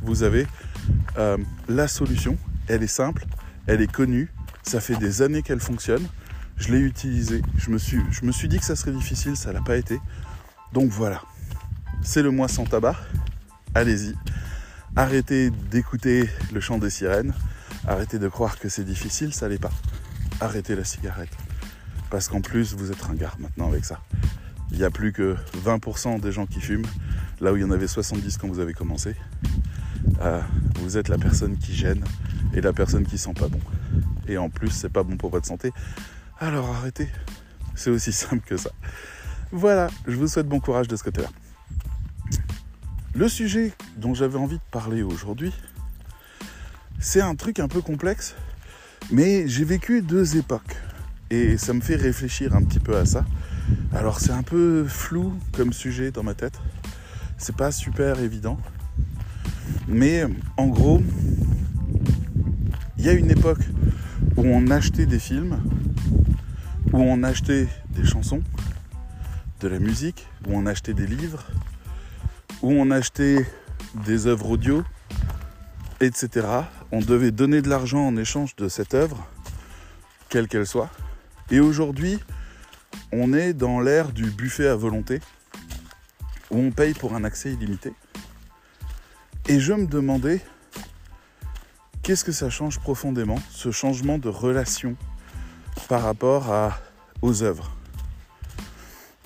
vous 0.03 0.23
avez 0.23 0.45
euh, 1.17 1.37
la 1.67 1.87
solution. 1.87 2.37
Elle 2.67 2.83
est 2.83 2.87
simple, 2.87 3.25
elle 3.67 3.81
est 3.81 3.91
connue, 3.91 4.31
ça 4.63 4.79
fait 4.79 4.95
des 4.95 5.21
années 5.21 5.43
qu'elle 5.43 5.59
fonctionne. 5.59 6.05
Je 6.57 6.71
l'ai 6.71 6.79
utilisé. 6.79 7.41
Je 7.57 7.69
me, 7.69 7.77
suis, 7.77 7.99
je 8.11 8.25
me 8.25 8.31
suis 8.31 8.47
dit 8.47 8.57
que 8.57 8.65
ça 8.65 8.75
serait 8.75 8.91
difficile, 8.91 9.35
ça 9.35 9.53
l'a 9.53 9.61
pas 9.61 9.77
été. 9.77 9.99
Donc 10.73 10.89
voilà. 10.89 11.21
C'est 12.01 12.23
le 12.23 12.31
mois 12.31 12.47
sans 12.47 12.63
tabac. 12.63 12.95
Allez-y. 13.75 14.15
Arrêtez 14.95 15.51
d'écouter 15.51 16.29
le 16.53 16.59
chant 16.59 16.79
des 16.79 16.89
sirènes. 16.89 17.33
Arrêtez 17.87 18.19
de 18.19 18.27
croire 18.27 18.57
que 18.57 18.69
c'est 18.69 18.83
difficile, 18.83 19.33
ça 19.33 19.47
l'est 19.47 19.59
pas. 19.59 19.71
Arrêtez 20.41 20.75
la 20.75 20.83
cigarette. 20.83 21.29
Parce 22.09 22.27
qu'en 22.27 22.41
plus, 22.41 22.73
vous 22.73 22.91
êtes 22.91 23.01
ringard 23.01 23.37
maintenant 23.39 23.67
avec 23.67 23.85
ça. 23.85 24.01
Il 24.71 24.77
n'y 24.77 24.83
a 24.83 24.89
plus 24.89 25.13
que 25.13 25.35
20% 25.63 26.19
des 26.19 26.31
gens 26.31 26.45
qui 26.45 26.59
fument, 26.59 26.85
là 27.39 27.53
où 27.53 27.57
il 27.57 27.61
y 27.61 27.65
en 27.65 27.71
avait 27.71 27.87
70 27.87 28.37
quand 28.37 28.47
vous 28.47 28.59
avez 28.59 28.73
commencé. 28.73 29.15
Euh, 30.21 30.41
vous 30.81 30.97
êtes 30.97 31.09
la 31.09 31.17
personne 31.17 31.57
qui 31.57 31.73
gêne 31.73 32.03
et 32.53 32.61
la 32.61 32.73
personne 32.73 33.05
qui 33.05 33.17
sent 33.17 33.33
pas 33.33 33.47
bon. 33.47 33.59
Et 34.27 34.37
en 34.37 34.49
plus, 34.49 34.69
c'est 34.69 34.89
pas 34.89 35.03
bon 35.03 35.17
pour 35.17 35.29
votre 35.29 35.45
santé. 35.45 35.71
Alors 36.39 36.69
arrêtez. 36.69 37.09
C'est 37.75 37.89
aussi 37.89 38.11
simple 38.13 38.43
que 38.45 38.57
ça. 38.57 38.71
Voilà, 39.51 39.89
je 40.07 40.15
vous 40.15 40.27
souhaite 40.27 40.47
bon 40.47 40.59
courage 40.59 40.87
de 40.87 40.95
ce 40.95 41.03
côté-là. 41.03 41.29
Le 43.15 43.27
sujet 43.29 43.73
dont 43.95 44.13
j'avais 44.13 44.37
envie 44.37 44.57
de 44.57 44.69
parler 44.71 45.01
aujourd'hui, 45.01 45.53
c'est 46.99 47.21
un 47.21 47.35
truc 47.35 47.59
un 47.59 47.67
peu 47.67 47.81
complexe, 47.81 48.35
mais 49.11 49.47
j'ai 49.47 49.63
vécu 49.63 50.01
deux 50.01 50.37
époques 50.37 50.75
et 51.29 51.57
ça 51.57 51.73
me 51.73 51.81
fait 51.81 51.95
réfléchir 51.95 52.55
un 52.55 52.63
petit 52.63 52.79
peu 52.79 52.97
à 52.97 53.05
ça. 53.05 53.25
Alors 53.93 54.19
c'est 54.19 54.31
un 54.31 54.43
peu 54.43 54.85
flou 54.85 55.33
comme 55.53 55.73
sujet 55.73 56.11
dans 56.11 56.23
ma 56.23 56.33
tête, 56.33 56.59
c'est 57.37 57.55
pas 57.55 57.71
super 57.71 58.19
évident, 58.19 58.59
Mais 59.87 60.23
en 60.57 60.67
gros, 60.67 61.01
il 62.97 63.05
y 63.05 63.09
a 63.09 63.13
une 63.13 63.31
époque 63.31 63.61
où 64.35 64.43
on 64.45 64.69
achetait 64.69 65.05
des 65.05 65.19
films, 65.19 65.61
où 66.93 66.97
on 66.97 67.23
achetait 67.23 67.67
des 67.89 68.05
chansons, 68.05 68.41
de 69.59 69.67
la 69.67 69.79
musique, 69.79 70.27
où 70.47 70.51
on 70.53 70.65
achetait 70.65 70.93
des 70.93 71.07
livres, 71.07 71.45
où 72.61 72.71
on 72.71 72.91
achetait 72.91 73.45
des 74.05 74.27
œuvres 74.27 74.51
audio, 74.51 74.83
etc. 75.99 76.47
On 76.91 76.99
devait 76.99 77.31
donner 77.31 77.61
de 77.61 77.69
l'argent 77.69 78.07
en 78.07 78.17
échange 78.17 78.55
de 78.55 78.67
cette 78.67 78.93
œuvre, 78.93 79.27
quelle 80.29 80.47
qu'elle 80.47 80.67
soit. 80.67 80.89
Et 81.51 81.59
aujourd'hui, 81.59 82.19
on 83.11 83.33
est 83.33 83.53
dans 83.53 83.79
l'ère 83.79 84.11
du 84.11 84.29
buffet 84.29 84.67
à 84.67 84.75
volonté, 84.75 85.19
où 86.51 86.59
on 86.59 86.71
paye 86.71 86.93
pour 86.93 87.15
un 87.15 87.23
accès 87.23 87.53
illimité. 87.53 87.93
Et 89.47 89.59
je 89.59 89.73
me 89.73 89.85
demandais, 89.85 90.41
qu'est-ce 92.07 92.23
que 92.23 92.31
ça 92.31 92.49
change 92.49 92.79
profondément, 92.79 93.37
ce 93.51 93.69
changement 93.69 94.17
de 94.17 94.29
relation 94.29 94.95
par 95.89 96.03
rapport 96.03 96.49
à, 96.53 96.79
aux 97.21 97.43
œuvres? 97.43 97.75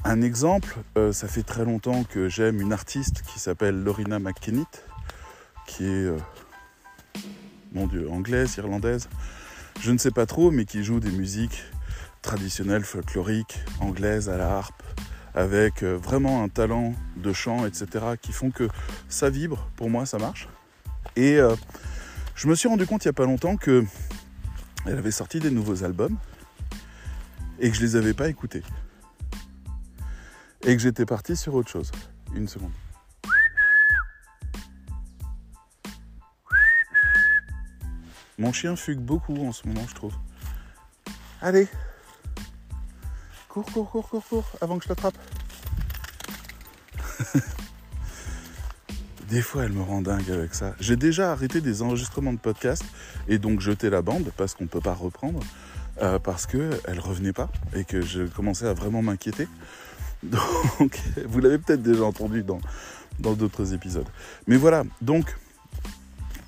Un 0.03 0.23
exemple, 0.23 0.75
euh, 0.97 1.11
ça 1.11 1.27
fait 1.27 1.43
très 1.43 1.63
longtemps 1.63 2.03
que 2.03 2.27
j'aime 2.27 2.59
une 2.59 2.73
artiste 2.73 3.21
qui 3.21 3.39
s'appelle 3.39 3.83
Lorina 3.83 4.17
McKennitt, 4.17 4.83
qui 5.67 5.85
est, 5.85 6.05
euh, 6.05 6.17
mon 7.71 7.85
Dieu, 7.85 8.09
anglaise, 8.09 8.55
irlandaise, 8.57 9.09
je 9.79 9.91
ne 9.91 9.99
sais 9.99 10.09
pas 10.09 10.25
trop, 10.25 10.49
mais 10.49 10.65
qui 10.65 10.83
joue 10.83 10.99
des 10.99 11.11
musiques 11.11 11.63
traditionnelles, 12.23 12.83
folkloriques, 12.83 13.59
anglaises 13.79 14.27
à 14.27 14.37
la 14.37 14.57
harpe, 14.57 14.81
avec 15.35 15.83
euh, 15.83 15.99
vraiment 16.01 16.43
un 16.43 16.49
talent 16.49 16.95
de 17.15 17.31
chant, 17.31 17.63
etc., 17.67 18.15
qui 18.19 18.31
font 18.31 18.49
que 18.49 18.69
ça 19.07 19.29
vibre, 19.29 19.69
pour 19.75 19.91
moi 19.91 20.07
ça 20.07 20.17
marche. 20.17 20.49
Et 21.15 21.39
je 22.35 22.47
me 22.47 22.55
suis 22.55 22.67
rendu 22.67 22.85
compte 22.85 23.05
il 23.05 23.07
n'y 23.07 23.11
a 23.11 23.13
pas 23.13 23.25
longtemps 23.25 23.57
que 23.57 23.85
elle 24.85 24.97
avait 24.97 25.11
sorti 25.11 25.39
des 25.39 25.51
nouveaux 25.51 25.83
albums 25.83 26.17
et 27.59 27.69
que 27.69 27.75
je 27.75 27.81
les 27.81 27.95
avais 27.95 28.13
pas 28.13 28.29
écoutés. 28.29 28.63
Et 30.63 30.75
que 30.75 30.81
j'étais 30.81 31.05
parti 31.05 31.35
sur 31.35 31.53
autre 31.53 31.69
chose. 31.69 31.91
Une 32.35 32.47
seconde. 32.47 32.71
Mon 38.37 38.53
chien 38.53 38.75
fugue 38.75 38.99
beaucoup 38.99 39.35
en 39.45 39.51
ce 39.51 39.67
moment, 39.67 39.85
je 39.87 39.93
trouve. 39.95 40.15
Allez, 41.41 41.67
Cours, 43.51 43.65
cours, 43.65 43.91
cours, 43.91 44.07
cours, 44.07 44.25
cours, 44.25 44.45
avant 44.61 44.77
que 44.77 44.85
je 44.85 44.89
l'attrape. 44.89 45.17
des 49.31 49.41
fois, 49.41 49.63
elle 49.63 49.71
me 49.71 49.81
rend 49.81 50.01
dingue 50.01 50.29
avec 50.29 50.53
ça. 50.53 50.75
J'ai 50.81 50.97
déjà 50.97 51.31
arrêté 51.31 51.61
des 51.61 51.81
enregistrements 51.81 52.33
de 52.33 52.37
podcast 52.37 52.83
et 53.29 53.37
donc 53.37 53.61
jeté 53.61 53.89
la 53.89 54.01
bande 54.01 54.29
parce 54.35 54.55
qu'on 54.55 54.65
ne 54.65 54.69
peut 54.69 54.81
pas 54.81 54.93
reprendre, 54.93 55.39
euh, 56.01 56.19
parce 56.19 56.45
qu'elle 56.45 56.99
revenait 56.99 57.31
pas 57.31 57.49
et 57.73 57.85
que 57.85 58.01
je 58.01 58.23
commençais 58.23 58.67
à 58.67 58.73
vraiment 58.73 59.01
m'inquiéter. 59.01 59.47
Donc, 60.79 60.99
vous 61.25 61.39
l'avez 61.39 61.57
peut-être 61.57 61.81
déjà 61.81 62.03
entendu 62.03 62.43
dans 62.43 63.33
d'autres 63.33 63.73
épisodes. 63.73 64.05
Mais 64.45 64.55
voilà, 64.55 64.83
donc, 65.01 65.35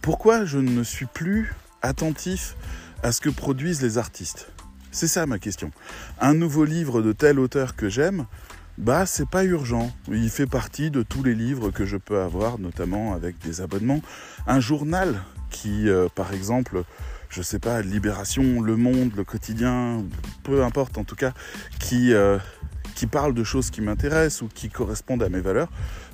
pourquoi 0.02 0.46
je 0.46 0.60
ne 0.60 0.84
suis 0.84 1.08
plus 1.08 1.56
attentif 1.82 2.56
à 3.02 3.12
ce 3.12 3.20
que 3.20 3.30
produisent 3.30 3.82
les 3.82 3.98
artistes? 3.98 4.52
C'est 4.92 5.08
ça 5.08 5.26
ma 5.26 5.40
question. 5.40 5.72
Un 6.22 6.36
nouveau 6.36 6.66
livre 6.66 7.02
de 7.02 7.14
tel 7.14 7.40
auteur 7.40 7.76
que 7.76 7.90
j'aime, 7.90 8.28
bah 8.78 9.06
c'est 9.06 9.28
pas 9.28 9.44
urgent. 9.44 9.92
Il 10.08 10.30
fait 10.30 10.48
partie 10.48 10.92
de 10.92 11.04
tous 11.04 11.24
les 11.24 11.36
livres 11.36 11.70
que 11.70 11.86
je 11.86 11.98
peux 11.98 12.20
avoir, 12.20 12.60
notamment 12.60 13.14
avec 13.14 13.40
des 13.40 13.62
abonnements. 13.62 14.02
Un 14.48 14.60
journal 14.60 15.22
qui, 15.50 15.88
euh, 15.88 16.08
par 16.14 16.34
exemple, 16.34 16.84
je 17.30 17.42
sais 17.42 17.60
pas, 17.60 17.82
Libération, 17.82 18.62
Le 18.62 18.76
Monde, 18.76 19.12
Le 19.16 19.24
Quotidien, 19.24 20.04
peu 20.44 20.64
importe 20.64 20.98
en 20.98 21.04
tout 21.04 21.16
cas, 21.16 21.34
qui, 21.80 22.14
euh, 22.14 22.38
qui 22.96 23.08
parle 23.08 23.34
de 23.34 23.44
choses 23.44 23.70
qui 23.70 23.82
m'intéressent 23.82 24.44
ou 24.44 24.50
qui 24.54 24.70
correspondent 24.70 25.24
à 25.24 25.30
mes 25.30 25.42
valeurs, 25.42 25.70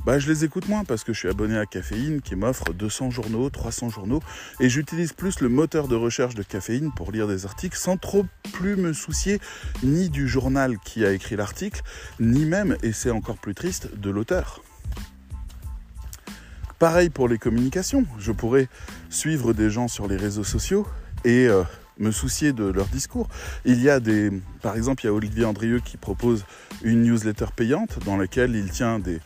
bah, 0.05 0.17
je 0.17 0.29
les 0.29 0.45
écoute 0.45 0.67
moins 0.67 0.83
parce 0.85 1.03
que 1.03 1.13
je 1.13 1.19
suis 1.19 1.27
abonné 1.27 1.57
à 1.57 1.65
Caféine 1.65 2.21
qui 2.21 2.35
m'offre 2.35 2.73
200 2.73 3.11
journaux, 3.11 3.49
300 3.49 3.89
journaux 3.89 4.21
et 4.59 4.69
j'utilise 4.69 5.13
plus 5.13 5.41
le 5.41 5.49
moteur 5.49 5.87
de 5.87 5.95
recherche 5.95 6.35
de 6.35 6.43
Caféine 6.43 6.91
pour 6.95 7.11
lire 7.11 7.27
des 7.27 7.45
articles 7.45 7.77
sans 7.77 7.97
trop 7.97 8.25
plus 8.53 8.75
me 8.75 8.93
soucier 8.93 9.39
ni 9.83 10.09
du 10.09 10.27
journal 10.27 10.77
qui 10.79 11.05
a 11.05 11.11
écrit 11.11 11.35
l'article, 11.35 11.81
ni 12.19 12.45
même, 12.45 12.77
et 12.81 12.93
c'est 12.93 13.11
encore 13.11 13.37
plus 13.37 13.55
triste, 13.55 13.95
de 13.97 14.09
l'auteur. 14.09 14.61
Pareil 16.79 17.09
pour 17.09 17.27
les 17.27 17.37
communications, 17.37 18.05
je 18.19 18.31
pourrais 18.31 18.69
suivre 19.09 19.53
des 19.53 19.69
gens 19.69 19.89
sur 19.89 20.07
les 20.07 20.15
réseaux 20.15 20.45
sociaux 20.45 20.87
et 21.25 21.47
euh, 21.47 21.63
me 21.97 22.11
soucier 22.11 22.53
de 22.53 22.63
leur 22.63 22.85
discours. 22.87 23.27
Il 23.65 23.81
y 23.81 23.89
a 23.89 23.99
des, 23.99 24.31
par 24.61 24.77
exemple, 24.77 25.03
il 25.03 25.07
y 25.07 25.09
a 25.09 25.13
Olivier 25.13 25.43
Andrieux 25.43 25.81
qui 25.83 25.97
propose 25.97 26.45
une 26.81 27.03
newsletter 27.03 27.47
payante 27.53 27.99
dans 28.05 28.15
laquelle 28.15 28.55
il 28.55 28.71
tient 28.71 28.99
des, 28.99 29.19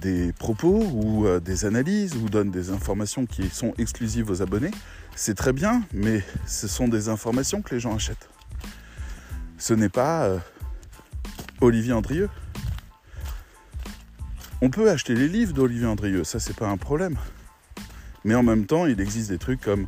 des 0.00 0.32
propos 0.32 0.82
ou 0.92 1.26
euh, 1.26 1.40
des 1.40 1.64
analyses 1.64 2.16
ou 2.16 2.28
donne 2.28 2.50
des 2.50 2.70
informations 2.70 3.26
qui 3.26 3.48
sont 3.48 3.74
exclusives 3.78 4.30
aux 4.30 4.42
abonnés, 4.42 4.70
c'est 5.16 5.34
très 5.34 5.52
bien, 5.52 5.82
mais 5.92 6.22
ce 6.46 6.68
sont 6.68 6.88
des 6.88 7.08
informations 7.08 7.62
que 7.62 7.74
les 7.74 7.80
gens 7.80 7.94
achètent. 7.94 8.28
Ce 9.58 9.74
n'est 9.74 9.88
pas 9.88 10.24
euh, 10.24 10.38
Olivier 11.60 11.92
Andrieux. 11.92 12.28
On 14.60 14.70
peut 14.70 14.90
acheter 14.90 15.14
les 15.14 15.28
livres 15.28 15.52
d'Olivier 15.52 15.86
Andrieux, 15.86 16.24
ça 16.24 16.40
c'est 16.40 16.56
pas 16.56 16.68
un 16.68 16.76
problème. 16.76 17.16
Mais 18.24 18.34
en 18.34 18.42
même 18.42 18.66
temps, 18.66 18.86
il 18.86 19.00
existe 19.00 19.30
des 19.30 19.38
trucs 19.38 19.60
comme 19.60 19.86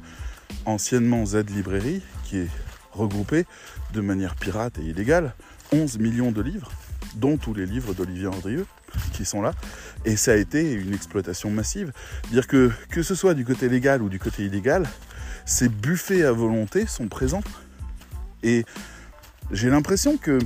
anciennement 0.64 1.25
Z 1.27 1.51
Librairie, 1.51 2.03
qui 2.25 2.38
est 2.38 2.49
regroupé 2.92 3.44
de 3.92 4.01
manière 4.01 4.35
pirate 4.37 4.79
et 4.79 4.83
illégale 4.83 5.35
11 5.73 5.99
millions 5.99 6.33
de 6.33 6.42
livres, 6.42 6.70
dont 7.14 7.37
tous 7.37 7.55
les 7.55 7.66
livres 7.66 7.94
d'Olivier 7.94 8.27
Andrieux 8.27 8.66
qui 9.12 9.24
sont 9.24 9.42
là. 9.42 9.53
Et 10.05 10.16
ça 10.16 10.33
a 10.33 10.37
été 10.37 10.72
une 10.72 10.94
exploitation 10.94 11.50
massive. 11.50 11.92
Dire 12.31 12.46
que, 12.46 12.70
que 12.90 13.03
ce 13.03 13.14
soit 13.14 13.35
du 13.35 13.44
côté 13.44 13.68
légal 13.68 14.03
ou 14.03 14.09
du 14.09 14.18
côté 14.18 14.44
illégal, 14.44 14.87
ces 15.44 15.68
buffets 15.68 16.24
à 16.24 16.33
volonté 16.33 16.87
sont 16.87 17.09
présents. 17.09 17.42
Et 18.42 18.64
j'ai 19.50 19.70
l'impression 19.70 20.16
que 20.16 20.38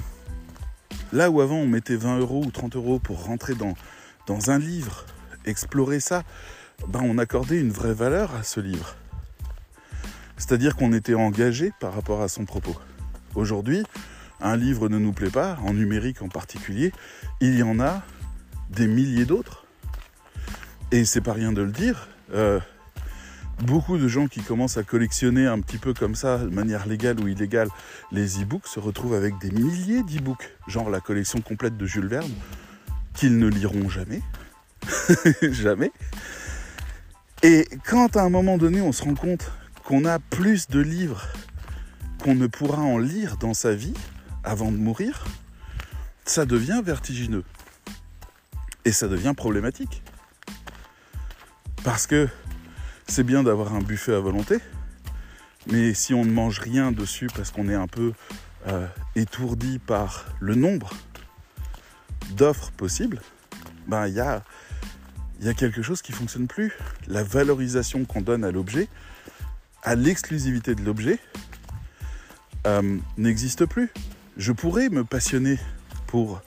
là 1.13 1.31
où 1.31 1.41
avant 1.41 1.57
on 1.57 1.67
mettait 1.67 1.97
20 1.97 2.19
euros 2.19 2.43
ou 2.45 2.51
30 2.51 2.77
euros 2.77 2.99
pour 2.99 3.25
rentrer 3.25 3.55
dans, 3.55 3.75
dans 4.27 4.51
un 4.51 4.59
livre, 4.59 5.05
explorer 5.45 6.01
ça, 6.01 6.25
ben 6.89 7.01
on 7.03 7.19
accordait 7.19 7.61
une 7.61 7.71
vraie 7.71 7.95
valeur 7.95 8.35
à 8.35 8.43
ce 8.43 8.61
livre. 8.61 8.97
C'est-à-dire 10.37 10.75
qu'on 10.75 10.93
était 10.93 11.15
engagé 11.15 11.73
par 11.81 11.95
rapport 11.95 12.21
à 12.21 12.29
son 12.29 12.45
propos. 12.45 12.77
Aujourd'hui, 13.35 13.85
un 14.41 14.57
livre 14.57 14.89
ne 14.89 14.99
nous 14.99 15.13
plaît 15.13 15.31
pas, 15.31 15.59
en 15.63 15.75
numérique 15.75 16.23
en 16.23 16.29
particulier, 16.29 16.93
il 17.41 17.57
y 17.57 17.63
en 17.63 17.81
a 17.81 18.03
des 18.71 18.87
milliers 18.87 19.25
d'autres. 19.25 19.65
Et 20.93 21.05
c'est 21.05 21.21
pas 21.21 21.33
rien 21.33 21.53
de 21.53 21.63
le 21.63 21.73
dire. 21.73 22.09
Euh, 22.33 22.61
beaucoup 23.63 23.99
de 23.99 24.09
gens 24.09 24.27
qui 24.27 24.43
commencent 24.43 24.77
à 24.77 24.83
collectionner 24.83 25.47
un 25.47 25.61
petit 25.61 25.79
peu 25.79 25.95
comme 25.95 26.15
ça, 26.15 26.39
de 26.39 26.49
manière 26.49 26.87
légale 26.87 27.21
ou 27.21 27.29
illégale, 27.29 27.69
les 28.13 28.43
e-books 28.43 28.67
se 28.67 28.81
retrouvent 28.81 29.15
avec 29.15 29.39
des 29.39 29.51
milliers 29.51 30.03
d'e-books, 30.03 30.51
genre 30.67 30.91
la 30.91 31.01
collection 31.01 31.41
complète 31.41 31.77
de 31.77 31.87
Jules 31.87 32.07
Verne, 32.07 32.33
qu'ils 33.15 33.39
ne 33.39 33.49
liront 33.49 33.89
jamais. 33.89 34.23
jamais. 35.43 35.93
Et 37.43 37.69
quand 37.87 38.17
à 38.17 38.23
un 38.23 38.31
moment 38.31 38.59
donné 38.59 38.81
on 38.81 38.93
se 38.93 39.03
rend 39.03 39.15
compte 39.15 39.51
qu'on 39.85 40.05
a 40.05 40.19
plus 40.19 40.69
de 40.69 40.81
livres 40.81 41.27
qu'on 42.23 42.35
ne 42.35 42.47
pourra 42.47 42.81
en 42.81 42.99
lire 42.99 43.37
dans 43.37 43.53
sa 43.53 43.75
vie 43.75 43.95
avant 44.45 44.73
de 44.73 44.79
mourir, 44.79 45.25
ça 46.25 46.47
devient 46.47 46.81
vertigineux. 46.83 47.45
Et 48.85 48.93
ça 48.93 49.09
devient 49.09 49.33
problématique. 49.37 50.03
Parce 51.83 52.07
que 52.07 52.29
c'est 53.07 53.25
bien 53.25 53.43
d'avoir 53.43 53.75
un 53.75 53.81
buffet 53.81 54.15
à 54.15 54.21
volonté, 54.21 54.59
mais 55.71 55.95
si 55.95 56.15
on 56.15 56.25
ne 56.25 56.31
mange 56.31 56.59
rien 56.59 56.93
dessus 56.93 57.29
parce 57.35 57.51
qu'on 57.51 57.69
est 57.69 57.75
un 57.75 57.87
peu 57.87 58.13
euh, 58.67 58.87
étourdi 59.15 59.79
par 59.79 60.27
le 60.41 60.55
nombre 60.55 60.91
d'offres 62.31 62.71
possibles, 62.73 63.21
ben 63.87 64.07
il 64.07 64.15
y 64.15 64.21
a, 64.21 64.43
quelque 65.55 65.83
chose 65.83 66.01
qui 66.01 66.13
ne 66.13 66.17
fonctionne 66.17 66.47
plus. 66.47 66.73
La 67.07 67.23
valorisation 67.23 68.05
qu'on 68.05 68.23
donne 68.23 68.45
à 68.45 68.51
l'objet, 68.51 68.89
à 69.83 69.95
l'exclusivité 69.95 70.75
de 70.75 70.83
l'objet, 70.83 71.19
euh, 72.67 72.99
n'existe 73.19 73.67
plus. 73.67 73.91
Je 74.39 74.53
pourrais 74.53 74.89
me 74.89 75.05
passionner 75.05 75.59
pour 76.07 76.41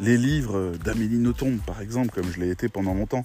les 0.00 0.16
livres 0.16 0.72
d'Amélie 0.82 1.18
Nothomb, 1.18 1.58
par 1.58 1.80
exemple, 1.82 2.10
comme 2.10 2.32
je 2.32 2.40
l'ai 2.40 2.50
été 2.50 2.68
pendant 2.68 2.94
longtemps, 2.94 3.22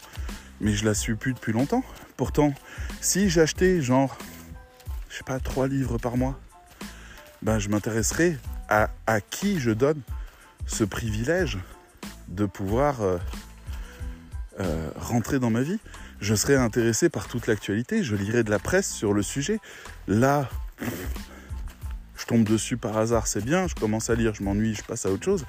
mais 0.60 0.74
je 0.74 0.86
la 0.86 0.94
suis 0.94 1.16
plus 1.16 1.34
depuis 1.34 1.54
longtemps. 1.54 1.84
Pourtant, 2.18 2.54
si 3.02 3.30
j'achetais 3.30 3.82
genre, 3.82 4.18
je 5.10 5.18
sais 5.18 5.24
pas, 5.24 5.40
trois 5.40 5.68
livres 5.68 5.98
par 5.98 6.18
mois, 6.18 6.38
ben 7.42 7.60
je 7.60 7.70
m'intéresserais 7.70 8.38
à, 8.68 8.90
qui 9.22 9.60
je 9.60 9.72
donne 9.72 10.02
ce 10.66 10.84
privilège 10.84 11.60
de 12.28 12.46
pouvoir 12.46 13.02
euh, 13.02 13.18
euh, 14.60 14.90
rentrer 14.96 15.40
dans 15.40 15.52
ma 15.52 15.62
vie. 15.62 15.80
je 16.20 16.34
serais 16.34 16.56
intéressé 16.56 17.10
par 17.10 17.28
toute 17.28 17.48
l'actualité, 17.48 18.04
je 18.04 18.16
lirais 18.16 18.44
de 18.44 18.50
la 18.50 18.60
presse 18.60 18.92
sur 18.92 19.14
le 19.14 19.22
sujet. 19.22 19.60
Là, 20.08 20.50
je 22.18 22.26
tombe 22.26 22.44
dessus 22.44 22.78
par 22.78 22.98
hasard, 22.98 23.28
c'est 23.28 23.46
bien, 23.46 23.68
je 23.68 23.76
commence 23.76 24.10
à 24.10 24.16
lire, 24.16 24.34
je 24.34 24.44
m'ennuie, 24.44 24.74
je 24.74 24.84
passe 24.84 25.06
à 25.06 25.12
autre 25.12 25.24
chose. 25.24 25.46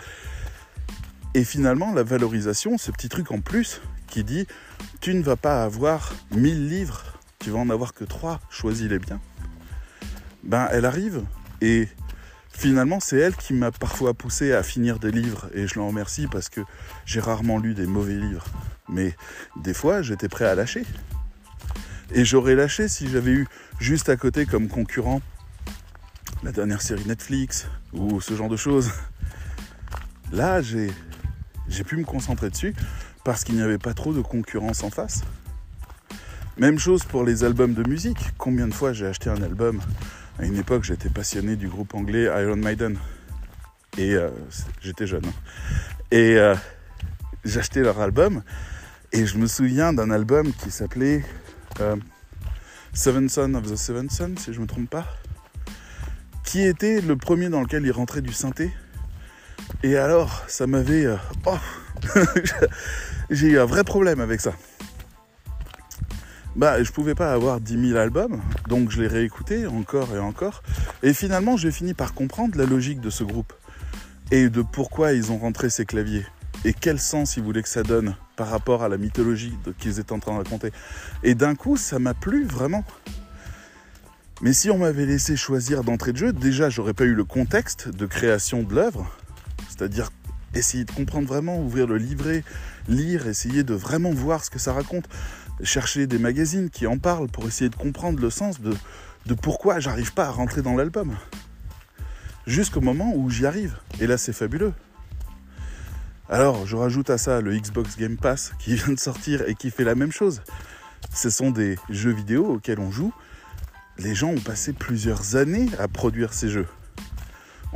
Et 1.36 1.44
finalement, 1.44 1.92
la 1.92 2.02
valorisation, 2.02 2.78
ce 2.78 2.90
petit 2.90 3.10
truc 3.10 3.30
en 3.30 3.42
plus 3.42 3.82
qui 4.06 4.24
dit 4.24 4.46
tu 5.02 5.12
ne 5.12 5.22
vas 5.22 5.36
pas 5.36 5.64
avoir 5.64 6.14
1000 6.30 6.66
livres, 6.66 7.18
tu 7.40 7.50
vas 7.50 7.58
en 7.58 7.68
avoir 7.68 7.92
que 7.92 8.04
3, 8.04 8.40
choisis 8.48 8.88
les 8.88 8.98
biens. 8.98 9.20
Ben, 10.44 10.66
elle 10.72 10.86
arrive 10.86 11.24
et 11.60 11.88
finalement, 12.48 13.00
c'est 13.00 13.18
elle 13.18 13.36
qui 13.36 13.52
m'a 13.52 13.70
parfois 13.70 14.14
poussé 14.14 14.54
à 14.54 14.62
finir 14.62 14.98
des 14.98 15.10
livres 15.10 15.50
et 15.52 15.66
je 15.66 15.78
l'en 15.78 15.88
remercie 15.88 16.26
parce 16.26 16.48
que 16.48 16.62
j'ai 17.04 17.20
rarement 17.20 17.58
lu 17.58 17.74
des 17.74 17.86
mauvais 17.86 18.16
livres. 18.16 18.46
Mais 18.88 19.14
des 19.56 19.74
fois, 19.74 20.00
j'étais 20.00 20.30
prêt 20.30 20.46
à 20.46 20.54
lâcher. 20.54 20.86
Et 22.14 22.24
j'aurais 22.24 22.54
lâché 22.54 22.88
si 22.88 23.10
j'avais 23.10 23.32
eu 23.32 23.46
juste 23.78 24.08
à 24.08 24.16
côté 24.16 24.46
comme 24.46 24.68
concurrent 24.68 25.20
la 26.42 26.52
dernière 26.52 26.80
série 26.80 27.04
Netflix 27.04 27.66
ou 27.92 28.22
ce 28.22 28.34
genre 28.34 28.48
de 28.48 28.56
choses. 28.56 28.90
Là, 30.32 30.60
j'ai, 30.60 30.90
j'ai 31.68 31.84
pu 31.84 31.96
me 31.96 32.04
concentrer 32.04 32.50
dessus 32.50 32.74
parce 33.24 33.44
qu'il 33.44 33.56
n'y 33.56 33.62
avait 33.62 33.78
pas 33.78 33.94
trop 33.94 34.12
de 34.12 34.20
concurrence 34.20 34.82
en 34.84 34.90
face. 34.90 35.22
Même 36.58 36.78
chose 36.78 37.04
pour 37.04 37.24
les 37.24 37.44
albums 37.44 37.74
de 37.74 37.86
musique. 37.88 38.18
Combien 38.38 38.66
de 38.68 38.74
fois 38.74 38.92
j'ai 38.92 39.06
acheté 39.06 39.28
un 39.28 39.42
album? 39.42 39.80
À 40.38 40.44
une 40.44 40.56
époque, 40.56 40.84
j'étais 40.84 41.08
passionné 41.08 41.56
du 41.56 41.68
groupe 41.68 41.94
anglais 41.94 42.24
Iron 42.24 42.56
Maiden. 42.56 42.98
Et 43.98 44.14
euh, 44.14 44.30
j'étais 44.80 45.06
jeune. 45.06 45.24
Hein. 45.26 45.74
Et 46.10 46.36
euh, 46.38 46.54
acheté 47.56 47.80
leur 47.80 48.00
album. 48.00 48.42
Et 49.12 49.26
je 49.26 49.38
me 49.38 49.46
souviens 49.46 49.92
d'un 49.92 50.10
album 50.10 50.52
qui 50.52 50.70
s'appelait 50.70 51.24
euh, 51.80 51.96
Seven 52.92 53.28
Son 53.28 53.54
of 53.54 53.70
the 53.70 53.76
Seven 53.76 54.08
Son, 54.08 54.34
si 54.38 54.52
je 54.52 54.58
ne 54.58 54.62
me 54.62 54.66
trompe 54.66 54.90
pas 54.90 55.06
qui 56.46 56.62
était 56.62 57.00
le 57.00 57.16
premier 57.16 57.48
dans 57.50 57.60
lequel 57.60 57.84
il 57.84 57.90
rentrait 57.90 58.22
du 58.22 58.32
synthé. 58.32 58.70
Et 59.82 59.96
alors, 59.96 60.44
ça 60.48 60.66
m'avait... 60.66 61.06
Euh, 61.06 61.16
oh 61.46 61.58
J'ai 63.30 63.48
eu 63.48 63.58
un 63.58 63.64
vrai 63.64 63.84
problème 63.84 64.20
avec 64.20 64.40
ça. 64.40 64.52
Bah, 66.54 66.82
je 66.82 66.90
pouvais 66.90 67.14
pas 67.14 67.32
avoir 67.32 67.60
10 67.60 67.88
000 67.88 67.98
albums, 67.98 68.40
donc 68.68 68.90
je 68.90 69.02
l'ai 69.02 69.08
réécouté 69.08 69.66
encore 69.66 70.14
et 70.14 70.18
encore. 70.18 70.62
Et 71.02 71.12
finalement, 71.12 71.56
j'ai 71.56 71.70
fini 71.70 71.92
par 71.92 72.14
comprendre 72.14 72.56
la 72.56 72.64
logique 72.64 73.00
de 73.00 73.10
ce 73.10 73.24
groupe 73.24 73.52
et 74.30 74.48
de 74.48 74.62
pourquoi 74.62 75.12
ils 75.12 75.30
ont 75.32 75.38
rentré 75.38 75.68
ces 75.68 75.84
claviers 75.84 76.24
et 76.64 76.72
quel 76.72 76.98
sens 76.98 77.36
ils 77.36 77.42
voulaient 77.42 77.62
que 77.62 77.68
ça 77.68 77.82
donne 77.82 78.16
par 78.36 78.48
rapport 78.48 78.82
à 78.82 78.88
la 78.88 78.96
mythologie 78.96 79.54
qu'ils 79.78 79.98
étaient 79.98 80.12
en 80.12 80.18
train 80.18 80.32
de 80.32 80.38
raconter. 80.38 80.72
Et 81.22 81.34
d'un 81.34 81.54
coup, 81.54 81.76
ça 81.76 81.98
m'a 81.98 82.14
plu 82.14 82.44
vraiment. 82.44 82.84
Mais 84.40 84.52
si 84.52 84.70
on 84.70 84.78
m'avait 84.78 85.06
laissé 85.06 85.36
choisir 85.36 85.84
d'entrée 85.84 86.12
de 86.12 86.18
jeu, 86.18 86.32
déjà 86.32 86.70
j'aurais 86.70 86.94
pas 86.94 87.04
eu 87.04 87.14
le 87.14 87.24
contexte 87.24 87.88
de 87.88 88.06
création 88.06 88.62
de 88.62 88.74
l'œuvre, 88.74 89.10
c'est-à-dire 89.76 90.10
essayer 90.54 90.84
de 90.84 90.90
comprendre 90.90 91.28
vraiment, 91.28 91.60
ouvrir 91.60 91.86
le 91.86 91.98
livret, 91.98 92.44
lire, 92.88 93.26
essayer 93.26 93.62
de 93.62 93.74
vraiment 93.74 94.10
voir 94.10 94.44
ce 94.44 94.50
que 94.50 94.58
ça 94.58 94.72
raconte, 94.72 95.08
chercher 95.62 96.06
des 96.06 96.18
magazines 96.18 96.70
qui 96.70 96.86
en 96.86 96.98
parlent 96.98 97.28
pour 97.28 97.46
essayer 97.46 97.68
de 97.68 97.76
comprendre 97.76 98.20
le 98.20 98.30
sens 98.30 98.60
de, 98.60 98.74
de 99.26 99.34
pourquoi 99.34 99.80
j'arrive 99.80 100.12
pas 100.14 100.26
à 100.26 100.30
rentrer 100.30 100.62
dans 100.62 100.74
l'album. 100.74 101.16
Jusqu'au 102.46 102.80
moment 102.80 103.12
où 103.14 103.28
j'y 103.28 103.44
arrive. 103.44 103.76
Et 104.00 104.06
là 104.06 104.16
c'est 104.16 104.32
fabuleux. 104.32 104.72
Alors 106.28 106.66
je 106.66 106.76
rajoute 106.76 107.10
à 107.10 107.18
ça 107.18 107.40
le 107.40 107.56
Xbox 107.56 107.96
Game 107.96 108.16
Pass 108.16 108.52
qui 108.58 108.74
vient 108.76 108.94
de 108.94 109.00
sortir 109.00 109.42
et 109.48 109.54
qui 109.54 109.70
fait 109.70 109.84
la 109.84 109.94
même 109.94 110.12
chose. 110.12 110.42
Ce 111.12 111.30
sont 111.30 111.50
des 111.50 111.76
jeux 111.90 112.12
vidéo 112.12 112.46
auxquels 112.46 112.80
on 112.80 112.90
joue 112.90 113.12
les 113.98 114.14
gens 114.14 114.30
ont 114.30 114.40
passé 114.40 114.72
plusieurs 114.72 115.36
années 115.36 115.68
à 115.78 115.88
produire 115.88 116.34
ces 116.34 116.48
jeux. 116.48 116.66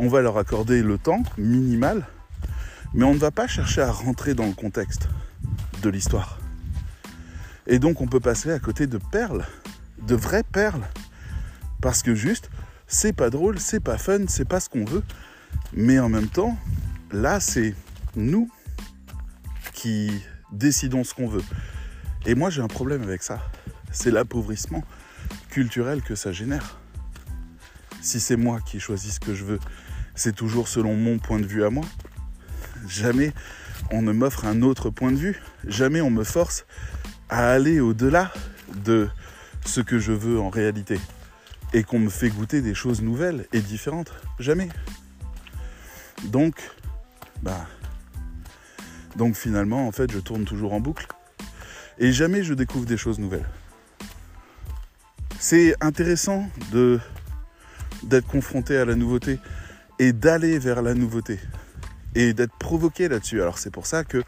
On 0.02 0.08
va 0.08 0.22
leur 0.22 0.38
accorder 0.38 0.82
le 0.82 0.96
temps 0.96 1.22
minimal, 1.36 2.06
mais 2.94 3.04
on 3.04 3.12
ne 3.12 3.18
va 3.18 3.30
pas 3.30 3.46
chercher 3.46 3.82
à 3.82 3.92
rentrer 3.92 4.32
dans 4.32 4.46
le 4.46 4.54
contexte 4.54 5.10
de 5.82 5.90
l'histoire. 5.90 6.38
Et 7.66 7.78
donc 7.78 8.00
on 8.00 8.06
peut 8.06 8.18
passer 8.18 8.50
à 8.50 8.58
côté 8.58 8.86
de 8.86 8.96
perles, 8.96 9.44
de 10.00 10.14
vraies 10.14 10.42
perles, 10.42 10.86
parce 11.82 12.02
que 12.02 12.14
juste, 12.14 12.48
c'est 12.86 13.12
pas 13.12 13.28
drôle, 13.28 13.58
c'est 13.58 13.80
pas 13.80 13.98
fun, 13.98 14.20
c'est 14.26 14.48
pas 14.48 14.58
ce 14.58 14.70
qu'on 14.70 14.86
veut, 14.86 15.02
mais 15.74 15.98
en 15.98 16.08
même 16.08 16.28
temps, 16.28 16.56
là 17.12 17.38
c'est 17.38 17.74
nous 18.16 18.50
qui 19.74 20.10
décidons 20.50 21.04
ce 21.04 21.12
qu'on 21.12 21.28
veut. 21.28 21.44
Et 22.24 22.34
moi 22.34 22.48
j'ai 22.48 22.62
un 22.62 22.68
problème 22.68 23.02
avec 23.02 23.22
ça, 23.22 23.38
c'est 23.92 24.10
l'appauvrissement 24.10 24.82
culturel 25.50 26.00
que 26.00 26.14
ça 26.14 26.32
génère. 26.32 26.78
Si 28.00 28.18
c'est 28.18 28.36
moi 28.36 28.60
qui 28.64 28.80
choisis 28.80 29.16
ce 29.16 29.20
que 29.20 29.34
je 29.34 29.44
veux, 29.44 29.58
c'est 30.20 30.36
toujours 30.36 30.68
selon 30.68 30.94
mon 30.96 31.18
point 31.18 31.40
de 31.40 31.46
vue 31.46 31.64
à 31.64 31.70
moi. 31.70 31.86
Jamais 32.86 33.32
on 33.90 34.02
ne 34.02 34.12
m'offre 34.12 34.44
un 34.44 34.60
autre 34.60 34.90
point 34.90 35.12
de 35.12 35.16
vue. 35.16 35.40
Jamais 35.66 36.02
on 36.02 36.10
me 36.10 36.24
force 36.24 36.66
à 37.30 37.50
aller 37.50 37.80
au-delà 37.80 38.30
de 38.84 39.08
ce 39.64 39.80
que 39.80 39.98
je 39.98 40.12
veux 40.12 40.38
en 40.38 40.50
réalité. 40.50 41.00
Et 41.72 41.84
qu'on 41.84 41.98
me 41.98 42.10
fait 42.10 42.28
goûter 42.28 42.60
des 42.60 42.74
choses 42.74 43.00
nouvelles 43.00 43.46
et 43.54 43.60
différentes. 43.60 44.12
Jamais. 44.38 44.68
Donc, 46.24 46.54
bah. 47.42 47.66
Donc 49.16 49.36
finalement, 49.36 49.88
en 49.88 49.92
fait, 49.92 50.12
je 50.12 50.18
tourne 50.18 50.44
toujours 50.44 50.74
en 50.74 50.80
boucle. 50.80 51.06
Et 51.98 52.12
jamais 52.12 52.42
je 52.42 52.52
découvre 52.52 52.84
des 52.84 52.98
choses 52.98 53.18
nouvelles. 53.18 53.48
C'est 55.38 55.74
intéressant 55.80 56.46
d'être 58.02 58.26
confronté 58.26 58.76
à 58.76 58.84
la 58.84 58.96
nouveauté 58.96 59.38
et 60.00 60.14
d'aller 60.14 60.58
vers 60.58 60.80
la 60.80 60.94
nouveauté 60.94 61.38
et 62.14 62.32
d'être 62.32 62.54
provoqué 62.54 63.06
là-dessus. 63.06 63.40
Alors 63.42 63.58
c'est 63.58 63.70
pour 63.70 63.86
ça 63.86 64.02
que 64.02 64.24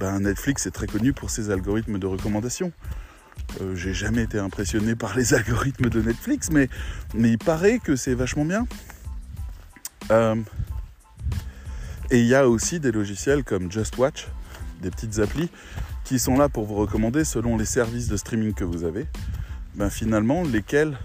ben, 0.00 0.18
Netflix 0.18 0.66
est 0.66 0.72
très 0.72 0.88
connu 0.88 1.12
pour 1.12 1.30
ses 1.30 1.50
algorithmes 1.50 2.00
de 2.00 2.06
recommandation. 2.06 2.72
Euh, 3.60 3.76
j'ai 3.76 3.94
jamais 3.94 4.24
été 4.24 4.40
impressionné 4.40 4.96
par 4.96 5.16
les 5.16 5.32
algorithmes 5.34 5.88
de 5.88 6.02
Netflix, 6.02 6.50
mais, 6.50 6.68
il 7.14 7.38
paraît 7.38 7.78
que 7.78 7.94
c'est 7.94 8.14
vachement 8.14 8.44
bien. 8.44 8.66
Euh, 10.10 10.34
et 12.10 12.18
il 12.18 12.26
y 12.26 12.34
a 12.34 12.48
aussi 12.48 12.80
des 12.80 12.90
logiciels 12.90 13.44
comme 13.44 13.70
Just 13.70 13.96
Watch, 13.96 14.26
des 14.82 14.90
petites 14.90 15.20
applis, 15.20 15.48
qui 16.02 16.18
sont 16.18 16.36
là 16.36 16.48
pour 16.48 16.64
vous 16.66 16.74
recommander 16.74 17.24
selon 17.24 17.56
les 17.56 17.64
services 17.64 18.08
de 18.08 18.16
streaming 18.16 18.52
que 18.52 18.64
vous 18.64 18.84
avez 18.84 19.06
ben 19.76 19.90
finalement, 19.90 20.42
lesquels 20.42 20.96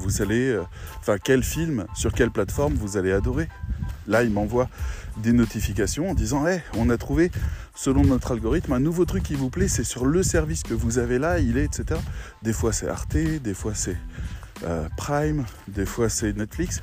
vous 0.00 0.22
allez, 0.22 0.48
euh, 0.48 0.62
enfin, 0.98 1.16
quel 1.22 1.42
film, 1.42 1.86
sur 1.94 2.12
quelle 2.12 2.30
plateforme 2.30 2.74
vous 2.74 2.96
allez 2.96 3.12
adorer? 3.12 3.48
Là, 4.08 4.22
il 4.22 4.30
m'envoie 4.30 4.68
des 5.18 5.32
notifications 5.32 6.10
en 6.10 6.14
disant 6.14 6.46
hey, 6.46 6.62
on 6.76 6.88
a 6.90 6.96
trouvé, 6.96 7.30
selon 7.74 8.02
notre 8.02 8.32
algorithme, 8.32 8.72
un 8.72 8.80
nouveau 8.80 9.04
truc 9.04 9.22
qui 9.22 9.34
vous 9.34 9.50
plaît, 9.50 9.68
c'est 9.68 9.84
sur 9.84 10.06
le 10.06 10.22
service 10.22 10.62
que 10.62 10.74
vous 10.74 10.98
avez 10.98 11.18
là, 11.18 11.38
il 11.38 11.58
est, 11.58 11.64
etc. 11.64 12.00
Des 12.42 12.52
fois, 12.52 12.72
c'est 12.72 12.88
Arte, 12.88 13.16
des 13.16 13.54
fois, 13.54 13.74
c'est 13.74 13.96
euh, 14.64 14.88
Prime, 14.96 15.44
des 15.68 15.86
fois, 15.86 16.08
c'est 16.08 16.36
Netflix. 16.36 16.82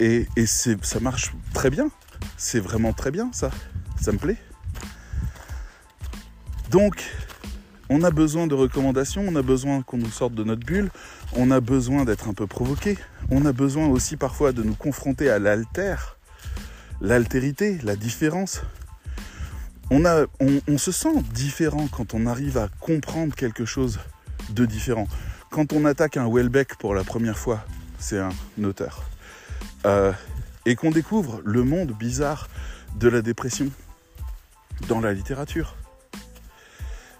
Et, 0.00 0.28
et 0.36 0.46
ça 0.46 1.00
marche 1.00 1.32
très 1.54 1.70
bien. 1.70 1.88
C'est 2.36 2.60
vraiment 2.60 2.92
très 2.92 3.10
bien, 3.10 3.30
ça. 3.32 3.50
Ça 4.00 4.12
me 4.12 4.18
plaît. 4.18 4.36
Donc, 6.70 7.04
on 7.88 8.02
a 8.02 8.10
besoin 8.10 8.46
de 8.46 8.54
recommandations, 8.54 9.24
on 9.26 9.36
a 9.36 9.42
besoin 9.42 9.82
qu'on 9.82 9.98
nous 9.98 10.10
sorte 10.10 10.34
de 10.34 10.44
notre 10.44 10.64
bulle, 10.64 10.90
on 11.34 11.50
a 11.50 11.60
besoin 11.60 12.04
d'être 12.04 12.28
un 12.28 12.34
peu 12.34 12.46
provoqué, 12.46 12.98
on 13.30 13.44
a 13.46 13.52
besoin 13.52 13.86
aussi 13.88 14.16
parfois 14.16 14.52
de 14.52 14.62
nous 14.62 14.74
confronter 14.74 15.30
à 15.30 15.38
l'alter, 15.38 15.96
l'altérité, 17.00 17.78
la 17.82 17.96
différence. 17.96 18.62
On, 19.90 20.78
se 20.78 20.92
sent 20.92 21.22
différent 21.32 21.86
quand 21.88 22.14
on 22.14 22.26
arrive 22.26 22.58
à 22.58 22.68
comprendre 22.80 23.34
quelque 23.34 23.64
chose 23.64 24.00
de 24.50 24.64
différent. 24.64 25.06
Quand 25.50 25.72
on 25.72 25.84
attaque 25.84 26.16
un 26.16 26.28
Welbeck 26.28 26.76
pour 26.76 26.94
la 26.94 27.04
première 27.04 27.38
fois, 27.38 27.64
c'est 27.98 28.18
un 28.18 28.32
auteur, 28.64 29.04
euh, 29.86 30.12
et 30.66 30.74
qu'on 30.74 30.90
découvre 30.90 31.40
le 31.44 31.62
monde 31.62 31.92
bizarre 31.92 32.48
de 32.98 33.08
la 33.08 33.22
dépression 33.22 33.70
dans 34.88 35.00
la 35.00 35.12
littérature 35.12 35.76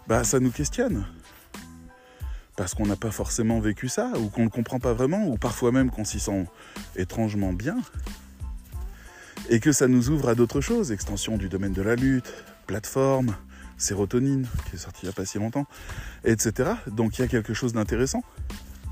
bah, 0.06 0.24
ça 0.24 0.40
nous 0.40 0.50
questionne. 0.50 1.04
Parce 2.56 2.74
qu'on 2.74 2.86
n'a 2.86 2.96
pas 2.96 3.10
forcément 3.10 3.58
vécu 3.60 3.88
ça, 3.88 4.12
ou 4.18 4.28
qu'on 4.28 4.44
ne 4.44 4.48
comprend 4.48 4.78
pas 4.78 4.92
vraiment, 4.92 5.26
ou 5.26 5.36
parfois 5.36 5.72
même 5.72 5.90
qu'on 5.90 6.04
s'y 6.04 6.20
sent 6.20 6.46
étrangement 6.96 7.52
bien. 7.52 7.76
Et 9.50 9.60
que 9.60 9.72
ça 9.72 9.88
nous 9.88 10.10
ouvre 10.10 10.28
à 10.28 10.34
d'autres 10.34 10.60
choses, 10.60 10.92
extension 10.92 11.36
du 11.36 11.48
domaine 11.48 11.72
de 11.72 11.82
la 11.82 11.96
lutte, 11.96 12.32
plateforme, 12.66 13.34
sérotonine, 13.76 14.46
qui 14.68 14.76
est 14.76 14.78
sortie 14.78 15.00
il 15.02 15.06
n'y 15.06 15.10
a 15.10 15.12
pas 15.12 15.26
si 15.26 15.38
longtemps, 15.38 15.66
etc. 16.24 16.70
Donc 16.86 17.18
il 17.18 17.22
y 17.22 17.24
a 17.24 17.28
quelque 17.28 17.54
chose 17.54 17.72
d'intéressant. 17.72 18.22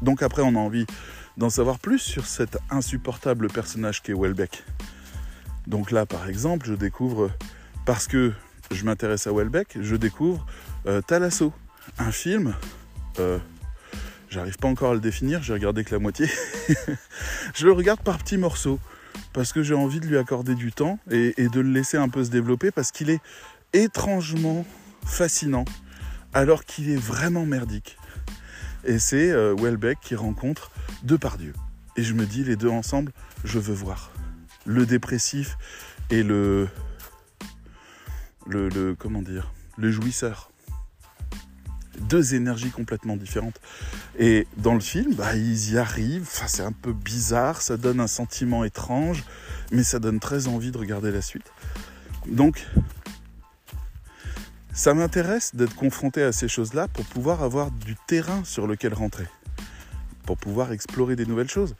Donc 0.02 0.22
après, 0.22 0.42
on 0.42 0.54
a 0.56 0.58
envie 0.58 0.86
d'en 1.36 1.50
savoir 1.50 1.78
plus 1.78 1.98
sur 1.98 2.26
cet 2.26 2.58
insupportable 2.70 3.48
personnage 3.48 4.02
qu'est 4.02 4.14
Welbeck. 4.14 4.64
Donc 5.66 5.90
là, 5.90 6.06
par 6.06 6.28
exemple, 6.28 6.66
je 6.66 6.74
découvre, 6.74 7.30
parce 7.86 8.06
que 8.06 8.32
je 8.70 8.84
m'intéresse 8.84 9.26
à 9.26 9.32
Welbeck, 9.32 9.78
je 9.80 9.96
découvre 9.96 10.44
euh, 10.86 11.00
Thalasso, 11.00 11.52
un 11.98 12.12
film, 12.12 12.54
euh, 13.18 13.38
j'arrive 14.28 14.56
pas 14.56 14.68
encore 14.68 14.92
à 14.92 14.94
le 14.94 15.00
définir, 15.00 15.42
j'ai 15.42 15.52
regardé 15.52 15.84
que 15.84 15.92
la 15.92 15.98
moitié, 15.98 16.26
je 17.54 17.66
le 17.66 17.72
regarde 17.72 18.00
par 18.00 18.18
petits 18.18 18.38
morceaux, 18.38 18.78
parce 19.32 19.52
que 19.52 19.62
j'ai 19.62 19.74
envie 19.74 20.00
de 20.00 20.06
lui 20.06 20.18
accorder 20.18 20.54
du 20.54 20.72
temps 20.72 20.98
et, 21.10 21.34
et 21.36 21.48
de 21.48 21.60
le 21.60 21.70
laisser 21.70 21.96
un 21.96 22.08
peu 22.08 22.24
se 22.24 22.30
développer, 22.30 22.70
parce 22.70 22.92
qu'il 22.92 23.10
est 23.10 23.20
étrangement 23.72 24.66
fascinant, 25.04 25.64
alors 26.32 26.64
qu'il 26.64 26.90
est 26.90 26.96
vraiment 26.96 27.46
merdique. 27.46 27.96
Et 28.84 28.98
c'est 28.98 29.30
euh, 29.30 29.54
Welbeck 29.54 30.00
qui 30.00 30.14
rencontre 30.14 30.70
Depardieu. 31.04 31.52
Et 31.96 32.02
je 32.02 32.14
me 32.14 32.26
dis, 32.26 32.42
les 32.42 32.56
deux 32.56 32.68
ensemble, 32.68 33.12
je 33.44 33.58
veux 33.58 33.74
voir. 33.74 34.10
Le 34.64 34.86
dépressif 34.86 35.56
et 36.10 36.22
le. 36.22 36.68
Le. 38.46 38.68
le 38.68 38.94
comment 38.94 39.22
dire 39.22 39.52
Le 39.76 39.90
jouisseur. 39.90 40.51
Deux 42.08 42.34
énergies 42.34 42.70
complètement 42.70 43.16
différentes. 43.16 43.60
Et 44.18 44.46
dans 44.56 44.74
le 44.74 44.80
film, 44.80 45.14
bah, 45.14 45.36
ils 45.36 45.72
y 45.72 45.78
arrivent. 45.78 46.28
Enfin, 46.30 46.46
c'est 46.46 46.62
un 46.62 46.72
peu 46.72 46.92
bizarre, 46.92 47.62
ça 47.62 47.76
donne 47.76 48.00
un 48.00 48.06
sentiment 48.06 48.64
étrange, 48.64 49.24
mais 49.70 49.82
ça 49.82 49.98
donne 49.98 50.20
très 50.20 50.48
envie 50.48 50.70
de 50.70 50.78
regarder 50.78 51.10
la 51.10 51.22
suite. 51.22 51.50
Donc, 52.26 52.66
ça 54.74 54.94
m'intéresse 54.94 55.54
d'être 55.54 55.74
confronté 55.74 56.22
à 56.22 56.32
ces 56.32 56.48
choses-là 56.48 56.88
pour 56.88 57.04
pouvoir 57.04 57.42
avoir 57.42 57.70
du 57.70 57.94
terrain 58.06 58.42
sur 58.44 58.66
lequel 58.66 58.94
rentrer, 58.94 59.26
pour 60.24 60.38
pouvoir 60.38 60.72
explorer 60.72 61.14
des 61.14 61.26
nouvelles 61.26 61.50
choses. 61.50 61.74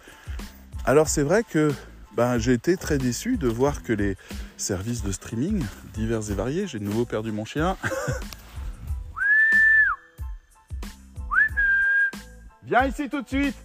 Alors 0.85 1.09
c'est 1.09 1.23
vrai 1.23 1.43
que 1.43 1.73
ben, 2.17 2.37
j'ai 2.37 2.53
été 2.53 2.77
très 2.77 2.99
déçu 2.99 3.39
de 3.39 3.49
voir 3.49 3.83
que 3.83 3.95
les 3.95 4.17
services 4.59 5.03
de 5.03 5.11
streaming 5.11 5.65
divers 5.95 6.31
et 6.31 6.35
variés, 6.35 6.67
j'ai 6.67 6.79
de 6.79 6.85
nouveau 6.85 7.07
perdu 7.07 7.33
mon 7.33 7.47
chien. 7.47 7.79
Viens 12.65 12.87
ici 12.87 13.09
tout 13.09 13.23
de 13.23 13.29
suite 13.29 13.57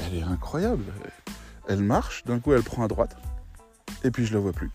Elle 0.00 0.16
est 0.16 0.22
incroyable. 0.22 0.84
Elle 1.68 1.82
marche, 1.82 2.24
d'un 2.24 2.38
coup 2.38 2.52
elle 2.52 2.62
prend 2.62 2.84
à 2.84 2.88
droite, 2.88 3.16
et 4.02 4.10
puis 4.10 4.26
je 4.26 4.34
la 4.34 4.40
vois 4.40 4.52
plus. 4.52 4.70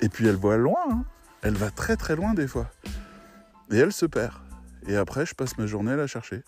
Et 0.00 0.08
puis 0.08 0.26
elle 0.26 0.36
voit 0.36 0.56
loin, 0.56 0.80
hein. 0.90 1.04
elle 1.42 1.56
va 1.56 1.70
très 1.70 1.96
très 1.96 2.14
loin 2.14 2.34
des 2.34 2.46
fois. 2.46 2.70
Et 3.70 3.76
elle 3.76 3.92
se 3.92 4.06
perd. 4.06 4.34
Et 4.86 4.96
après, 4.96 5.26
je 5.26 5.34
passe 5.34 5.58
ma 5.58 5.66
journée 5.66 5.92
à 5.92 5.96
la 5.96 6.06
chercher. 6.06 6.42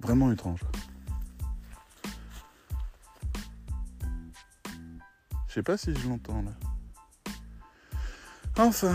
Vraiment 0.00 0.32
étrange. 0.32 0.60
Je 5.48 5.54
sais 5.54 5.62
pas 5.62 5.76
si 5.76 5.94
je 5.94 6.08
l'entends 6.08 6.42
là. 6.42 6.52
Enfin. 8.58 8.94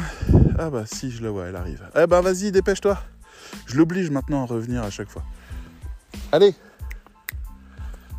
Ah 0.64 0.70
bah 0.70 0.84
si, 0.86 1.10
je 1.10 1.24
la 1.24 1.32
vois, 1.32 1.48
elle 1.48 1.56
arrive. 1.56 1.82
Eh 1.96 2.06
ben 2.06 2.22
vas-y, 2.22 2.52
dépêche-toi. 2.52 3.02
Je 3.66 3.76
l'oblige 3.78 4.12
maintenant 4.12 4.44
à 4.44 4.46
revenir 4.46 4.84
à 4.84 4.92
chaque 4.92 5.10
fois. 5.10 5.24
Allez 6.32 6.54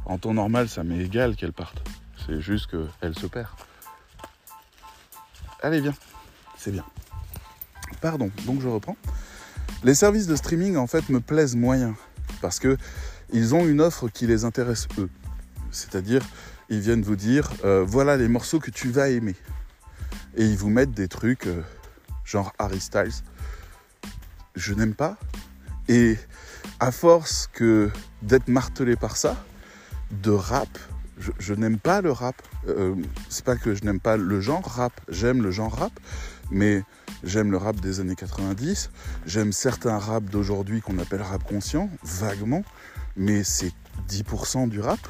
En 0.06 0.18
temps 0.18 0.34
normal, 0.34 0.68
ça 0.68 0.82
m'est 0.82 0.98
égal 0.98 1.36
qu'elle 1.36 1.52
parte. 1.52 1.80
C'est 2.26 2.40
juste 2.40 2.68
qu'elle 2.68 3.16
se 3.16 3.28
perd. 3.28 3.46
Allez, 5.62 5.80
viens. 5.80 5.94
C'est 6.58 6.72
bien. 6.72 6.84
Pardon, 8.00 8.28
donc 8.44 8.60
je 8.60 8.66
reprends. 8.66 8.96
Les 9.84 9.94
services 9.94 10.26
de 10.26 10.34
streaming, 10.34 10.76
en 10.76 10.88
fait, 10.88 11.10
me 11.10 11.20
plaisent 11.20 11.54
moyen. 11.54 11.94
Parce 12.40 12.58
que 12.58 12.76
ils 13.32 13.54
ont 13.54 13.64
une 13.64 13.80
offre 13.80 14.08
qui 14.08 14.26
les 14.26 14.44
intéresse 14.44 14.88
eux. 14.98 15.10
C'est-à-dire, 15.70 16.22
ils 16.70 16.80
viennent 16.80 17.02
vous 17.02 17.14
dire, 17.14 17.52
euh, 17.64 17.84
voilà 17.86 18.16
les 18.16 18.26
morceaux 18.26 18.58
que 18.58 18.72
tu 18.72 18.90
vas 18.90 19.10
aimer. 19.10 19.36
Et 20.36 20.44
ils 20.44 20.56
vous 20.56 20.70
mettent 20.70 20.90
des 20.90 21.06
trucs 21.06 21.46
euh, 21.46 21.62
genre 22.24 22.52
Harry 22.58 22.80
Styles. 22.80 23.22
Je 24.54 24.74
n'aime 24.74 24.94
pas. 24.94 25.16
Et 25.88 26.16
à 26.80 26.92
force 26.92 27.48
que 27.52 27.90
d'être 28.22 28.48
martelé 28.48 28.96
par 28.96 29.16
ça, 29.16 29.36
de 30.10 30.30
rap, 30.30 30.68
je, 31.38 31.54
n'aime 31.54 31.78
pas 31.78 32.00
le 32.00 32.12
rap. 32.12 32.36
Euh, 32.68 32.94
c'est 33.28 33.44
pas 33.44 33.56
que 33.56 33.74
je 33.74 33.84
n'aime 33.84 34.00
pas 34.00 34.16
le 34.16 34.40
genre 34.40 34.64
rap, 34.64 34.92
j'aime 35.08 35.42
le 35.42 35.50
genre 35.50 35.74
rap, 35.74 35.92
mais 36.50 36.82
j'aime 37.24 37.50
le 37.50 37.56
rap 37.56 37.80
des 37.80 38.00
années 38.00 38.14
90, 38.14 38.90
j'aime 39.26 39.52
certains 39.52 39.98
rap 39.98 40.24
d'aujourd'hui 40.24 40.80
qu'on 40.80 40.98
appelle 40.98 41.22
rap 41.22 41.42
conscient, 41.44 41.88
vaguement, 42.02 42.64
mais 43.16 43.44
c'est 43.44 43.72
10% 44.08 44.68
du 44.68 44.80
rap. 44.80 45.00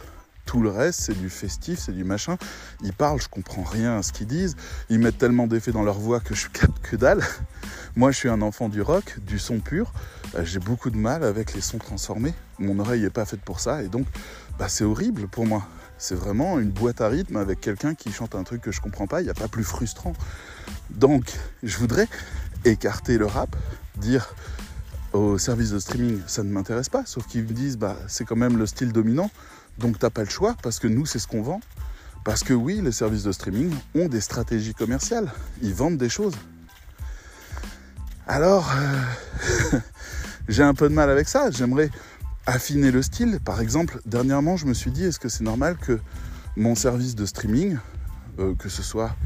Tout 0.52 0.60
le 0.60 0.68
reste, 0.68 1.00
c'est 1.00 1.18
du 1.18 1.30
festif, 1.30 1.78
c'est 1.78 1.92
du 1.92 2.04
machin. 2.04 2.36
Ils 2.82 2.92
parlent, 2.92 3.18
je 3.18 3.28
comprends 3.28 3.62
rien 3.62 3.96
à 3.96 4.02
ce 4.02 4.12
qu'ils 4.12 4.26
disent. 4.26 4.54
Ils 4.90 4.98
mettent 4.98 5.16
tellement 5.16 5.46
d'effets 5.46 5.72
dans 5.72 5.82
leur 5.82 5.98
voix 5.98 6.20
que 6.20 6.34
je 6.34 6.48
capte 6.52 6.78
que 6.82 6.94
dalle. 6.94 7.22
Moi, 7.96 8.10
je 8.10 8.18
suis 8.18 8.28
un 8.28 8.42
enfant 8.42 8.68
du 8.68 8.82
rock, 8.82 9.18
du 9.20 9.38
son 9.38 9.60
pur. 9.60 9.94
Euh, 10.34 10.44
j'ai 10.44 10.58
beaucoup 10.58 10.90
de 10.90 10.98
mal 10.98 11.24
avec 11.24 11.54
les 11.54 11.62
sons 11.62 11.78
transformés. 11.78 12.34
Mon 12.58 12.78
oreille 12.80 13.00
n'est 13.00 13.08
pas 13.08 13.24
faite 13.24 13.40
pour 13.40 13.60
ça. 13.60 13.82
Et 13.82 13.88
donc, 13.88 14.06
bah, 14.58 14.68
c'est 14.68 14.84
horrible 14.84 15.26
pour 15.26 15.46
moi. 15.46 15.66
C'est 15.96 16.16
vraiment 16.16 16.58
une 16.58 16.68
boîte 16.68 17.00
à 17.00 17.08
rythme 17.08 17.38
avec 17.38 17.62
quelqu'un 17.62 17.94
qui 17.94 18.12
chante 18.12 18.34
un 18.34 18.42
truc 18.42 18.60
que 18.60 18.72
je 18.72 18.82
comprends 18.82 19.06
pas. 19.06 19.22
Il 19.22 19.24
n'y 19.24 19.30
a 19.30 19.34
pas 19.34 19.48
plus 19.48 19.64
frustrant. 19.64 20.12
Donc, 20.90 21.32
je 21.62 21.78
voudrais 21.78 22.08
écarter 22.66 23.16
le 23.16 23.24
rap, 23.24 23.56
dire 23.96 24.34
au 25.14 25.38
service 25.38 25.70
de 25.70 25.78
streaming, 25.78 26.20
ça 26.26 26.42
ne 26.42 26.50
m'intéresse 26.50 26.88
pas, 26.88 27.04
sauf 27.04 27.26
qu'ils 27.26 27.44
me 27.44 27.52
disent, 27.52 27.76
bah, 27.76 27.96
c'est 28.06 28.24
quand 28.24 28.36
même 28.36 28.56
le 28.56 28.66
style 28.66 28.92
dominant, 28.92 29.30
donc 29.82 29.98
t'as 29.98 30.10
pas 30.10 30.22
le 30.22 30.30
choix, 30.30 30.56
parce 30.62 30.78
que 30.78 30.86
nous, 30.86 31.04
c'est 31.04 31.18
ce 31.18 31.26
qu'on 31.26 31.42
vend. 31.42 31.60
Parce 32.24 32.44
que 32.44 32.54
oui, 32.54 32.80
les 32.80 32.92
services 32.92 33.24
de 33.24 33.32
streaming 33.32 33.74
ont 33.96 34.06
des 34.06 34.20
stratégies 34.20 34.74
commerciales, 34.74 35.30
ils 35.60 35.74
vendent 35.74 35.98
des 35.98 36.08
choses. 36.08 36.34
Alors, 38.28 38.70
euh, 38.76 39.78
j'ai 40.48 40.62
un 40.62 40.72
peu 40.72 40.88
de 40.88 40.94
mal 40.94 41.10
avec 41.10 41.28
ça, 41.28 41.50
j'aimerais 41.50 41.90
affiner 42.46 42.92
le 42.92 43.02
style. 43.02 43.40
Par 43.44 43.60
exemple, 43.60 44.00
dernièrement, 44.06 44.56
je 44.56 44.66
me 44.66 44.74
suis 44.74 44.92
dit, 44.92 45.04
est-ce 45.04 45.18
que 45.18 45.28
c'est 45.28 45.42
normal 45.42 45.76
que 45.76 45.98
mon 46.56 46.76
service 46.76 47.16
de 47.16 47.26
streaming, 47.26 47.76
euh, 48.38 48.54
que 48.54 48.68
ce 48.68 48.82
soit 48.82 49.16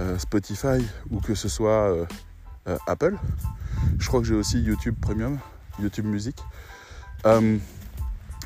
euh, 0.00 0.18
Spotify 0.18 0.84
ou 1.10 1.20
que 1.20 1.36
ce 1.36 1.48
soit 1.48 1.94
Apple, 2.88 3.16
je 3.98 4.08
crois 4.08 4.20
que 4.20 4.26
j'ai 4.26 4.34
aussi 4.34 4.60
YouTube 4.60 4.96
Premium, 5.00 5.38
YouTube 5.80 6.06
Music, 6.06 6.36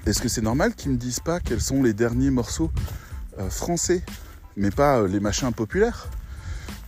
est-ce 0.08 0.22
que 0.22 0.28
c'est 0.28 0.42
normal 0.42 0.74
qu'ils 0.74 0.92
me 0.92 0.96
disent 0.96 1.20
pas 1.20 1.40
quels 1.40 1.60
sont 1.60 1.82
les 1.82 1.92
derniers 1.92 2.30
morceaux 2.30 2.70
français, 3.50 4.02
mais 4.56 4.70
pas 4.70 5.06
les 5.06 5.20
machins 5.20 5.52
populaires? 5.52 6.08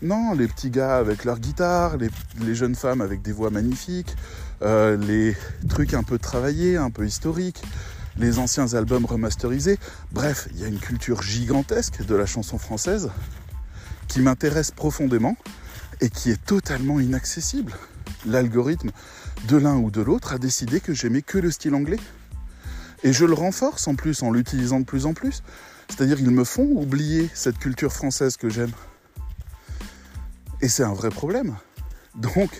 Non, 0.03 0.33
les 0.33 0.49
petits 0.49 0.71
gars 0.71 0.97
avec 0.97 1.27
leur 1.27 1.39
guitare, 1.39 1.99
les, 1.99 2.55
jeunes 2.55 2.75
femmes 2.75 3.03
avec 3.03 3.21
des 3.21 3.33
voix 3.33 3.51
magnifiques, 3.51 4.17
euh, 4.63 4.97
les 4.97 5.37
trucs 5.69 5.93
un 5.93 6.03
peu 6.03 6.19
travaillés, 6.19 6.79
un 6.79 6.89
peu 6.89 7.05
historiques, 7.05 7.63
les 8.17 8.39
anciens 8.39 8.73
albums 8.73 9.05
remasterisés. 9.05 9.79
Bref, 10.11 10.49
il 10.53 10.61
y 10.61 10.65
a 10.65 10.69
une 10.69 10.79
culture 10.79 11.21
gigantesque 11.21 12.03
de 12.07 12.15
la 12.15 12.25
chanson 12.25 12.57
française 12.57 13.11
qui 14.09 14.21
m'intéresse 14.21 14.71
profondément 14.71 15.37
et 16.01 16.09
qui 16.09 16.31
est 16.31 16.43
totalement 16.47 16.99
inaccessible. 16.99 17.75
L'algorithme 18.25 18.93
de 19.49 19.59
l'un 19.59 19.77
ou 19.77 19.91
de 19.91 20.01
l'autre 20.01 20.33
a 20.33 20.39
décidé 20.39 20.81
que 20.81 20.95
j'aimais 20.95 21.23
que 21.23 21.37
le 21.37 21.51
style 21.51 21.75
anglais. 21.75 22.01
Et 23.03 23.13
je 23.13 23.25
le 23.25 23.35
renforce 23.35 23.89
en 23.89 23.95
plus 23.95 24.23
en 24.23 24.31
l'utilisant 24.31 24.81
de 24.81 24.85
plus 24.85 25.07
en 25.07 25.15
plus. 25.15 25.43
C'est-à-dire 25.89 26.17
qu'ils 26.17 26.31
me 26.31 26.45
font 26.45 26.69
oublier 26.71 27.29
cette 27.35 27.59
culture 27.59 27.93
française 27.93 28.37
que 28.37 28.49
j'aime. 28.49 28.73
Et 30.61 30.69
c'est 30.69 30.85
un 30.85 30.93
vrai 30.93 31.09
problème. 31.09 31.57
Donc, 32.15 32.51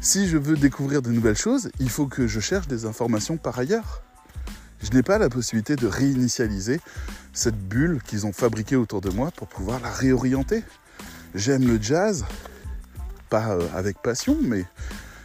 si 0.00 0.28
je 0.28 0.38
veux 0.38 0.56
découvrir 0.56 1.02
de 1.02 1.10
nouvelles 1.10 1.36
choses, 1.36 1.70
il 1.78 1.90
faut 1.90 2.06
que 2.06 2.26
je 2.26 2.40
cherche 2.40 2.66
des 2.66 2.86
informations 2.86 3.36
par 3.36 3.58
ailleurs. 3.58 4.02
Je 4.82 4.90
n'ai 4.90 5.02
pas 5.02 5.18
la 5.18 5.28
possibilité 5.28 5.76
de 5.76 5.86
réinitialiser 5.86 6.80
cette 7.32 7.58
bulle 7.58 8.02
qu'ils 8.02 8.26
ont 8.26 8.32
fabriquée 8.32 8.76
autour 8.76 9.00
de 9.00 9.10
moi 9.10 9.30
pour 9.30 9.48
pouvoir 9.48 9.80
la 9.80 9.90
réorienter. 9.90 10.62
J'aime 11.34 11.66
le 11.66 11.80
jazz, 11.80 12.24
pas 13.30 13.54
euh, 13.54 13.66
avec 13.74 13.98
passion, 14.02 14.36
mais 14.40 14.64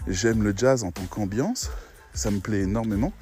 j'aime 0.07 0.43
le 0.43 0.53
jazz 0.55 0.83
en 0.83 0.91
tant 0.91 1.05
qu'ambiance. 1.05 1.69
Ça 2.13 2.31
me 2.31 2.39
plaît 2.39 2.61
énormément. 2.61 3.13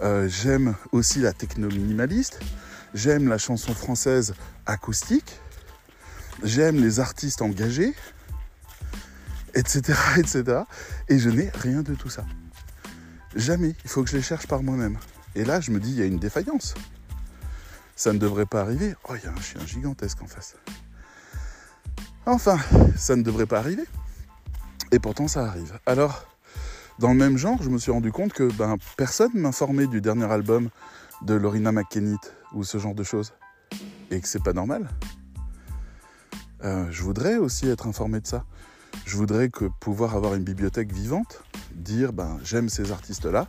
Euh, 0.00 0.28
j'aime 0.28 0.74
aussi 0.92 1.20
la 1.20 1.32
techno 1.32 1.68
minimaliste. 1.68 2.40
J'aime 2.94 3.28
la 3.28 3.38
chanson 3.38 3.74
française 3.74 4.34
acoustique. 4.66 5.40
J'aime 6.42 6.80
les 6.80 7.00
artistes 7.00 7.42
engagés 7.42 7.94
etc., 9.54 9.98
etc. 10.18 10.62
Et 11.08 11.18
je 11.18 11.30
n'ai 11.30 11.50
rien 11.54 11.82
de 11.82 11.94
tout 11.94 12.08
ça. 12.08 12.24
Jamais. 13.34 13.74
Il 13.84 13.90
faut 13.90 14.02
que 14.02 14.10
je 14.10 14.16
les 14.16 14.22
cherche 14.22 14.46
par 14.46 14.62
moi-même. 14.62 14.98
Et 15.34 15.44
là, 15.44 15.60
je 15.60 15.70
me 15.70 15.80
dis, 15.80 15.90
il 15.90 15.98
y 15.98 16.02
a 16.02 16.06
une 16.06 16.18
défaillance. 16.18 16.74
Ça 17.96 18.12
ne 18.12 18.18
devrait 18.18 18.46
pas 18.46 18.60
arriver. 18.60 18.94
Oh, 19.08 19.14
il 19.16 19.24
y 19.24 19.26
a 19.26 19.32
un 19.32 19.40
chien 19.40 19.64
gigantesque 19.66 20.20
en 20.22 20.26
face. 20.26 20.56
Enfin, 22.26 22.58
ça 22.96 23.16
ne 23.16 23.22
devrait 23.22 23.46
pas 23.46 23.58
arriver. 23.58 23.84
Et 24.90 24.98
pourtant, 24.98 25.28
ça 25.28 25.46
arrive. 25.46 25.78
Alors, 25.86 26.26
dans 26.98 27.08
le 27.08 27.18
même 27.18 27.36
genre, 27.36 27.62
je 27.62 27.70
me 27.70 27.78
suis 27.78 27.90
rendu 27.90 28.12
compte 28.12 28.32
que 28.32 28.52
ben, 28.52 28.76
personne 28.96 29.32
m'informait 29.34 29.86
du 29.86 30.00
dernier 30.00 30.30
album 30.30 30.68
de 31.22 31.34
Lorina 31.34 31.72
McKennitt 31.72 32.34
ou 32.52 32.64
ce 32.64 32.78
genre 32.78 32.94
de 32.94 33.02
choses. 33.02 33.32
Et 34.10 34.20
que 34.20 34.28
c'est 34.28 34.42
pas 34.42 34.52
normal. 34.52 34.88
Euh, 36.64 36.86
je 36.90 37.02
voudrais 37.02 37.36
aussi 37.36 37.68
être 37.68 37.86
informé 37.86 38.20
de 38.20 38.26
ça. 38.26 38.44
Je 39.06 39.16
voudrais 39.16 39.48
que 39.48 39.64
pouvoir 39.80 40.14
avoir 40.14 40.34
une 40.34 40.44
bibliothèque 40.44 40.92
vivante, 40.92 41.42
dire 41.74 42.12
ben 42.12 42.38
j'aime 42.44 42.68
ces 42.68 42.92
artistes-là, 42.92 43.48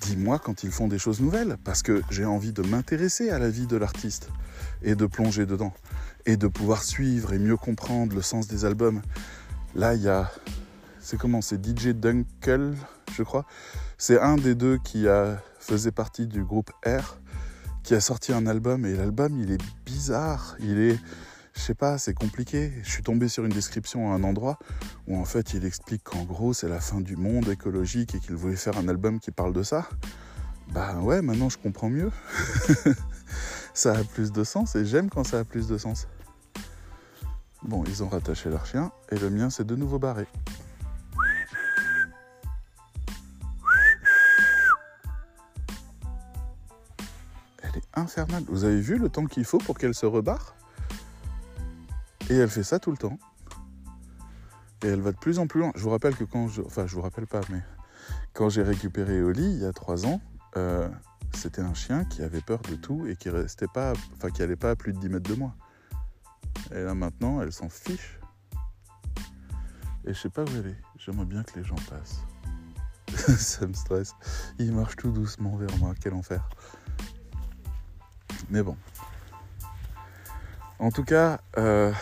dis-moi 0.00 0.38
quand 0.38 0.64
ils 0.64 0.70
font 0.70 0.88
des 0.88 0.98
choses 0.98 1.20
nouvelles, 1.20 1.58
parce 1.64 1.82
que 1.82 2.02
j'ai 2.10 2.24
envie 2.24 2.52
de 2.52 2.62
m'intéresser 2.62 3.30
à 3.30 3.38
la 3.38 3.50
vie 3.50 3.66
de 3.66 3.76
l'artiste 3.76 4.30
et 4.82 4.94
de 4.94 5.06
plonger 5.06 5.46
dedans, 5.46 5.74
et 6.26 6.36
de 6.36 6.48
pouvoir 6.48 6.82
suivre 6.82 7.32
et 7.34 7.38
mieux 7.38 7.56
comprendre 7.56 8.16
le 8.16 8.22
sens 8.22 8.48
des 8.48 8.64
albums. 8.64 9.02
Là, 9.74 9.94
il 9.94 10.02
y 10.02 10.08
a, 10.08 10.30
c'est 11.00 11.18
comment, 11.18 11.40
c'est 11.40 11.64
DJ 11.64 11.88
Dunkel, 11.88 12.74
je 13.12 13.22
crois. 13.22 13.46
C'est 13.98 14.20
un 14.20 14.36
des 14.36 14.54
deux 14.54 14.78
qui 14.78 15.08
a, 15.08 15.42
faisait 15.58 15.92
partie 15.92 16.26
du 16.26 16.44
groupe 16.44 16.70
R, 16.86 17.18
qui 17.82 17.94
a 17.94 18.00
sorti 18.00 18.32
un 18.32 18.46
album, 18.46 18.86
et 18.86 18.94
l'album, 18.94 19.38
il 19.38 19.50
est 19.52 19.62
bizarre, 19.84 20.56
il 20.60 20.78
est 20.78 20.98
je 21.54 21.60
sais 21.60 21.74
pas, 21.74 21.98
c'est 21.98 22.14
compliqué. 22.14 22.72
Je 22.82 22.90
suis 22.90 23.02
tombé 23.02 23.28
sur 23.28 23.44
une 23.44 23.52
description 23.52 24.12
à 24.12 24.14
un 24.14 24.22
endroit 24.22 24.58
où 25.06 25.16
en 25.18 25.24
fait 25.24 25.52
il 25.52 25.64
explique 25.64 26.04
qu'en 26.04 26.22
gros 26.22 26.54
c'est 26.54 26.68
la 26.68 26.80
fin 26.80 27.00
du 27.00 27.16
monde 27.16 27.48
écologique 27.48 28.14
et 28.14 28.20
qu'il 28.20 28.36
voulait 28.36 28.56
faire 28.56 28.78
un 28.78 28.88
album 28.88 29.20
qui 29.20 29.30
parle 29.30 29.52
de 29.52 29.62
ça. 29.62 29.88
Bah 30.72 30.94
ouais, 31.00 31.20
maintenant 31.20 31.48
je 31.48 31.58
comprends 31.58 31.90
mieux. 31.90 32.10
ça 33.74 33.92
a 33.94 34.04
plus 34.04 34.32
de 34.32 34.44
sens 34.44 34.76
et 34.76 34.86
j'aime 34.86 35.10
quand 35.10 35.24
ça 35.24 35.40
a 35.40 35.44
plus 35.44 35.66
de 35.66 35.76
sens. 35.76 36.06
Bon, 37.62 37.84
ils 37.86 38.02
ont 38.02 38.08
rattaché 38.08 38.48
leur 38.48 38.64
chien 38.64 38.92
et 39.10 39.18
le 39.18 39.28
mien 39.28 39.50
c'est 39.50 39.66
de 39.66 39.76
nouveau 39.76 39.98
barré. 39.98 40.26
Vous 48.48 48.64
avez 48.64 48.80
vu 48.80 48.98
le 48.98 49.08
temps 49.08 49.26
qu'il 49.26 49.44
faut 49.44 49.58
pour 49.58 49.78
qu'elle 49.78 49.94
se 49.94 50.06
rebarre? 50.06 50.54
Et 52.28 52.36
elle 52.36 52.48
fait 52.48 52.62
ça 52.62 52.78
tout 52.78 52.90
le 52.90 52.96
temps. 52.96 53.18
Et 54.82 54.86
elle 54.86 55.00
va 55.00 55.12
de 55.12 55.16
plus 55.16 55.38
en 55.38 55.46
plus 55.46 55.60
loin. 55.60 55.72
Je 55.74 55.82
vous 55.82 55.90
rappelle 55.90 56.16
que 56.16 56.24
quand 56.24 56.48
je. 56.48 56.62
Enfin, 56.62 56.86
je 56.86 56.94
vous 56.94 57.02
rappelle 57.02 57.26
pas, 57.26 57.40
mais 57.50 57.62
quand 58.32 58.48
j'ai 58.48 58.62
récupéré 58.62 59.22
Oli 59.22 59.42
il 59.42 59.58
y 59.58 59.66
a 59.66 59.72
trois 59.72 60.06
ans, 60.06 60.20
euh, 60.56 60.88
c'était 61.34 61.60
un 61.60 61.74
chien 61.74 62.04
qui 62.04 62.22
avait 62.22 62.40
peur 62.40 62.60
de 62.60 62.76
tout 62.76 63.06
et 63.06 63.16
qui 63.16 63.28
restait 63.28 63.68
pas. 63.72 63.92
Enfin, 64.16 64.30
qui 64.30 64.42
allait 64.42 64.56
pas 64.56 64.70
à 64.70 64.76
plus 64.76 64.92
de 64.92 64.98
10 64.98 65.08
mètres 65.08 65.30
de 65.30 65.36
moi. 65.36 65.54
Et 66.72 66.82
là 66.82 66.94
maintenant, 66.94 67.42
elle 67.42 67.52
s'en 67.52 67.68
fiche. 67.68 68.18
Et 70.06 70.14
je 70.14 70.18
sais 70.18 70.30
pas 70.30 70.42
où 70.42 70.48
elle 70.56 70.68
est. 70.68 70.80
J'aimerais 70.96 71.26
bien 71.26 71.42
que 71.42 71.58
les 71.58 71.64
gens 71.64 71.76
passent. 71.88 72.22
ça 73.38 73.66
me 73.66 73.74
stresse. 73.74 74.14
Il 74.58 74.72
marche 74.72 74.96
tout 74.96 75.10
doucement 75.10 75.56
vers 75.56 75.76
moi. 75.78 75.94
Quel 76.00 76.14
enfer. 76.14 76.48
Mais 78.48 78.62
bon. 78.62 78.76
En 80.78 80.90
tout 80.90 81.04
cas, 81.04 81.40
euh, 81.58 81.92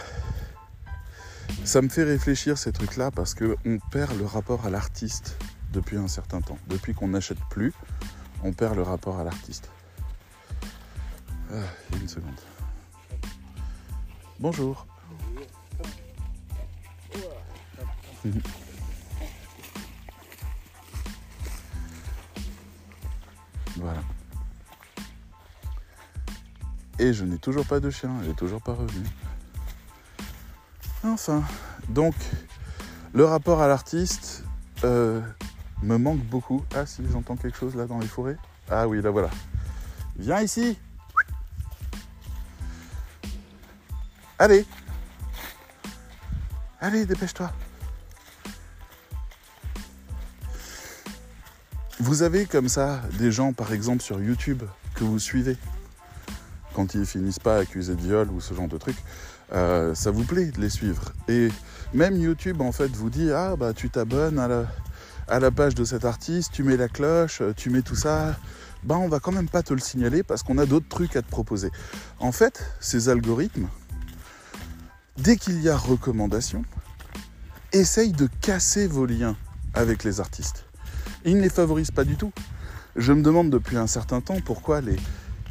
ça 1.65 1.83
me 1.83 1.89
fait 1.89 2.05
réfléchir 2.05 2.57
ces 2.57 2.73
trucs-là 2.73 3.11
parce 3.11 3.35
qu'on 3.35 3.79
perd 3.91 4.17
le 4.17 4.25
rapport 4.25 4.65
à 4.67 4.71
l'artiste 4.71 5.37
depuis 5.73 5.97
un 5.97 6.09
certain 6.09 6.41
temps. 6.41 6.59
Depuis 6.69 6.95
qu'on 6.95 7.09
n'achète 7.09 7.41
plus, 7.51 7.73
on 8.45 8.53
perd 8.53 8.77
le 8.77 8.83
rapport 8.83 9.19
à 9.19 9.25
l'artiste. 9.25 9.71
Ah, 11.53 11.57
une 12.01 12.09
seconde. 12.09 12.41
Bonjour. 14.39 14.87
Je 27.13 27.25
n'ai 27.25 27.39
toujours 27.39 27.67
pas 27.67 27.81
de 27.81 27.91
chien, 27.91 28.11
n'est 28.27 28.35
toujours 28.35 28.63
pas 28.63 28.75
revenue. 28.75 29.09
Enfin, 31.05 31.43
donc, 31.89 32.15
le 33.15 33.25
rapport 33.25 33.63
à 33.63 33.69
l'artiste 33.69 34.45
euh, 34.85 35.21
me 35.83 35.97
manque 35.97 36.21
beaucoup. 36.21 36.65
Ah 36.75 36.87
si, 36.87 37.03
j'entends 37.11 37.37
quelque 37.37 37.57
chose 37.57 37.75
là 37.77 37.87
dans 37.87 37.99
les 37.99 38.07
forêts. 38.07 38.37
Ah 38.71 38.87
oui, 38.89 39.01
là 39.01 39.11
voilà. 39.11 39.31
Viens 40.19 40.41
ici. 40.41 40.79
Allez. 44.39 44.67
Allez, 46.81 47.07
dépêche-toi. 47.07 47.53
Vous 52.01 52.23
avez 52.23 52.47
comme 52.47 52.69
ça 52.69 53.01
des 53.19 53.33
gens, 53.33 53.53
par 53.53 53.73
exemple, 53.73 54.03
sur 54.03 54.21
YouTube 54.21 54.63
que 54.95 55.05
vous 55.05 55.19
suivez? 55.19 55.57
Quand 56.79 56.95
ils 56.95 57.07
finissent 57.07 57.41
pas 57.41 57.57
accusés 57.57 57.97
de 57.97 58.01
viol 58.01 58.31
ou 58.31 58.41
ce 58.41 58.55
genre 58.55 58.69
de 58.69 58.79
truc, 58.79 58.95
euh, 59.53 59.97
ça 59.97 60.13
vous 60.13 60.23
plaît 60.23 60.53
de 60.53 60.61
les 60.61 60.71
suivre. 60.71 61.13
Et 61.27 61.49
même 61.93 62.17
YouTube 62.17 62.61
en 62.61 62.71
fait 62.71 62.87
vous 62.95 63.11
dit 63.11 63.33
ah 63.33 63.57
bah 63.57 63.73
tu 63.73 63.91
t'abonnes 63.91 64.39
à 64.39 64.47
la, 64.47 64.65
à 65.27 65.41
la 65.41 65.51
page 65.51 65.75
de 65.75 65.85
cet 65.85 66.05
artiste, 66.05 66.53
tu 66.53 66.63
mets 66.63 66.77
la 66.77 66.87
cloche, 66.87 67.43
tu 67.57 67.71
mets 67.71 67.83
tout 67.83 67.97
ça. 67.97 68.37
Bah 68.85 68.95
on 68.97 69.09
va 69.09 69.19
quand 69.19 69.33
même 69.33 69.49
pas 69.49 69.65
te 69.65 69.75
le 69.75 69.81
signaler 69.81 70.23
parce 70.23 70.45
qu'on 70.45 70.57
a 70.57 70.67
d'autres 70.67 70.87
trucs 70.89 71.17
à 71.17 71.23
te 71.23 71.29
proposer. 71.29 71.73
En 72.21 72.31
fait, 72.31 72.65
ces 72.79 73.09
algorithmes, 73.09 73.67
dès 75.17 75.37
qu'il 75.37 75.61
y 75.61 75.69
a 75.69 75.77
recommandation, 75.77 76.63
essayent 77.73 78.13
de 78.13 78.29
casser 78.41 78.87
vos 78.87 79.05
liens 79.05 79.37
avec 79.75 80.05
les 80.05 80.21
artistes. 80.21 80.65
ils 81.25 81.37
ne 81.37 81.43
les 81.43 81.51
favorisent 81.51 81.91
pas 81.91 82.05
du 82.05 82.15
tout. 82.15 82.33
Je 82.95 83.13
me 83.13 83.23
demande 83.23 83.51
depuis 83.51 83.77
un 83.77 83.89
certain 83.89 84.21
temps 84.21 84.39
pourquoi 84.45 84.81
les, 84.81 84.97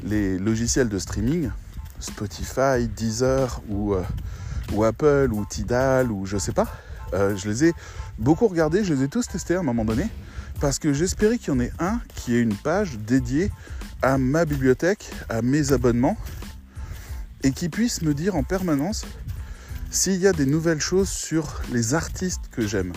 les 0.03 0.37
logiciels 0.37 0.89
de 0.89 0.99
streaming, 0.99 1.49
Spotify, 1.99 2.87
Deezer 2.95 3.61
ou, 3.69 3.93
euh, 3.93 4.03
ou 4.73 4.83
Apple 4.83 5.29
ou 5.31 5.45
Tidal 5.45 6.11
ou 6.11 6.25
je 6.25 6.37
sais 6.37 6.51
pas, 6.51 6.67
euh, 7.13 7.35
je 7.35 7.49
les 7.49 7.65
ai 7.65 7.73
beaucoup 8.19 8.47
regardés, 8.47 8.83
je 8.83 8.93
les 8.93 9.03
ai 9.03 9.07
tous 9.07 9.27
testés 9.27 9.55
à 9.55 9.59
un 9.59 9.63
moment 9.63 9.85
donné 9.85 10.07
parce 10.59 10.79
que 10.79 10.93
j'espérais 10.93 11.37
qu'il 11.37 11.53
y 11.53 11.57
en 11.57 11.59
ait 11.59 11.71
un 11.79 11.99
qui 12.15 12.35
ait 12.35 12.41
une 12.41 12.55
page 12.55 12.97
dédiée 12.99 13.51
à 14.01 14.17
ma 14.17 14.45
bibliothèque, 14.45 15.09
à 15.29 15.41
mes 15.41 15.71
abonnements 15.71 16.17
et 17.43 17.51
qui 17.51 17.69
puisse 17.69 18.01
me 18.01 18.13
dire 18.13 18.35
en 18.35 18.43
permanence 18.43 19.05
s'il 19.89 20.17
y 20.17 20.27
a 20.27 20.33
des 20.33 20.45
nouvelles 20.45 20.81
choses 20.81 21.09
sur 21.09 21.61
les 21.71 21.93
artistes 21.93 22.49
que 22.51 22.67
j'aime. 22.67 22.93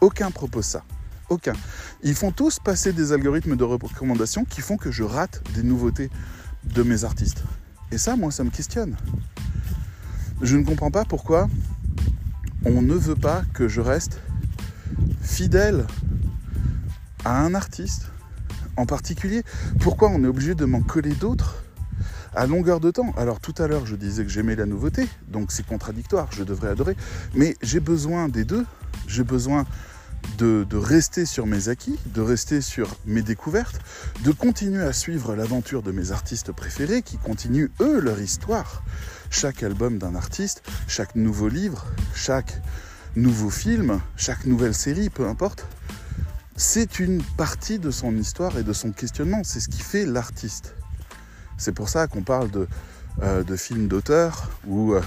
Aucun 0.00 0.30
propose 0.30 0.66
ça. 0.66 0.84
Aucun. 1.28 1.54
Ils 2.02 2.14
font 2.14 2.30
tous 2.30 2.58
passer 2.58 2.92
des 2.92 3.12
algorithmes 3.12 3.56
de 3.56 3.64
recommandation 3.64 4.44
qui 4.44 4.60
font 4.60 4.76
que 4.76 4.90
je 4.90 5.02
rate 5.02 5.42
des 5.54 5.62
nouveautés 5.62 6.10
de 6.64 6.82
mes 6.82 7.04
artistes. 7.04 7.42
Et 7.90 7.98
ça, 7.98 8.16
moi, 8.16 8.30
ça 8.30 8.44
me 8.44 8.50
questionne. 8.50 8.96
Je 10.42 10.56
ne 10.56 10.64
comprends 10.64 10.90
pas 10.90 11.04
pourquoi 11.04 11.48
on 12.64 12.82
ne 12.82 12.94
veut 12.94 13.16
pas 13.16 13.42
que 13.54 13.68
je 13.68 13.80
reste 13.80 14.20
fidèle 15.22 15.86
à 17.24 17.40
un 17.40 17.54
artiste 17.54 18.10
en 18.76 18.86
particulier. 18.86 19.42
Pourquoi 19.80 20.10
on 20.10 20.22
est 20.22 20.26
obligé 20.26 20.54
de 20.54 20.64
m'en 20.64 20.82
coller 20.82 21.14
d'autres 21.14 21.62
à 22.34 22.46
longueur 22.46 22.80
de 22.80 22.90
temps? 22.90 23.14
Alors 23.16 23.40
tout 23.40 23.54
à 23.58 23.66
l'heure, 23.66 23.86
je 23.86 23.96
disais 23.96 24.24
que 24.24 24.30
j'aimais 24.30 24.56
la 24.56 24.66
nouveauté, 24.66 25.08
donc 25.28 25.50
c'est 25.50 25.64
contradictoire, 25.64 26.28
je 26.32 26.44
devrais 26.44 26.68
adorer. 26.68 26.96
Mais 27.34 27.56
j'ai 27.62 27.80
besoin 27.80 28.28
des 28.28 28.44
deux. 28.44 28.66
J'ai 29.06 29.24
besoin 29.24 29.64
de, 30.38 30.66
rester 30.76 31.26
sur 31.26 31.46
mes 31.46 31.68
acquis, 31.68 31.98
de 32.06 32.20
rester 32.20 32.60
sur 32.60 32.94
mes 33.06 33.22
découvertes, 33.22 33.80
de 34.24 34.32
continuer 34.32 34.82
à 34.82 34.92
suivre 34.92 35.34
l'aventure 35.34 35.82
de 35.82 35.92
mes 35.92 36.12
artistes 36.12 36.52
préférés 36.52 37.02
qui 37.02 37.16
continuent, 37.16 37.70
eux, 37.80 38.00
leur 38.00 38.20
histoire. 38.20 38.82
Chaque 39.30 39.62
album 39.62 39.98
d'un 39.98 40.14
artiste, 40.14 40.62
chaque 40.86 41.16
nouveau 41.16 41.48
livre, 41.48 41.86
chaque 42.14 42.60
nouveau 43.16 43.50
film, 43.50 44.00
chaque 44.16 44.44
nouvelle 44.44 44.74
série, 44.74 45.10
peu 45.10 45.26
importe, 45.26 45.66
c'est 46.56 47.00
une 47.00 47.22
partie 47.22 47.78
de 47.78 47.90
son 47.90 48.16
histoire 48.16 48.58
et 48.58 48.62
de 48.62 48.72
son 48.72 48.92
questionnement. 48.92 49.42
C'est 49.44 49.60
ce 49.60 49.68
qui 49.68 49.82
fait 49.82 50.06
l'artiste. 50.06 50.74
C'est 51.58 51.72
pour 51.72 51.88
ça 51.88 52.06
qu'on 52.06 52.22
parle 52.22 52.50
de, 52.50 52.66
euh, 53.22 53.56
films 53.56 53.88
d'auteur 53.88 54.50
euh, 54.70 55.00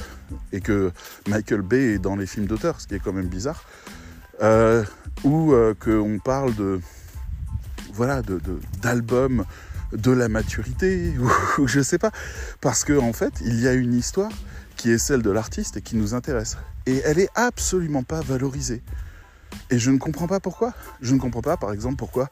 et 0.51 0.61
que 0.61 0.91
Michael 1.27 1.61
Bay 1.61 1.93
est 1.93 1.99
dans 1.99 2.15
les 2.15 2.25
films 2.25 2.47
d'auteur, 2.47 2.81
ce 2.81 2.87
qui 2.87 2.95
est 2.95 2.99
quand 2.99 3.13
même 3.13 3.27
bizarre. 3.27 3.63
Euh, 4.41 4.83
ou 5.23 5.51
euh, 5.51 5.73
qu'on 5.73 6.19
parle 6.19 6.55
de 6.55 6.79
voilà 7.93 8.21
d'albums 8.81 9.43
de, 9.91 10.11
la 10.11 10.29
maturité 10.29 11.13
ou, 11.57 11.67
je 11.67 11.81
sais 11.81 11.97
pas. 11.97 12.11
Parce 12.61 12.85
qu'en 12.85 13.07
en 13.07 13.13
fait 13.13 13.33
il 13.41 13.59
y 13.59 13.67
a 13.67 13.73
une 13.73 13.93
histoire 13.93 14.31
qui 14.77 14.91
est 14.91 14.97
celle 14.97 15.21
de 15.21 15.29
l'artiste 15.29 15.77
et 15.77 15.81
qui 15.81 15.97
nous 15.97 16.13
intéresse. 16.13 16.57
Et 16.85 17.01
elle 17.05 17.19
est 17.19 17.29
absolument 17.35 18.03
pas 18.03 18.21
valorisée. 18.21 18.81
Et 19.69 19.77
je 19.77 19.91
ne 19.91 19.97
comprends 19.97 20.27
pas 20.27 20.39
pourquoi. 20.39 20.73
Je 21.01 21.13
ne 21.13 21.19
comprends 21.19 21.41
pas 21.41 21.57
par 21.57 21.73
exemple 21.73 21.97
pourquoi 21.97 22.29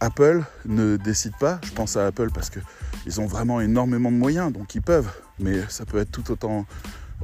Apple 0.00 0.44
ne 0.64 0.96
décide 0.96 1.36
pas. 1.38 1.60
Je 1.64 1.72
pense 1.72 1.96
à 1.96 2.06
Apple 2.06 2.30
parce 2.32 2.48
que 2.48 2.60
ils 3.04 3.20
ont 3.20 3.26
vraiment 3.26 3.60
énormément 3.60 4.10
de 4.10 4.16
moyens 4.16 4.52
donc 4.52 4.74
ils 4.74 4.82
peuvent. 4.82 5.10
Mais 5.38 5.60
ça 5.68 5.84
peut 5.84 5.98
être 5.98 6.10
tout 6.10 6.30
autant 6.30 6.64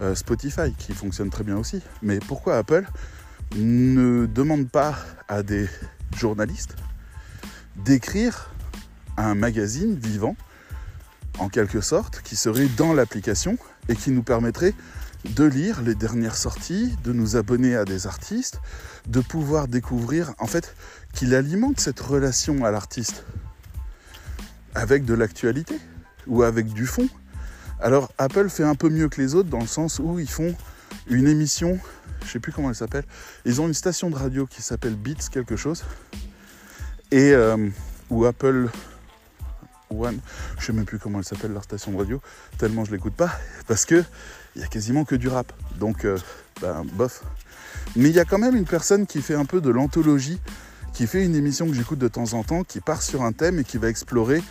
euh, 0.02 0.14
Spotify 0.14 0.74
qui 0.76 0.92
fonctionne 0.92 1.30
très 1.30 1.44
bien 1.44 1.56
aussi. 1.56 1.80
Mais 2.02 2.18
pourquoi 2.18 2.58
Apple 2.58 2.84
ne 3.56 4.26
demande 4.26 4.68
pas 4.68 4.96
à 5.28 5.42
des 5.42 5.68
journalistes 6.16 6.76
d'écrire 7.76 8.50
un 9.16 9.34
magazine 9.34 9.96
vivant, 9.96 10.36
en 11.38 11.48
quelque 11.48 11.80
sorte, 11.80 12.22
qui 12.22 12.36
serait 12.36 12.68
dans 12.76 12.92
l'application 12.92 13.58
et 13.88 13.96
qui 13.96 14.10
nous 14.10 14.22
permettrait 14.22 14.74
de 15.24 15.44
lire 15.44 15.80
les 15.82 15.94
dernières 15.94 16.36
sorties, 16.36 16.94
de 17.02 17.12
nous 17.12 17.36
abonner 17.36 17.74
à 17.74 17.84
des 17.84 18.06
artistes, 18.06 18.60
de 19.08 19.20
pouvoir 19.20 19.68
découvrir, 19.68 20.34
en 20.38 20.46
fait, 20.46 20.74
qu'il 21.12 21.34
alimente 21.34 21.80
cette 21.80 22.00
relation 22.00 22.64
à 22.64 22.70
l'artiste 22.70 23.24
avec 24.74 25.04
de 25.04 25.14
l'actualité 25.14 25.78
ou 26.26 26.42
avec 26.42 26.72
du 26.72 26.86
fond. 26.86 27.08
Alors 27.80 28.12
Apple 28.18 28.48
fait 28.48 28.64
un 28.64 28.74
peu 28.74 28.88
mieux 28.88 29.08
que 29.08 29.20
les 29.20 29.34
autres 29.34 29.48
dans 29.48 29.60
le 29.60 29.66
sens 29.66 29.98
où 29.98 30.18
ils 30.18 30.30
font 30.30 30.54
une 31.06 31.28
émission, 31.28 31.78
je 32.24 32.30
sais 32.30 32.40
plus 32.40 32.52
comment 32.52 32.70
elle 32.70 32.74
s'appelle, 32.74 33.04
ils 33.44 33.60
ont 33.60 33.66
une 33.66 33.74
station 33.74 34.10
de 34.10 34.16
radio 34.16 34.46
qui 34.46 34.62
s'appelle 34.62 34.94
Beats 34.94 35.28
quelque 35.30 35.56
chose, 35.56 35.84
et 37.10 37.32
euh, 37.32 37.68
ou 38.10 38.24
Apple 38.24 38.68
One, 39.90 40.18
je 40.58 40.66
sais 40.66 40.72
même 40.72 40.84
plus 40.84 40.98
comment 40.98 41.18
elle 41.18 41.24
s'appelle 41.24 41.52
leur 41.52 41.64
station 41.64 41.92
de 41.92 41.98
radio, 41.98 42.20
tellement 42.58 42.84
je 42.84 42.92
l'écoute 42.92 43.14
pas, 43.14 43.30
parce 43.66 43.84
que 43.84 44.04
il 44.56 44.62
y 44.62 44.64
a 44.64 44.68
quasiment 44.68 45.04
que 45.04 45.14
du 45.14 45.28
rap, 45.28 45.52
donc 45.78 46.04
euh, 46.04 46.18
ben, 46.60 46.84
bof. 46.92 47.24
Mais 47.96 48.08
il 48.08 48.14
y 48.14 48.20
a 48.20 48.24
quand 48.24 48.38
même 48.38 48.56
une 48.56 48.66
personne 48.66 49.06
qui 49.06 49.20
fait 49.20 49.34
un 49.34 49.44
peu 49.44 49.60
de 49.60 49.70
l'anthologie, 49.70 50.40
qui 50.92 51.06
fait 51.06 51.24
une 51.24 51.34
émission 51.34 51.66
que 51.66 51.74
j'écoute 51.74 51.98
de 51.98 52.08
temps 52.08 52.32
en 52.34 52.44
temps, 52.44 52.62
qui 52.62 52.80
part 52.80 53.02
sur 53.02 53.22
un 53.22 53.32
thème 53.32 53.58
et 53.58 53.64
qui 53.64 53.78
va 53.78 53.88
explorer 53.88 54.42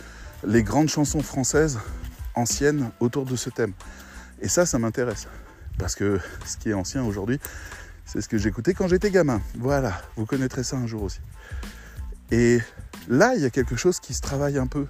les 0.46 0.62
grandes 0.62 0.88
chansons 0.88 1.22
françaises 1.22 1.78
anciennes 2.34 2.90
autour 3.00 3.24
de 3.24 3.34
ce 3.34 3.48
thème. 3.48 3.72
Et 4.42 4.48
ça, 4.48 4.66
ça 4.66 4.78
m'intéresse. 4.78 5.26
Parce 5.78 5.94
que 5.94 6.20
ce 6.46 6.56
qui 6.56 6.70
est 6.70 6.74
ancien 6.74 7.04
aujourd'hui, 7.04 7.40
c'est 8.04 8.20
ce 8.20 8.28
que 8.28 8.38
j'écoutais 8.38 8.74
quand 8.74 8.88
j'étais 8.88 9.10
gamin. 9.10 9.40
Voilà, 9.58 10.00
vous 10.16 10.26
connaîtrez 10.26 10.62
ça 10.62 10.76
un 10.76 10.86
jour 10.86 11.02
aussi. 11.02 11.20
Et 12.30 12.58
là, 13.08 13.34
il 13.34 13.42
y 13.42 13.44
a 13.44 13.50
quelque 13.50 13.76
chose 13.76 14.00
qui 14.00 14.14
se 14.14 14.20
travaille 14.20 14.58
un 14.58 14.66
peu 14.66 14.86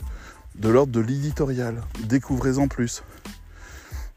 de 0.57 0.68
l'ordre 0.68 0.93
de 0.93 1.01
l'éditorial. 1.01 1.82
Découvrez-en 2.05 2.68
plus. 2.68 3.03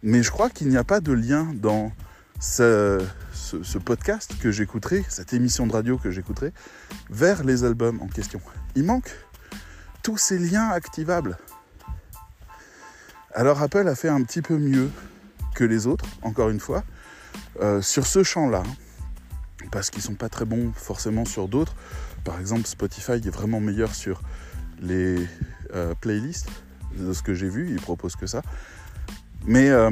Mais 0.03 0.23
je 0.23 0.31
crois 0.31 0.49
qu'il 0.49 0.69
n'y 0.69 0.77
a 0.77 0.83
pas 0.83 0.99
de 0.99 1.11
lien 1.11 1.51
dans 1.55 1.91
ce, 2.39 3.03
ce 3.33 3.77
podcast 3.77 4.35
que 4.39 4.51
j'écouterai, 4.51 5.03
cette 5.09 5.33
émission 5.33 5.65
de 5.65 5.73
radio 5.73 5.97
que 5.97 6.11
j'écouterai, 6.11 6.53
vers 7.09 7.43
les 7.43 7.63
albums 7.63 8.01
en 8.01 8.07
question. 8.07 8.39
Il 8.75 8.83
manque 8.83 9.15
tous 10.03 10.17
ces 10.17 10.37
liens 10.37 10.69
activables. 10.69 11.37
Alors 13.33 13.61
Apple 13.61 13.87
a 13.87 13.95
fait 13.95 14.09
un 14.09 14.21
petit 14.23 14.41
peu 14.41 14.57
mieux 14.57 14.89
les 15.63 15.87
autres, 15.87 16.05
encore 16.21 16.49
une 16.49 16.59
fois, 16.59 16.83
euh, 17.61 17.81
sur 17.81 18.05
ce 18.05 18.23
champ-là, 18.23 18.63
parce 19.71 19.89
qu'ils 19.89 20.01
sont 20.01 20.15
pas 20.15 20.29
très 20.29 20.45
bons 20.45 20.71
forcément 20.75 21.25
sur 21.25 21.47
d'autres. 21.47 21.75
Par 22.23 22.39
exemple, 22.39 22.67
Spotify 22.67 23.13
est 23.13 23.29
vraiment 23.29 23.59
meilleur 23.59 23.93
sur 23.93 24.21
les 24.81 25.17
euh, 25.73 25.93
playlists, 25.99 26.49
de 26.97 27.13
ce 27.13 27.21
que 27.21 27.33
j'ai 27.33 27.49
vu, 27.49 27.69
il 27.69 27.81
propose 27.81 28.15
que 28.15 28.27
ça. 28.27 28.41
Mais 29.45 29.69
euh, 29.69 29.91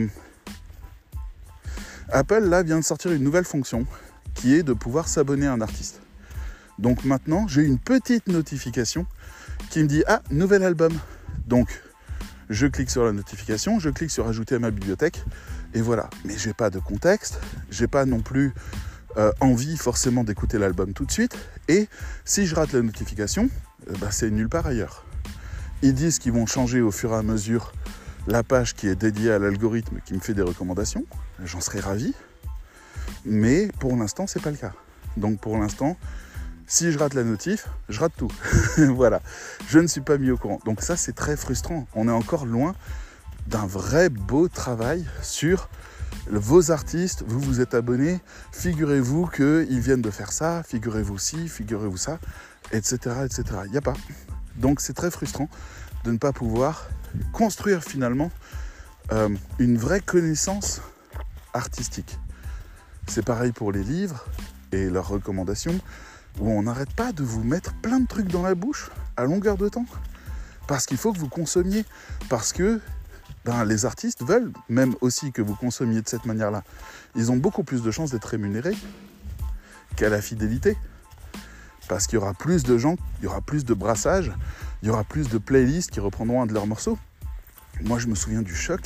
Apple 2.09 2.43
là 2.43 2.63
vient 2.63 2.79
de 2.79 2.83
sortir 2.83 3.11
une 3.11 3.23
nouvelle 3.23 3.45
fonction 3.45 3.85
qui 4.33 4.55
est 4.55 4.63
de 4.63 4.73
pouvoir 4.73 5.07
s'abonner 5.07 5.47
à 5.47 5.53
un 5.53 5.61
artiste. 5.61 6.01
Donc 6.77 7.05
maintenant, 7.05 7.47
j'ai 7.47 7.63
une 7.63 7.79
petite 7.79 8.27
notification 8.27 9.05
qui 9.69 9.79
me 9.79 9.87
dit 9.87 10.03
Ah, 10.07 10.21
nouvel 10.29 10.63
album. 10.63 10.93
Donc, 11.47 11.81
je 12.49 12.67
clique 12.67 12.89
sur 12.89 13.05
la 13.05 13.11
notification, 13.11 13.79
je 13.79 13.89
clique 13.89 14.11
sur 14.11 14.27
Ajouter 14.27 14.55
à 14.55 14.59
ma 14.59 14.71
bibliothèque, 14.71 15.23
et 15.75 15.81
voilà. 15.81 16.09
Mais 16.23 16.35
j'ai 16.37 16.53
pas 16.53 16.71
de 16.71 16.79
contexte, 16.79 17.39
j'ai 17.69 17.87
pas 17.87 18.05
non 18.05 18.21
plus 18.21 18.53
euh, 19.17 19.31
envie 19.41 19.77
forcément 19.77 20.23
d'écouter 20.23 20.57
l'album 20.57 20.93
tout 20.93 21.05
de 21.05 21.11
suite, 21.11 21.37
et 21.67 21.87
si 22.23 22.47
je 22.47 22.55
rate 22.55 22.73
la 22.73 22.81
notification, 22.81 23.49
euh, 23.89 23.93
bah, 23.99 24.09
c'est 24.09 24.31
nulle 24.31 24.49
part 24.49 24.65
ailleurs. 24.65 25.05
Ils 25.83 25.93
disent 25.93 26.17
qu'ils 26.17 26.31
vont 26.31 26.47
changer 26.47 26.81
au 26.81 26.91
fur 26.91 27.11
et 27.11 27.15
à 27.15 27.21
mesure 27.21 27.73
la 28.27 28.41
page 28.41 28.73
qui 28.73 28.87
est 28.87 28.95
dédiée 28.95 29.31
à 29.31 29.37
l'algorithme 29.37 29.99
qui 30.03 30.15
me 30.15 30.19
fait 30.19 30.33
des 30.33 30.41
recommandations, 30.41 31.05
j'en 31.43 31.61
serais 31.61 31.81
ravi, 31.81 32.13
mais 33.25 33.69
pour 33.79 33.95
l'instant, 33.95 34.25
c'est 34.25 34.41
pas 34.41 34.51
le 34.51 34.57
cas. 34.57 34.73
Donc 35.17 35.39
pour 35.39 35.57
l'instant, 35.57 35.97
si 36.67 36.91
je 36.91 36.97
rate 36.97 37.13
la 37.13 37.23
notif, 37.23 37.67
je 37.89 37.99
rate 37.99 38.13
tout. 38.17 38.31
voilà, 38.77 39.21
je 39.67 39.79
ne 39.79 39.87
suis 39.87 40.01
pas 40.01 40.17
mis 40.17 40.31
au 40.31 40.37
courant. 40.37 40.59
Donc 40.65 40.81
ça, 40.81 40.95
c'est 40.95 41.13
très 41.13 41.37
frustrant. 41.37 41.87
On 41.93 42.07
est 42.07 42.11
encore 42.11 42.45
loin 42.45 42.75
d'un 43.47 43.65
vrai 43.65 44.09
beau 44.09 44.47
travail 44.47 45.05
sur 45.21 45.69
vos 46.29 46.71
artistes. 46.71 47.23
Vous 47.27 47.39
vous 47.39 47.61
êtes 47.61 47.73
abonnés, 47.73 48.19
figurez-vous 48.51 49.27
qu'ils 49.27 49.79
viennent 49.79 50.01
de 50.01 50.11
faire 50.11 50.31
ça, 50.31 50.63
figurez-vous 50.63 51.17
ci, 51.17 51.47
figurez-vous 51.47 51.97
ça, 51.97 52.19
etc. 52.71 52.97
etc. 53.25 53.43
Il 53.65 53.71
n'y 53.71 53.77
a 53.77 53.81
pas. 53.81 53.93
Donc 54.55 54.81
c'est 54.81 54.93
très 54.93 55.11
frustrant 55.11 55.49
de 56.03 56.11
ne 56.11 56.17
pas 56.17 56.33
pouvoir 56.33 56.87
construire 57.33 57.83
finalement 57.83 58.31
euh, 59.11 59.29
une 59.59 59.77
vraie 59.77 60.01
connaissance 60.01 60.81
artistique. 61.53 62.17
C'est 63.07 63.23
pareil 63.23 63.51
pour 63.51 63.71
les 63.71 63.83
livres 63.83 64.25
et 64.71 64.89
leurs 64.89 65.07
recommandations 65.07 65.79
où 66.39 66.49
on 66.49 66.63
n'arrête 66.63 66.93
pas 66.93 67.11
de 67.11 67.23
vous 67.23 67.43
mettre 67.43 67.73
plein 67.81 67.99
de 67.99 68.07
trucs 68.07 68.27
dans 68.27 68.41
la 68.41 68.55
bouche 68.55 68.89
à 69.15 69.25
longueur 69.25 69.57
de 69.57 69.69
temps. 69.69 69.85
Parce 70.67 70.85
qu'il 70.85 70.97
faut 70.97 71.13
que 71.13 71.19
vous 71.19 71.29
consommiez. 71.29 71.85
Parce 72.29 72.51
que 72.51 72.81
ben, 73.45 73.63
les 73.63 73.85
artistes 73.85 74.23
veulent 74.23 74.51
même 74.69 74.95
aussi 75.01 75.31
que 75.31 75.41
vous 75.41 75.55
consommiez 75.55 76.01
de 76.01 76.09
cette 76.09 76.25
manière-là. 76.25 76.63
Ils 77.15 77.31
ont 77.31 77.37
beaucoup 77.37 77.63
plus 77.63 77.83
de 77.83 77.91
chances 77.91 78.11
d'être 78.11 78.25
rémunérés 78.25 78.75
qu'à 79.95 80.09
la 80.09 80.21
fidélité. 80.21 80.77
Parce 81.87 82.07
qu'il 82.07 82.15
y 82.15 82.21
aura 82.21 82.33
plus 82.33 82.63
de 82.63 82.77
gens, 82.79 82.95
il 83.19 83.25
y 83.25 83.27
aura 83.27 83.41
plus 83.41 83.63
de 83.63 83.75
brassage, 83.75 84.33
il 84.81 84.87
y 84.87 84.91
aura 84.91 85.03
plus 85.03 85.29
de 85.29 85.37
playlists 85.37 85.91
qui 85.91 85.99
reprendront 85.99 86.41
un 86.41 86.47
de 86.47 86.53
leurs 86.53 86.65
morceaux. 86.65 86.97
Moi, 87.81 87.99
je 87.99 88.07
me 88.07 88.15
souviens 88.15 88.41
du 88.41 88.55
choc 88.55 88.81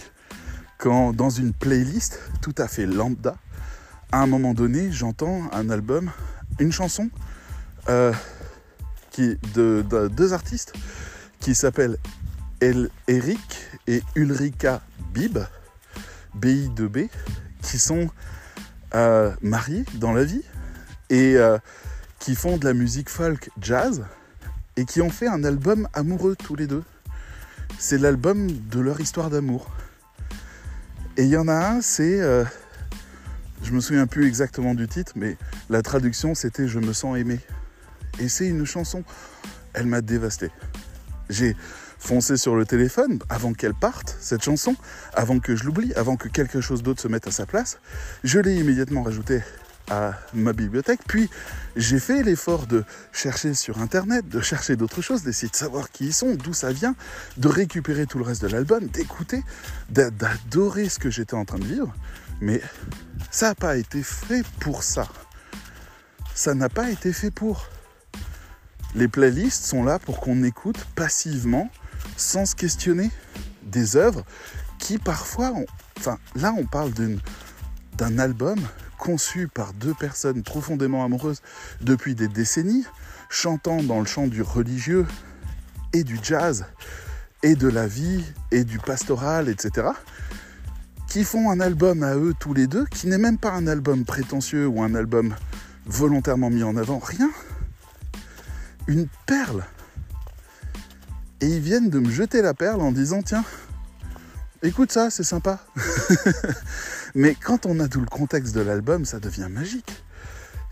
quand, 0.78 1.14
dans 1.14 1.30
une 1.30 1.53
playlist 1.53 2.20
tout 2.41 2.55
à 2.57 2.68
fait 2.68 2.86
lambda, 2.86 3.38
à 4.12 4.22
un 4.22 4.28
moment 4.28 4.53
donné, 4.53 4.91
j'entends 4.91 5.49
un 5.53 5.70
album, 5.70 6.12
une 6.60 6.74
chanson 6.74 7.10
euh, 7.88 8.12
de, 9.18 10.10
deux 10.12 10.34
artistes 10.34 10.74
qui 11.39 11.55
s'appellent 11.55 11.97
El 12.62 12.89
Eric 13.07 13.39
et 13.88 14.03
Ulrika 14.16 14.82
Bib, 15.14 15.39
BI2B, 16.38 17.10
qui 17.62 17.80
sont 17.80 18.10
euh, 18.95 19.34
mariés 19.41 19.86
dans 19.95 20.12
la 20.12 20.26
vie 20.26 20.43
et 21.10 21.38
euh, 21.38 21.57
qui 22.20 22.36
font 22.36 22.57
de 22.57 22.66
la 22.66 22.74
musique 22.74 23.10
folk 23.10 23.49
jazz 23.62 24.03
et 24.76 24.86
qui 24.86 25.01
ont 25.01 25.10
fait 25.10 25.28
un 25.28 25.43
album 25.43 25.88
amoureux 25.93 26.36
tous 26.36 26.55
les 26.55 26.68
deux. 26.68 26.84
C'est 27.78 27.97
l'album 27.97 28.47
de 28.51 28.80
leur 28.80 28.99
histoire 28.99 29.30
d'amour. 29.30 29.70
Et 31.16 31.24
il 31.24 31.30
y 31.30 31.38
en 31.38 31.47
a 31.47 31.53
un, 31.53 31.82
c'est. 31.82 32.20
je 33.64 33.72
me 33.72 33.80
souviens 33.80 34.07
plus 34.07 34.28
exactement 34.28 34.74
du 34.76 34.88
titre, 34.88 35.14
mais 35.16 35.38
la 35.70 35.82
traduction 35.82 36.36
c'était 36.36 36.68
Je 36.68 36.80
me 36.80 36.93
sens 36.93 37.18
aimé. 37.18 37.39
Et 38.20 38.28
c'est 38.28 38.47
une 38.47 38.66
chanson, 38.66 39.03
elle 39.74 39.86
m'a 39.86 40.01
dévasté. 40.01 40.49
J'ai 41.30 41.55
foncé 41.99 42.37
sur 42.37 42.55
le 42.55 42.65
téléphone 42.65 43.19
avant 43.29 43.53
qu'elle 43.53 43.73
parte, 43.73 44.17
cette 44.19 44.43
chanson, 44.43 44.75
avant 45.13 45.39
que 45.39 45.55
je 45.55 45.65
l'oublie, 45.65 45.93
avant 45.93 46.15
que 46.15 46.27
quelque 46.27 46.61
chose 46.61 46.81
d'autre 46.81 47.01
se 47.01 47.07
mette 47.07 47.27
à 47.27 47.31
sa 47.31 47.45
place. 47.45 47.79
Je 48.23 48.39
l'ai 48.39 48.55
immédiatement 48.55 49.03
rajoutée 49.03 49.41
à 49.89 50.13
ma 50.33 50.53
bibliothèque. 50.53 51.01
Puis 51.07 51.29
j'ai 51.75 51.99
fait 51.99 52.23
l'effort 52.23 52.67
de 52.67 52.83
chercher 53.11 53.53
sur 53.53 53.79
Internet, 53.79 54.27
de 54.29 54.41
chercher 54.41 54.75
d'autres 54.75 55.01
choses, 55.01 55.23
d'essayer 55.23 55.49
de 55.49 55.55
savoir 55.55 55.91
qui 55.91 56.07
ils 56.07 56.13
sont, 56.13 56.35
d'où 56.35 56.53
ça 56.53 56.71
vient, 56.71 56.95
de 57.37 57.47
récupérer 57.47 58.05
tout 58.05 58.17
le 58.17 58.23
reste 58.23 58.41
de 58.41 58.47
l'album, 58.47 58.87
d'écouter, 58.87 59.43
d'adorer 59.89 60.89
ce 60.89 60.99
que 60.99 61.09
j'étais 61.09 61.35
en 61.35 61.45
train 61.45 61.59
de 61.59 61.65
vivre. 61.65 61.93
Mais 62.41 62.61
ça 63.31 63.49
n'a 63.49 63.55
pas 63.55 63.77
été 63.77 64.03
fait 64.03 64.45
pour 64.59 64.83
ça. 64.83 65.07
Ça 66.33 66.53
n'a 66.53 66.69
pas 66.69 66.89
été 66.89 67.11
fait 67.11 67.31
pour. 67.31 67.67
Les 68.95 69.07
playlists 69.07 69.65
sont 69.65 69.83
là 69.83 69.99
pour 69.99 70.19
qu'on 70.19 70.43
écoute 70.43 70.77
passivement, 70.95 71.69
sans 72.20 72.45
se 72.45 72.55
questionner, 72.55 73.11
des 73.63 73.95
œuvres 73.95 74.24
qui 74.78 74.97
parfois, 74.97 75.53
enfin 75.97 76.17
là 76.36 76.53
on 76.57 76.65
parle 76.65 76.91
d'un 77.97 78.20
album 78.20 78.59
conçu 78.97 79.47
par 79.47 79.74
deux 79.74 79.93
personnes 79.93 80.43
profondément 80.43 81.03
amoureuses 81.03 81.41
depuis 81.82 82.15
des 82.15 82.28
décennies, 82.28 82.86
chantant 83.30 83.84
dans 83.84 83.99
le 83.99 84.05
chant 84.05 84.28
du 84.28 84.41
religieux 84.41 85.05
et 85.93 86.03
du 86.03 86.20
jazz 86.22 86.65
et 87.43 87.55
de 87.55 87.67
la 87.67 87.88
vie 87.88 88.24
et 88.51 88.63
du 88.63 88.80
pastoral, 88.80 89.47
etc., 89.47 89.88
qui 91.07 91.24
font 91.24 91.49
un 91.49 91.59
album 91.59 92.03
à 92.03 92.15
eux 92.15 92.34
tous 92.39 92.53
les 92.53 92.67
deux, 92.67 92.86
qui 92.86 93.07
n'est 93.07 93.17
même 93.17 93.38
pas 93.38 93.51
un 93.51 93.65
album 93.65 94.05
prétentieux 94.05 94.67
ou 94.67 94.84
un 94.84 94.93
album 94.93 95.36
volontairement 95.86 96.49
mis 96.49 96.63
en 96.63 96.76
avant, 96.76 96.99
rien 96.99 97.30
une 98.88 99.07
perle. 99.26 99.63
Et 101.41 101.47
ils 101.47 101.61
viennent 101.61 101.89
de 101.89 101.99
me 101.99 102.09
jeter 102.09 102.41
la 102.41 102.53
perle 102.53 102.81
en 102.81 102.91
disant 102.91 103.21
tiens, 103.21 103.45
écoute 104.61 104.91
ça, 104.91 105.09
c'est 105.09 105.23
sympa. 105.23 105.59
Mais 107.15 107.35
quand 107.35 107.65
on 107.65 107.79
a 107.79 107.87
tout 107.87 108.01
le 108.01 108.07
contexte 108.07 108.53
de 108.53 108.61
l'album, 108.61 109.05
ça 109.05 109.19
devient 109.19 109.47
magique. 109.49 110.03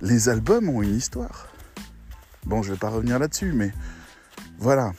Les 0.01 0.30
albums 0.30 0.70
ont 0.70 0.82
une 0.82 0.95
histoire. 0.95 1.47
Bon, 2.45 2.61
je 2.61 2.72
vais 2.72 2.78
pas 2.78 2.89
revenir 2.89 3.18
là-dessus, 3.20 3.51
mais 3.51 3.74
voilà. 4.59 4.93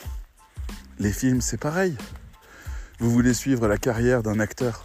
Les 0.99 1.13
films, 1.13 1.41
c'est 1.41 1.57
pareil. 1.57 1.97
Vous 2.99 3.11
voulez 3.11 3.33
suivre 3.33 3.69
la 3.69 3.79
carrière 3.79 4.23
d'un 4.23 4.41
acteur 4.41 4.85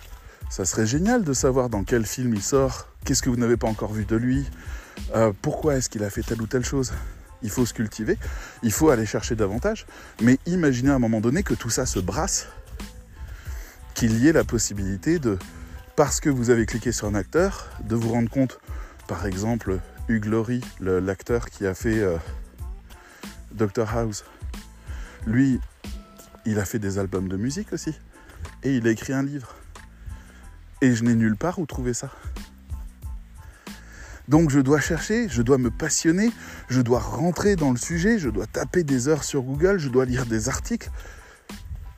Ça 0.50 0.64
serait 0.64 0.86
génial 0.86 1.24
de 1.24 1.34
savoir 1.34 1.70
dans 1.70 1.84
quel 1.84 2.06
film 2.06 2.34
il 2.36 2.44
sort, 2.44 2.88
qu'est-ce 3.04 3.24
que 3.24 3.30
vous 3.30 3.38
n'avez 3.38 3.58
pas 3.58 3.68
encore 3.68 3.92
vu 3.92 4.06
de 4.06 4.16
lui, 4.16 4.46
euh, 5.16 5.34
pourquoi 5.42 5.76
est-ce 5.76 5.90
qu'il 5.90 6.04
a 6.04 6.10
fait 6.10 6.22
telle 6.22 6.42
ou 6.42 6.48
telle 6.48 6.64
chose. 6.64 6.94
Il 7.44 7.50
faut 7.50 7.66
se 7.66 7.74
cultiver, 7.74 8.18
il 8.64 8.72
faut 8.72 8.90
aller 8.90 9.06
chercher 9.06 9.36
davantage, 9.36 9.86
mais 10.22 10.40
imaginez 10.46 10.90
à 10.90 10.96
un 10.96 11.00
moment 11.00 11.22
donné 11.22 11.44
que 11.44 11.54
tout 11.54 11.70
ça 11.70 11.86
se 11.86 12.00
brasse, 12.00 12.48
qu'il 13.94 14.18
y 14.20 14.28
ait 14.28 14.34
la 14.34 14.44
possibilité 14.44 15.20
de, 15.20 15.38
parce 15.96 16.20
que 16.20 16.30
vous 16.30 16.50
avez 16.50 16.66
cliqué 16.66 16.92
sur 16.92 17.08
un 17.08 17.16
acteur, 17.16 17.70
de 17.84 17.96
vous 17.96 18.10
rendre 18.10 18.30
compte, 18.30 18.60
par 19.08 19.26
exemple, 19.26 19.80
Hugh 20.08 20.26
Laurie, 20.26 20.62
l'acteur 20.80 21.50
qui 21.50 21.68
a 21.68 21.74
fait 21.74 22.00
euh, 22.00 22.18
Doctor 23.52 23.96
House, 23.96 24.26
lui, 25.26 25.60
il 26.46 26.60
a 26.60 26.66
fait 26.66 26.80
des 26.80 26.98
albums 26.98 27.28
de 27.28 27.38
musique 27.38 27.72
aussi. 27.74 27.94
Et 28.64 28.76
il 28.76 28.88
a 28.88 28.92
écrit 28.92 29.14
un 29.14 29.24
livre. 29.24 29.56
Et 30.82 30.94
je 30.94 31.04
n'ai 31.04 31.16
nulle 31.16 31.38
part 31.38 31.60
où 31.60 31.66
trouver 31.66 31.94
ça. 31.94 32.10
Donc 34.28 34.50
je 34.50 34.60
dois 34.60 34.80
chercher, 34.80 35.28
je 35.28 35.42
dois 35.42 35.58
me 35.58 35.70
passionner, 35.70 36.32
je 36.70 36.82
dois 36.82 37.00
rentrer 37.00 37.56
dans 37.56 37.72
le 37.72 37.78
sujet, 37.78 38.20
je 38.20 38.30
dois 38.30 38.46
taper 38.46 38.84
des 38.84 39.08
heures 39.08 39.24
sur 39.24 39.42
Google, 39.42 39.78
je 39.80 39.90
dois 39.90 40.06
lire 40.06 40.26
des 40.26 40.48
articles, 40.48 40.90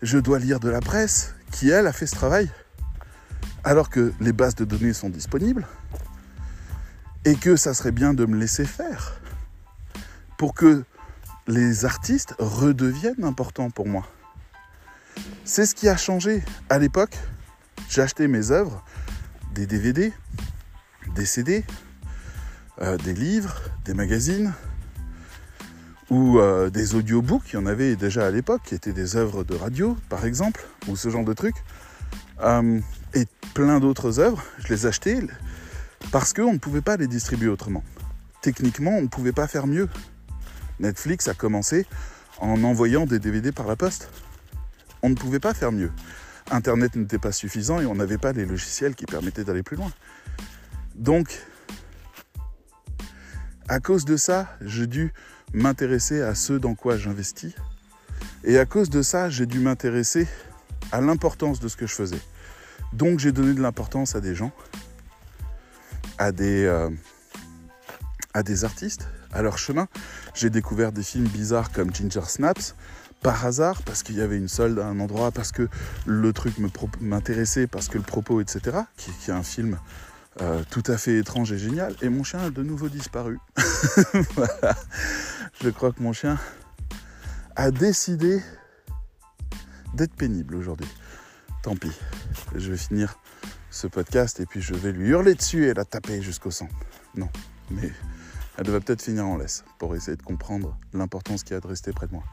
je 0.01 0.17
dois 0.17 0.39
lire 0.39 0.59
de 0.59 0.69
la 0.69 0.80
presse 0.80 1.36
qui, 1.51 1.69
elle, 1.69 1.88
a 1.88 1.93
fait 1.93 2.07
ce 2.07 2.15
travail. 2.15 2.49
Alors 3.63 3.89
que 3.89 4.13
les 4.19 4.34
bases 4.34 4.55
de 4.55 4.65
données 4.65 4.93
sont 4.93 5.09
disponibles 5.09 5.67
et 7.26 7.36
que 7.36 7.55
ça 7.55 7.73
serait 7.73 7.91
bien 7.91 8.13
de 8.13 8.26
me 8.26 8.38
laisser 8.38 8.65
faire 8.65 9.19
pour 10.38 10.53
que 10.53 10.84
les 11.47 11.86
artistes 11.86 12.36
redeviennent 12.39 13.23
importants 13.23 13.69
pour 13.69 13.88
moi. 13.88 14.07
C'est 15.43 15.65
ce 15.65 15.76
qui 15.76 15.88
a 15.88 15.97
changé. 15.97 16.43
À 16.69 16.80
l'époque, 16.80 17.17
acheté 17.97 18.28
mes 18.28 18.51
œuvres, 18.51 18.84
des 19.53 19.65
DVD, 19.65 20.11
des 21.15 21.26
CD, 21.26 21.63
euh, 22.82 22.97
des 22.97 23.13
livres, 23.13 23.61
des 23.86 23.93
magazines 23.93 24.53
ou 26.09 26.39
euh, 26.39 26.69
des 26.69 26.95
audiobooks. 26.95 27.53
Il 27.53 27.55
y 27.55 27.57
en 27.57 27.65
avait 27.65 27.95
déjà 27.95 28.28
à 28.28 28.32
l'époque 28.32 28.61
qui 28.65 28.76
étaient 28.76 28.93
des 28.93 29.15
œuvres 29.15 29.43
de 29.43 29.55
radio, 29.55 29.97
par 30.09 30.26
exemple, 30.26 30.65
ou 30.88 30.95
ce 30.95 31.09
genre 31.09 31.23
de 31.23 31.34
trucs. 31.34 31.55
Euh, 32.41 32.80
et 33.13 33.26
plein 33.53 33.80
d'autres 33.80 34.19
œuvres, 34.19 34.43
je 34.59 34.73
les 34.73 34.86
achetais 34.86 35.19
parce 36.11 36.34
qu'on 36.34 36.53
ne 36.53 36.57
pouvait 36.57 36.82
pas 36.82 36.97
les 36.97 37.07
distribuer 37.07 37.47
autrement. 37.47 37.84
Techniquement, 38.41 38.91
on 38.91 39.01
ne 39.01 39.07
pouvait 39.07 39.32
pas 39.32 39.47
faire 39.47 39.67
mieux. 39.67 39.89
Netflix 40.80 41.28
a 41.28 41.34
commencé 41.34 41.86
en 42.39 42.63
envoyant 42.63 43.05
des 43.05 43.19
DVD 43.19 43.51
par 43.51 43.67
la 43.67 43.76
poste. 43.76 44.09
On 45.01 45.09
ne 45.09 45.15
pouvait 45.15 45.39
pas 45.39 45.53
faire 45.53 45.71
mieux. 45.71 45.91
Internet 46.51 46.95
n'était 46.95 47.17
pas 47.17 47.32
suffisant 47.32 47.80
et 47.80 47.86
on 47.86 47.95
n'avait 47.95 48.17
pas 48.17 48.34
les 48.34 48.45
logiciels 48.45 48.95
qui 48.95 49.05
permettaient 49.05 49.43
d'aller 49.43 49.63
plus 49.63 49.78
loin. 49.78 49.91
Donc, 50.95 51.39
à 53.68 53.80
cause 53.80 54.05
de 54.05 54.18
ça, 54.18 54.47
j'ai 54.61 54.88
dû 54.88 55.13
m'intéresser 55.53 56.22
à 56.22 56.36
ce 56.36 56.53
dans 56.53 56.76
quoi 56.76 56.97
j'investis. 56.97 57.53
Et 58.43 58.57
à 58.59 58.66
cause 58.66 58.89
de 58.89 59.01
ça, 59.01 59.30
j'ai 59.30 59.45
dû 59.45 59.59
m'intéresser 59.59 60.28
à 60.91 61.01
l'importance 61.01 61.59
de 61.59 61.68
ce 61.68 61.76
que 61.76 61.88
je 61.88 61.93
faisais. 61.93 62.20
Donc 62.93 63.20
j'ai 63.20 63.32
donné 63.32 63.53
de 63.53 63.61
l'importance 63.61 64.16
à 64.16 64.22
des 64.22 64.36
gens, 64.36 64.51
à 66.18 66.32
des, 66.32 66.66
euh, 66.66 66.89
à 68.34 68.43
des 68.43 68.63
artistes, 68.63 69.07
à 69.34 69.41
leur 69.41 69.57
chemin. 69.57 69.88
J'ai 70.34 70.49
découvert 70.49 70.91
des 70.91 71.03
films 71.03 71.28
bizarres 71.28 71.72
comme 71.72 71.93
Ginger 71.93 72.26
Snaps, 72.28 72.76
par 73.22 73.45
hasard, 73.45 73.82
parce 73.82 74.03
qu'il 74.03 74.16
y 74.16 74.22
avait 74.22 74.38
une 74.38 74.47
solde 74.47 74.78
à 74.78 74.86
un 74.86 74.99
endroit, 74.99 75.32
parce 75.32 75.51
que 75.51 75.68
le 76.05 76.32
truc 76.32 76.53
m'intéressait, 77.01 77.66
parce 77.66 77.88
que 77.88 77.97
le 77.97 78.03
propos, 78.03 78.39
etc., 78.39 78.78
qui, 78.97 79.09
est 79.28 79.34
un 79.34 79.41
film 79.41 79.80
euh, 80.41 80.63
tout 80.69 80.83
à 80.88 80.97
fait 80.97 81.17
étrange 81.17 81.51
et 81.51 81.57
génial. 81.57 81.95
Et 82.01 82.09
mon 82.09 82.23
chien 82.23 82.39
a 82.39 82.49
de 82.49 82.63
nouveau 82.63 82.89
disparu. 82.89 83.39
Je 85.61 85.69
crois 85.69 85.91
que 85.91 86.01
mon 86.01 86.13
chien 86.13 86.38
a 87.55 87.71
décidé 87.71 88.41
d'être 89.93 90.13
pénible 90.13 90.55
aujourd'hui. 90.55 90.88
Tant 91.63 91.75
pis, 91.75 91.91
je 92.53 92.71
vais 92.71 92.77
finir 92.77 93.17
ce 93.71 93.88
podcast 93.88 94.39
et 94.39 94.45
puis 94.45 94.61
je 94.61 94.75
vais 94.75 94.91
lui 94.91 95.09
hurler 95.09 95.33
dessus 95.33 95.65
et 95.67 95.73
la 95.73 95.86
taper 95.86 96.21
jusqu'au 96.21 96.51
sang. 96.51 96.67
Non, 97.15 97.29
mais 97.71 97.91
elle 98.57 98.65
devrait 98.65 98.81
peut-être 98.81 99.01
finir 99.01 99.25
en 99.25 99.38
laisse 99.38 99.63
pour 99.79 99.95
essayer 99.95 100.17
de 100.17 100.21
comprendre 100.21 100.77
l'importance 100.93 101.43
qu'il 101.43 101.53
y 101.53 101.57
a 101.57 101.59
de 101.59 101.67
rester 101.67 101.91
près 101.91 102.07
de 102.07 102.13
moi. 102.13 102.23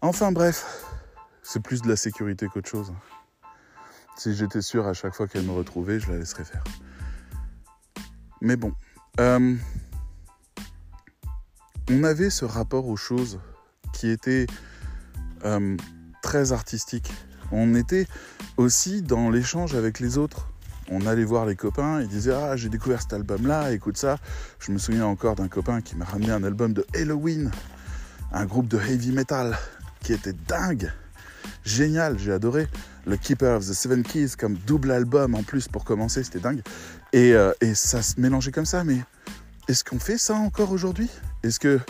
Enfin 0.00 0.32
bref, 0.32 0.64
c'est 1.42 1.60
plus 1.60 1.82
de 1.82 1.88
la 1.88 1.96
sécurité 1.96 2.46
qu'autre 2.46 2.68
chose. 2.68 2.92
Si 4.16 4.34
j'étais 4.34 4.62
sûr 4.62 4.86
à 4.86 4.92
chaque 4.92 5.14
fois 5.14 5.26
qu'elle 5.26 5.44
me 5.44 5.52
retrouvait, 5.52 6.00
je 6.00 6.10
la 6.10 6.18
laisserais 6.18 6.44
faire. 6.44 6.64
Mais 8.40 8.56
bon, 8.56 8.72
euh, 9.20 9.56
on 11.90 12.04
avait 12.04 12.30
ce 12.30 12.44
rapport 12.44 12.86
aux 12.86 12.96
choses 12.96 13.40
qui 13.92 14.08
était 14.08 14.46
euh, 15.44 15.76
très 16.22 16.52
artistique. 16.52 17.12
On 17.50 17.74
était 17.74 18.06
aussi 18.56 19.02
dans 19.02 19.30
l'échange 19.30 19.74
avec 19.74 20.00
les 20.00 20.18
autres 20.18 20.48
on 20.90 21.06
allait 21.06 21.24
voir 21.24 21.46
les 21.46 21.56
copains, 21.56 22.02
ils 22.02 22.08
disaient 22.08 22.34
Ah, 22.34 22.56
j'ai 22.56 22.68
découvert 22.68 23.00
cet 23.00 23.12
album-là, 23.12 23.72
écoute 23.72 23.96
ça. 23.96 24.18
Je 24.58 24.72
me 24.72 24.78
souviens 24.78 25.06
encore 25.06 25.36
d'un 25.36 25.48
copain 25.48 25.80
qui 25.80 25.96
m'a 25.96 26.04
ramené 26.04 26.32
un 26.32 26.44
album 26.44 26.74
de 26.74 26.84
Halloween, 26.94 27.50
un 28.32 28.44
groupe 28.44 28.68
de 28.68 28.78
heavy 28.78 29.12
metal 29.12 29.56
qui 30.00 30.12
était 30.12 30.32
dingue, 30.32 30.92
génial, 31.64 32.18
j'ai 32.18 32.32
adoré. 32.32 32.68
Le 33.06 33.16
Keeper 33.16 33.56
of 33.56 33.66
the 33.66 33.72
Seven 33.72 34.02
Keys 34.02 34.30
comme 34.38 34.56
double 34.66 34.92
album 34.92 35.34
en 35.34 35.42
plus 35.42 35.68
pour 35.68 35.84
commencer, 35.84 36.22
c'était 36.22 36.38
dingue. 36.38 36.62
Et, 37.12 37.32
euh, 37.32 37.52
et 37.60 37.74
ça 37.74 38.02
se 38.02 38.20
mélangeait 38.20 38.52
comme 38.52 38.66
ça, 38.66 38.84
mais 38.84 38.98
est-ce 39.68 39.84
qu'on 39.84 39.98
fait 39.98 40.18
ça 40.18 40.34
encore 40.34 40.72
aujourd'hui? 40.72 41.08
Est-ce 41.42 41.58
que 41.58 41.80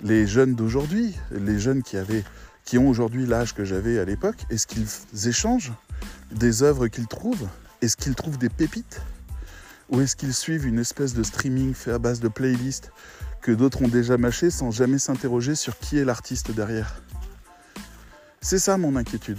les 0.00 0.26
jeunes 0.26 0.54
d'aujourd'hui, 0.54 1.14
les 1.30 1.58
jeunes 1.58 1.82
qui 1.82 1.96
avaient 1.96 2.24
qui 2.64 2.78
ont 2.78 2.88
aujourd'hui 2.88 3.26
l'âge 3.26 3.54
que 3.54 3.64
j'avais 3.64 3.98
à 3.98 4.04
l'époque, 4.04 4.46
est-ce 4.50 4.66
qu'ils 4.66 4.88
échangent 5.28 5.72
des 6.32 6.62
œuvres 6.62 6.88
qu'ils 6.88 7.06
trouvent? 7.06 7.48
Est-ce 7.82 7.96
qu'ils 7.96 8.14
trouvent 8.14 8.38
des 8.38 8.48
pépites? 8.48 9.02
Ou 9.90 10.00
est-ce 10.00 10.16
qu'ils 10.16 10.34
suivent 10.34 10.66
une 10.66 10.78
espèce 10.78 11.14
de 11.14 11.22
streaming 11.22 11.74
fait 11.74 11.92
à 11.92 11.98
base 11.98 12.20
de 12.20 12.28
playlists 12.28 12.90
que 13.42 13.52
d'autres 13.52 13.82
ont 13.82 13.88
déjà 13.88 14.16
mâché 14.16 14.48
sans 14.50 14.70
jamais 14.70 14.98
s'interroger 14.98 15.54
sur 15.54 15.78
qui 15.78 15.98
est 15.98 16.04
l'artiste 16.04 16.50
derrière? 16.52 17.02
C'est 18.44 18.58
ça 18.58 18.76
mon 18.76 18.94
inquiétude. 18.94 19.38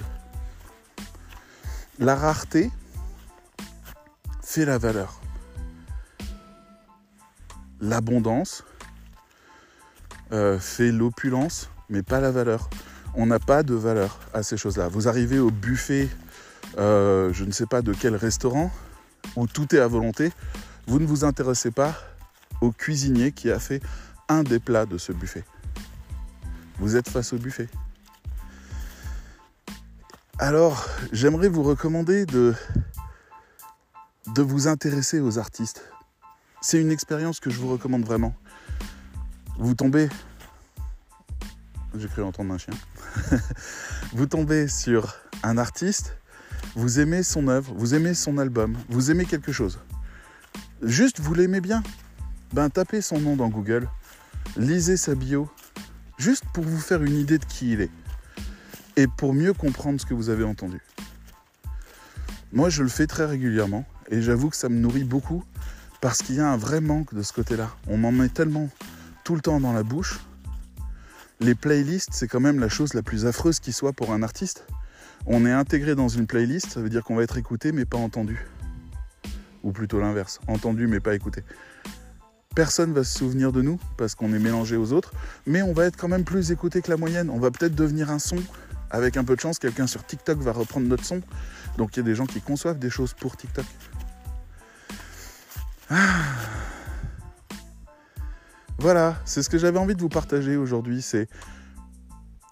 La 2.00 2.16
rareté 2.16 2.72
fait 4.42 4.66
la 4.66 4.80
valeur. 4.80 5.22
L'abondance 7.80 8.64
euh, 10.32 10.58
fait 10.58 10.92
l'opulence, 10.92 11.70
mais 11.88 12.02
pas 12.02 12.20
la 12.20 12.32
valeur. 12.32 12.68
On 13.14 13.28
n'a 13.28 13.38
pas 13.38 13.62
de 13.62 13.76
valeur 13.76 14.18
à 14.34 14.42
ces 14.42 14.58
choses-là. 14.58 14.88
Vous 14.88 15.08
arrivez 15.08 15.38
au 15.38 15.52
buffet 15.52 16.10
euh, 16.80 17.32
je 17.32 17.46
ne 17.46 17.52
sais 17.52 17.68
pas 17.68 17.84
de 17.84 17.94
quel 17.94 18.16
restaurant, 18.16 18.72
où 19.36 19.46
tout 19.46 19.76
est 19.76 19.80
à 19.80 19.88
volonté, 19.88 20.32
vous 20.88 21.00
ne 21.00 21.06
vous 21.06 21.24
intéressez 21.24 21.70
pas 21.70 21.94
au 22.60 22.72
cuisinier 22.72 23.32
qui 23.32 23.52
a 23.52 23.60
fait 23.60 23.84
un 24.30 24.42
des 24.42 24.60
plats 24.60 24.88
de 24.88 24.98
ce 24.98 25.12
buffet. 25.12 25.44
Vous 26.80 26.96
êtes 26.96 27.08
face 27.08 27.34
au 27.34 27.38
buffet. 27.38 27.70
Alors, 30.38 30.86
j'aimerais 31.12 31.48
vous 31.48 31.64
recommander 31.64 32.26
de, 32.26 32.54
vous 34.38 34.68
intéresser 34.68 35.20
aux 35.20 35.40
artistes. 35.40 35.84
C'est 36.62 36.82
une 36.82 36.92
expérience 36.92 37.40
que 37.40 37.50
je 37.50 37.60
vous 37.60 37.72
recommande 37.72 38.04
vraiment. 38.04 38.36
Vous 39.58 39.76
tombez... 39.76 40.10
J'ai 41.98 42.08
cru 42.10 42.22
entendre 42.24 42.54
un 42.54 42.58
chien. 42.58 42.74
vous 44.14 44.26
tombez 44.26 44.68
sur 44.68 45.16
un 45.44 45.58
artiste 45.58 46.18
vous 46.76 47.00
aimez 47.00 47.24
son 47.24 47.48
œuvre, 47.48 47.74
vous 47.74 47.96
aimez 47.96 48.14
son 48.14 48.38
album, 48.38 48.76
vous 48.90 49.12
aimez 49.12 49.26
quelque 49.26 49.54
chose. 49.54 49.80
Juste 50.82 51.22
vous 51.22 51.34
l'aimez 51.34 51.62
bien. 51.62 51.82
Ben 52.54 52.70
tapez 52.70 53.02
son 53.02 53.20
nom 53.20 53.36
dans 53.38 53.48
Google, 53.48 53.88
lisez 54.58 54.98
sa 54.98 55.16
bio, 55.16 55.50
juste 56.18 56.44
pour 56.54 56.64
vous 56.66 56.80
faire 56.80 57.02
une 57.04 57.18
idée 57.18 57.38
de 57.38 57.46
qui 57.46 57.72
il 57.72 57.82
est 57.82 57.92
et 58.96 59.08
pour 59.08 59.34
mieux 59.34 59.54
comprendre 59.54 60.00
ce 60.00 60.06
que 60.06 60.14
vous 60.14 60.30
avez 60.30 60.44
entendu. 60.44 60.82
Moi, 62.52 62.70
je 62.70 62.84
le 62.84 62.90
fais 62.90 63.08
très 63.08 63.26
régulièrement 63.26 63.86
et 64.10 64.22
j'avoue 64.22 64.50
que 64.50 64.56
ça 64.56 64.70
me 64.70 64.78
nourrit 64.78 65.04
beaucoup 65.04 65.44
parce 66.02 66.20
qu'il 66.20 66.36
y 66.36 66.40
a 66.40 66.48
un 66.48 66.58
vrai 66.58 66.82
manque 66.82 67.14
de 67.14 67.22
ce 67.22 67.34
côté-là. 67.34 67.70
On 67.88 67.98
m'en 67.98 68.12
met 68.12 68.30
tellement 68.30 68.70
tout 69.24 69.36
le 69.36 69.42
temps 69.42 69.60
dans 69.60 69.74
la 69.74 69.84
bouche. 69.84 70.20
Les 71.40 71.56
playlists, 71.56 72.14
c'est 72.14 72.28
quand 72.28 72.40
même 72.40 72.60
la 72.60 72.70
chose 72.70 72.94
la 72.94 73.02
plus 73.02 73.26
affreuse 73.26 73.60
qui 73.60 73.74
soit 73.74 73.94
pour 73.94 74.14
un 74.14 74.24
artiste 74.24 74.66
on 75.28 75.46
est 75.46 75.52
intégré 75.52 75.96
dans 75.96 76.08
une 76.08 76.28
playlist, 76.28 76.70
ça 76.72 76.82
veut 76.82 76.90
dire 76.90 77.04
qu'on 77.04 77.16
va 77.16 77.24
être 77.24 77.38
écouté 77.38 77.72
mais 77.72 77.86
pas 77.86 77.98
entendu. 77.98 78.46
Ou 79.64 79.72
plutôt 79.72 80.00
l'inverse, 80.00 80.40
entendu 80.48 80.88
mais 80.88 81.00
pas 81.00 81.16
écouté. 81.16 81.44
Personne 82.56 82.94
va 82.94 83.04
se 83.04 83.18
souvenir 83.18 83.52
de 83.52 83.62
nous 83.62 83.80
parce 83.98 84.16
qu'on 84.16 84.34
est 84.34 84.40
mélangé 84.40 84.78
aux 84.78 84.94
autres, 84.94 85.14
mais 85.48 85.62
on 85.62 85.74
va 85.74 85.86
être 85.86 85.98
quand 85.98 86.08
même 86.08 86.24
plus 86.24 86.52
écouté 86.52 86.82
que 86.82 86.90
la 86.90 86.98
moyenne. 86.98 87.30
On 87.30 87.40
va 87.40 87.52
peut-être 87.52 87.76
devenir 87.76 88.12
un 88.12 88.20
son 88.20 88.38
Avec 88.92 89.18
un 89.18 89.24
peu 89.24 89.36
de 89.36 89.42
chance, 89.42 89.60
quelqu'un 89.60 89.88
sur 89.88 90.06
TikTok 90.06 90.40
va 90.40 90.52
reprendre 90.52 90.88
notre 90.88 91.06
son. 91.06 91.22
Donc 91.78 91.96
il 91.96 92.00
y 92.00 92.00
a 92.02 92.04
des 92.04 92.16
gens 92.16 92.26
qui 92.26 92.42
conçoivent 92.42 92.80
des 92.80 92.90
choses 92.90 93.14
pour 93.14 93.36
TikTok. 93.38 93.66
Ah. 95.90 95.96
Voilà, 98.78 99.16
c'est 99.26 99.42
ce 99.42 99.50
que 99.50 99.58
j'avais 99.58 99.80
envie 99.80 99.96
de 99.96 100.02
vous 100.02 100.10
partager 100.10 100.58
aujourd'hui. 100.58 101.02
C'est 101.02 101.28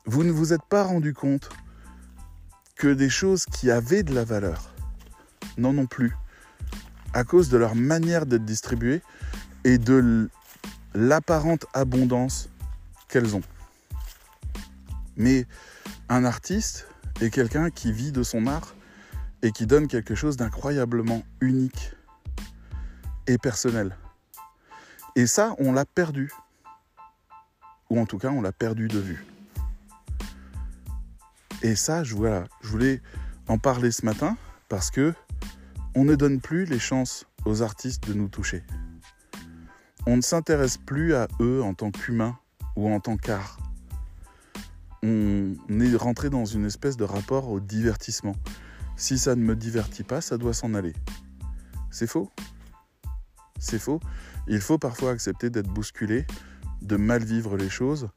vous 0.05 0.23
ne 0.23 0.31
vous 0.31 0.53
êtes 0.53 0.63
pas 0.69 0.83
rendu 0.83 1.13
compte 1.13 1.49
que 2.75 2.87
des 2.87 3.09
choses 3.09 3.45
qui 3.45 3.71
avaient 3.71 4.03
de 4.03 4.13
la 4.13 4.23
valeur 4.23 4.73
n'en 5.57 5.77
ont 5.77 5.85
plus 5.85 6.15
à 7.13 7.23
cause 7.23 7.49
de 7.49 7.57
leur 7.57 7.75
manière 7.75 8.25
d'être 8.25 8.43
distribuées 8.43 9.01
et 9.63 9.77
de 9.77 10.29
l'apparente 10.93 11.65
abondance 11.73 12.49
qu'elles 13.07 13.35
ont. 13.35 13.41
Mais 15.15 15.45
un 16.09 16.25
artiste 16.25 16.87
est 17.21 17.29
quelqu'un 17.29 17.69
qui 17.69 17.91
vit 17.91 18.11
de 18.11 18.23
son 18.23 18.47
art 18.47 18.75
et 19.41 19.51
qui 19.51 19.67
donne 19.67 19.87
quelque 19.87 20.15
chose 20.15 20.37
d'incroyablement 20.37 21.23
unique 21.41 21.93
et 23.27 23.37
personnel. 23.37 23.97
Et 25.15 25.27
ça, 25.27 25.55
on 25.59 25.73
l'a 25.73 25.85
perdu. 25.85 26.31
Ou 27.89 27.99
en 27.99 28.05
tout 28.05 28.17
cas, 28.17 28.29
on 28.29 28.41
l'a 28.41 28.51
perdu 28.51 28.87
de 28.87 28.99
vue. 28.99 29.25
Et 31.61 31.75
ça, 31.75 32.03
je, 32.03 32.15
voulais 32.63 33.01
en 33.47 33.57
parler 33.57 33.91
ce 33.91 34.05
matin 34.05 34.35
parce 34.67 34.89
que 34.89 35.13
on 35.95 36.03
ne 36.03 36.15
donne 36.15 36.41
plus 36.41 36.65
les 36.65 36.79
chances 36.79 37.25
aux 37.45 37.61
artistes 37.61 38.07
de 38.07 38.13
nous 38.13 38.27
toucher. 38.27 38.63
On 40.05 40.17
ne 40.17 40.21
s'intéresse 40.21 40.77
plus 40.77 41.13
à 41.13 41.27
eux 41.39 41.61
en 41.63 41.73
tant 41.73 41.91
qu'humains 41.91 42.37
ou 42.75 42.91
en 42.91 42.99
tant 42.99 43.15
qu'art. 43.15 43.62
On 45.05 45.79
est 45.81 45.95
rentré 45.95 46.29
dans 46.29 46.45
une 46.45 46.65
espèce 46.65 46.95
de 46.95 47.03
rapport 47.03 47.49
au 47.49 47.59
divertissement. 47.59 48.35
Si 48.95 49.19
ça 49.19 49.35
ne 49.35 49.41
me 49.43 49.55
divertit 49.55 50.03
pas, 50.03 50.21
ça 50.21 50.37
doit 50.37 50.53
s'en 50.53 50.73
aller. 50.73 50.93
C'est 51.91 52.07
faux. 52.07 52.31
C'est 53.59 53.79
faux. 53.79 53.99
Il 54.47 54.61
faut 54.61 54.77
parfois 54.77 55.11
accepter 55.11 55.49
d'être 55.49 55.67
bousculé, 55.67 56.25
de 56.81 56.95
mal 56.95 57.23
vivre 57.23 57.57
les 57.57 57.69
choses, 57.69 58.09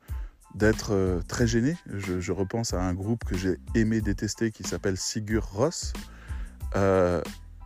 d'être 0.54 0.92
euh, 0.92 1.20
très 1.26 1.46
gêné. 1.46 1.76
Je, 1.92 2.32
repense 2.32 2.72
à 2.72 2.80
un 2.80 2.94
groupe 2.94 3.24
que 3.24 3.36
j'ai 3.36 3.58
aimé 3.74 4.00
détester 4.00 4.52
qui 4.52 4.62
s'appelle 4.62 4.96
Sigur 4.96 5.44
Ross. 5.44 5.92
Euh, 6.76 7.20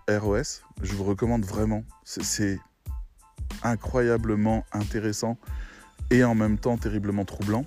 ROS. 0.09 0.63
Je 0.83 0.95
vous 0.95 1.05
recommande 1.05 1.45
vraiment. 1.45 1.85
C'est 2.05 2.59
incroyablement 3.63 4.65
intéressant 4.73 5.39
et 6.11 6.25
en 6.25 6.35
même 6.35 6.59
temps 6.59 6.77
terriblement 6.77 7.25
troublant. 7.25 7.65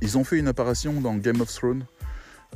Ils 0.00 0.18
ont 0.18 0.24
fait 0.24 0.38
une 0.38 0.48
apparition 0.48 1.00
dans 1.00 1.14
Game 1.14 1.40
of 1.40 1.52
Thrones, 1.52 1.84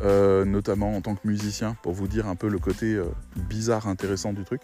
euh, 0.03 0.45
notamment 0.45 0.97
en 0.97 1.01
tant 1.01 1.15
que 1.15 1.27
musicien, 1.27 1.77
pour 1.83 1.93
vous 1.93 2.09
dire 2.09 2.27
un 2.27 2.35
peu 2.35 2.49
le 2.49 2.59
côté 2.59 2.95
euh, 2.95 3.05
bizarre, 3.49 3.89
intéressant 3.89 4.33
du 4.33 4.45
truc. 4.45 4.63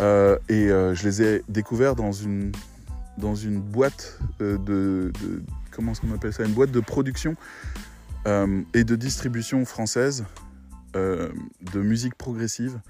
Euh, 0.00 0.38
et 0.48 0.68
je 0.68 1.04
les 1.04 1.22
ai 1.22 1.42
découverts 1.48 1.94
dans 1.94 2.12
une, 2.12 2.52
dans 3.16 3.34
une 3.34 3.60
boîte 3.60 4.18
de, 4.40 5.12
Comment 5.70 5.92
appelle 6.14 6.32
ça? 6.32 6.44
Une 6.44 6.52
boîte 6.52 6.72
de 6.72 6.80
production 6.80 7.36
et 8.26 8.84
de 8.84 8.96
distribution 8.96 9.64
française 9.64 10.24
de 10.94 11.80
musique 11.80 12.16
progressive. 12.16 12.80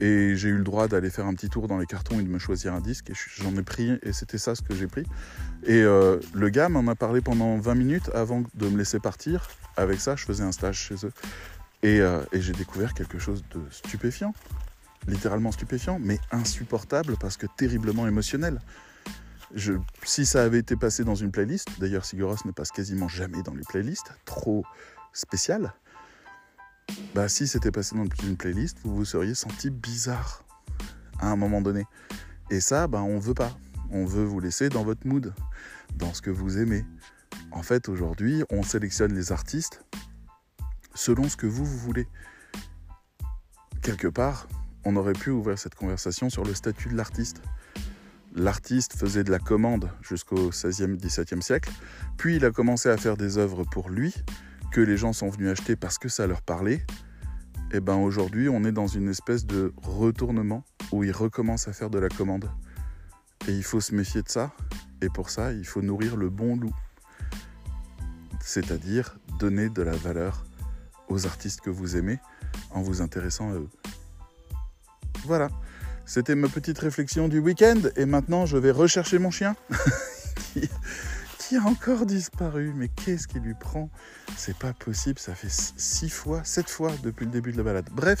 Et 0.00 0.34
j'ai 0.34 0.48
eu 0.48 0.56
le 0.56 0.64
droit 0.64 0.88
d'aller 0.88 1.10
faire 1.10 1.26
un 1.26 1.34
petit 1.34 1.50
tour 1.50 1.68
dans 1.68 1.78
les 1.78 1.86
cartons 1.86 2.18
et 2.18 2.22
de 2.22 2.28
me 2.28 2.38
choisir 2.38 2.72
un 2.74 2.80
disque. 2.80 3.10
Et 3.10 3.14
j'en 3.36 3.54
ai 3.56 3.62
pris, 3.62 3.98
et 4.02 4.12
c'était 4.12 4.38
ça 4.38 4.54
ce 4.54 4.62
que 4.62 4.74
j'ai 4.74 4.86
pris. 4.86 5.04
Et 5.64 5.82
euh, 5.82 6.18
le 6.32 6.48
gars 6.48 6.70
m'en 6.70 6.90
a 6.90 6.94
parlé 6.94 7.20
pendant 7.20 7.58
20 7.58 7.74
minutes 7.74 8.10
avant 8.14 8.42
de 8.54 8.68
me 8.68 8.78
laisser 8.78 8.98
partir. 8.98 9.48
Avec 9.76 10.00
ça, 10.00 10.16
je 10.16 10.24
faisais 10.24 10.42
un 10.42 10.52
stage 10.52 10.78
chez 10.78 10.94
eux. 11.04 11.12
Et, 11.82 12.00
euh, 12.00 12.22
j'ai 12.32 12.52
découvert 12.52 12.94
quelque 12.94 13.18
chose 13.18 13.44
de 13.54 13.60
stupéfiant. 13.70 14.34
Littéralement 15.06 15.52
stupéfiant, 15.52 15.98
mais 16.00 16.18
insupportable 16.30 17.16
parce 17.20 17.36
que 17.36 17.46
terriblement 17.56 18.06
émotionnel. 18.06 18.60
Si 20.04 20.26
ça 20.26 20.44
avait 20.44 20.58
été 20.58 20.76
passé 20.76 21.04
dans 21.04 21.14
une 21.14 21.32
playlist, 21.32 21.68
d'ailleurs 21.78 22.04
Siguros 22.04 22.36
ne 22.44 22.52
passe 22.52 22.70
quasiment 22.70 23.08
jamais 23.08 23.42
dans 23.42 23.54
les 23.54 23.64
playlists, 23.64 24.12
trop 24.24 24.64
spécial, 25.12 25.72
bah 27.14 27.28
si 27.28 27.46
c'était 27.46 27.70
passé 27.70 27.96
dans 27.96 28.06
une 28.24 28.36
playlist, 28.36 28.78
vous 28.84 28.94
vous 28.94 29.04
seriez 29.04 29.34
senti 29.34 29.70
bizarre 29.70 30.44
à 31.18 31.28
un 31.28 31.36
moment 31.36 31.60
donné. 31.60 31.84
Et 32.50 32.60
ça, 32.60 32.86
bah 32.86 33.02
on 33.02 33.18
veut 33.18 33.34
pas. 33.34 33.56
On 33.90 34.04
veut 34.04 34.24
vous 34.24 34.40
laisser 34.40 34.68
dans 34.68 34.84
votre 34.84 35.06
mood, 35.06 35.34
dans 35.96 36.14
ce 36.14 36.22
que 36.22 36.30
vous 36.30 36.58
aimez. 36.58 36.84
En 37.50 37.62
fait, 37.62 37.88
aujourd'hui, 37.88 38.44
on 38.50 38.62
sélectionne 38.62 39.14
les 39.14 39.32
artistes 39.32 39.84
selon 40.94 41.28
ce 41.28 41.36
que 41.36 41.46
vous, 41.46 41.64
vous 41.64 41.78
voulez. 41.78 42.06
Quelque 43.82 44.08
part, 44.08 44.46
on 44.84 44.96
aurait 44.96 45.12
pu 45.12 45.30
ouvrir 45.30 45.58
cette 45.58 45.74
conversation 45.74 46.30
sur 46.30 46.44
le 46.44 46.54
statut 46.54 46.88
de 46.88 46.96
l'artiste. 46.96 47.42
L'artiste 48.34 48.94
faisait 48.94 49.24
de 49.24 49.30
la 49.30 49.38
commande 49.38 49.90
jusqu'au 50.02 50.50
16e, 50.50 50.96
17e 50.96 51.40
siècle, 51.40 51.72
puis 52.16 52.36
il 52.36 52.44
a 52.44 52.50
commencé 52.50 52.88
à 52.88 52.96
faire 52.96 53.16
des 53.16 53.38
œuvres 53.38 53.64
pour 53.64 53.90
lui, 53.90 54.14
que 54.70 54.80
les 54.80 54.96
gens 54.96 55.12
sont 55.12 55.28
venus 55.28 55.50
acheter 55.50 55.76
parce 55.76 55.98
que 55.98 56.08
ça 56.08 56.26
leur 56.26 56.42
parlait, 56.42 56.84
et 57.72 57.76
eh 57.76 57.80
ben 57.80 57.96
aujourd'hui 57.96 58.48
on 58.48 58.64
est 58.64 58.72
dans 58.72 58.86
une 58.86 59.08
espèce 59.08 59.46
de 59.46 59.72
retournement 59.82 60.64
où 60.92 61.04
ils 61.04 61.12
recommencent 61.12 61.68
à 61.68 61.72
faire 61.72 61.90
de 61.90 61.98
la 61.98 62.08
commande. 62.08 62.50
Et 63.48 63.52
il 63.52 63.62
faut 63.62 63.80
se 63.80 63.94
méfier 63.94 64.22
de 64.22 64.28
ça, 64.28 64.52
et 65.00 65.08
pour 65.08 65.30
ça 65.30 65.52
il 65.52 65.64
faut 65.64 65.82
nourrir 65.82 66.16
le 66.16 66.30
bon 66.30 66.56
loup. 66.56 66.74
C'est-à-dire 68.40 69.18
donner 69.38 69.68
de 69.68 69.82
la 69.82 69.92
valeur 69.92 70.44
aux 71.08 71.26
artistes 71.26 71.60
que 71.60 71.70
vous 71.70 71.96
aimez 71.96 72.18
en 72.70 72.82
vous 72.82 73.02
intéressant 73.02 73.50
à 73.50 73.54
eux. 73.54 73.68
Voilà, 75.24 75.48
c'était 76.06 76.34
ma 76.34 76.48
petite 76.48 76.78
réflexion 76.78 77.28
du 77.28 77.38
week-end, 77.38 77.80
et 77.96 78.06
maintenant 78.06 78.46
je 78.46 78.56
vais 78.56 78.72
rechercher 78.72 79.18
mon 79.18 79.30
chien. 79.30 79.54
a 81.56 81.62
encore 81.62 82.06
disparu. 82.06 82.72
Mais 82.76 82.88
qu'est-ce 82.88 83.28
qui 83.28 83.40
lui 83.40 83.54
prend? 83.54 83.90
C'est 84.36 84.56
pas 84.56 84.72
possible, 84.72 85.18
ça 85.18 85.34
fait 85.34 85.50
six 85.50 86.10
fois, 86.10 86.42
sept 86.44 86.68
fois 86.68 86.92
depuis 87.02 87.24
le 87.24 87.30
début 87.30 87.52
de 87.52 87.58
la 87.58 87.64
balade. 87.64 87.88
Bref, 87.92 88.20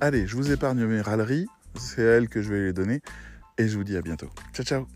allez, 0.00 0.26
je 0.26 0.36
vous 0.36 0.50
épargne 0.52 0.84
mes 0.84 1.00
râleries, 1.00 1.46
c'est 1.78 2.02
à 2.02 2.12
elle 2.12 2.28
que 2.28 2.42
je 2.42 2.52
vais 2.52 2.60
les 2.66 2.72
donner, 2.72 3.02
et 3.58 3.68
je 3.68 3.76
vous 3.76 3.84
dis 3.84 3.96
à 3.96 4.02
bientôt. 4.02 4.30
Ciao 4.52 4.64
ciao 4.64 4.95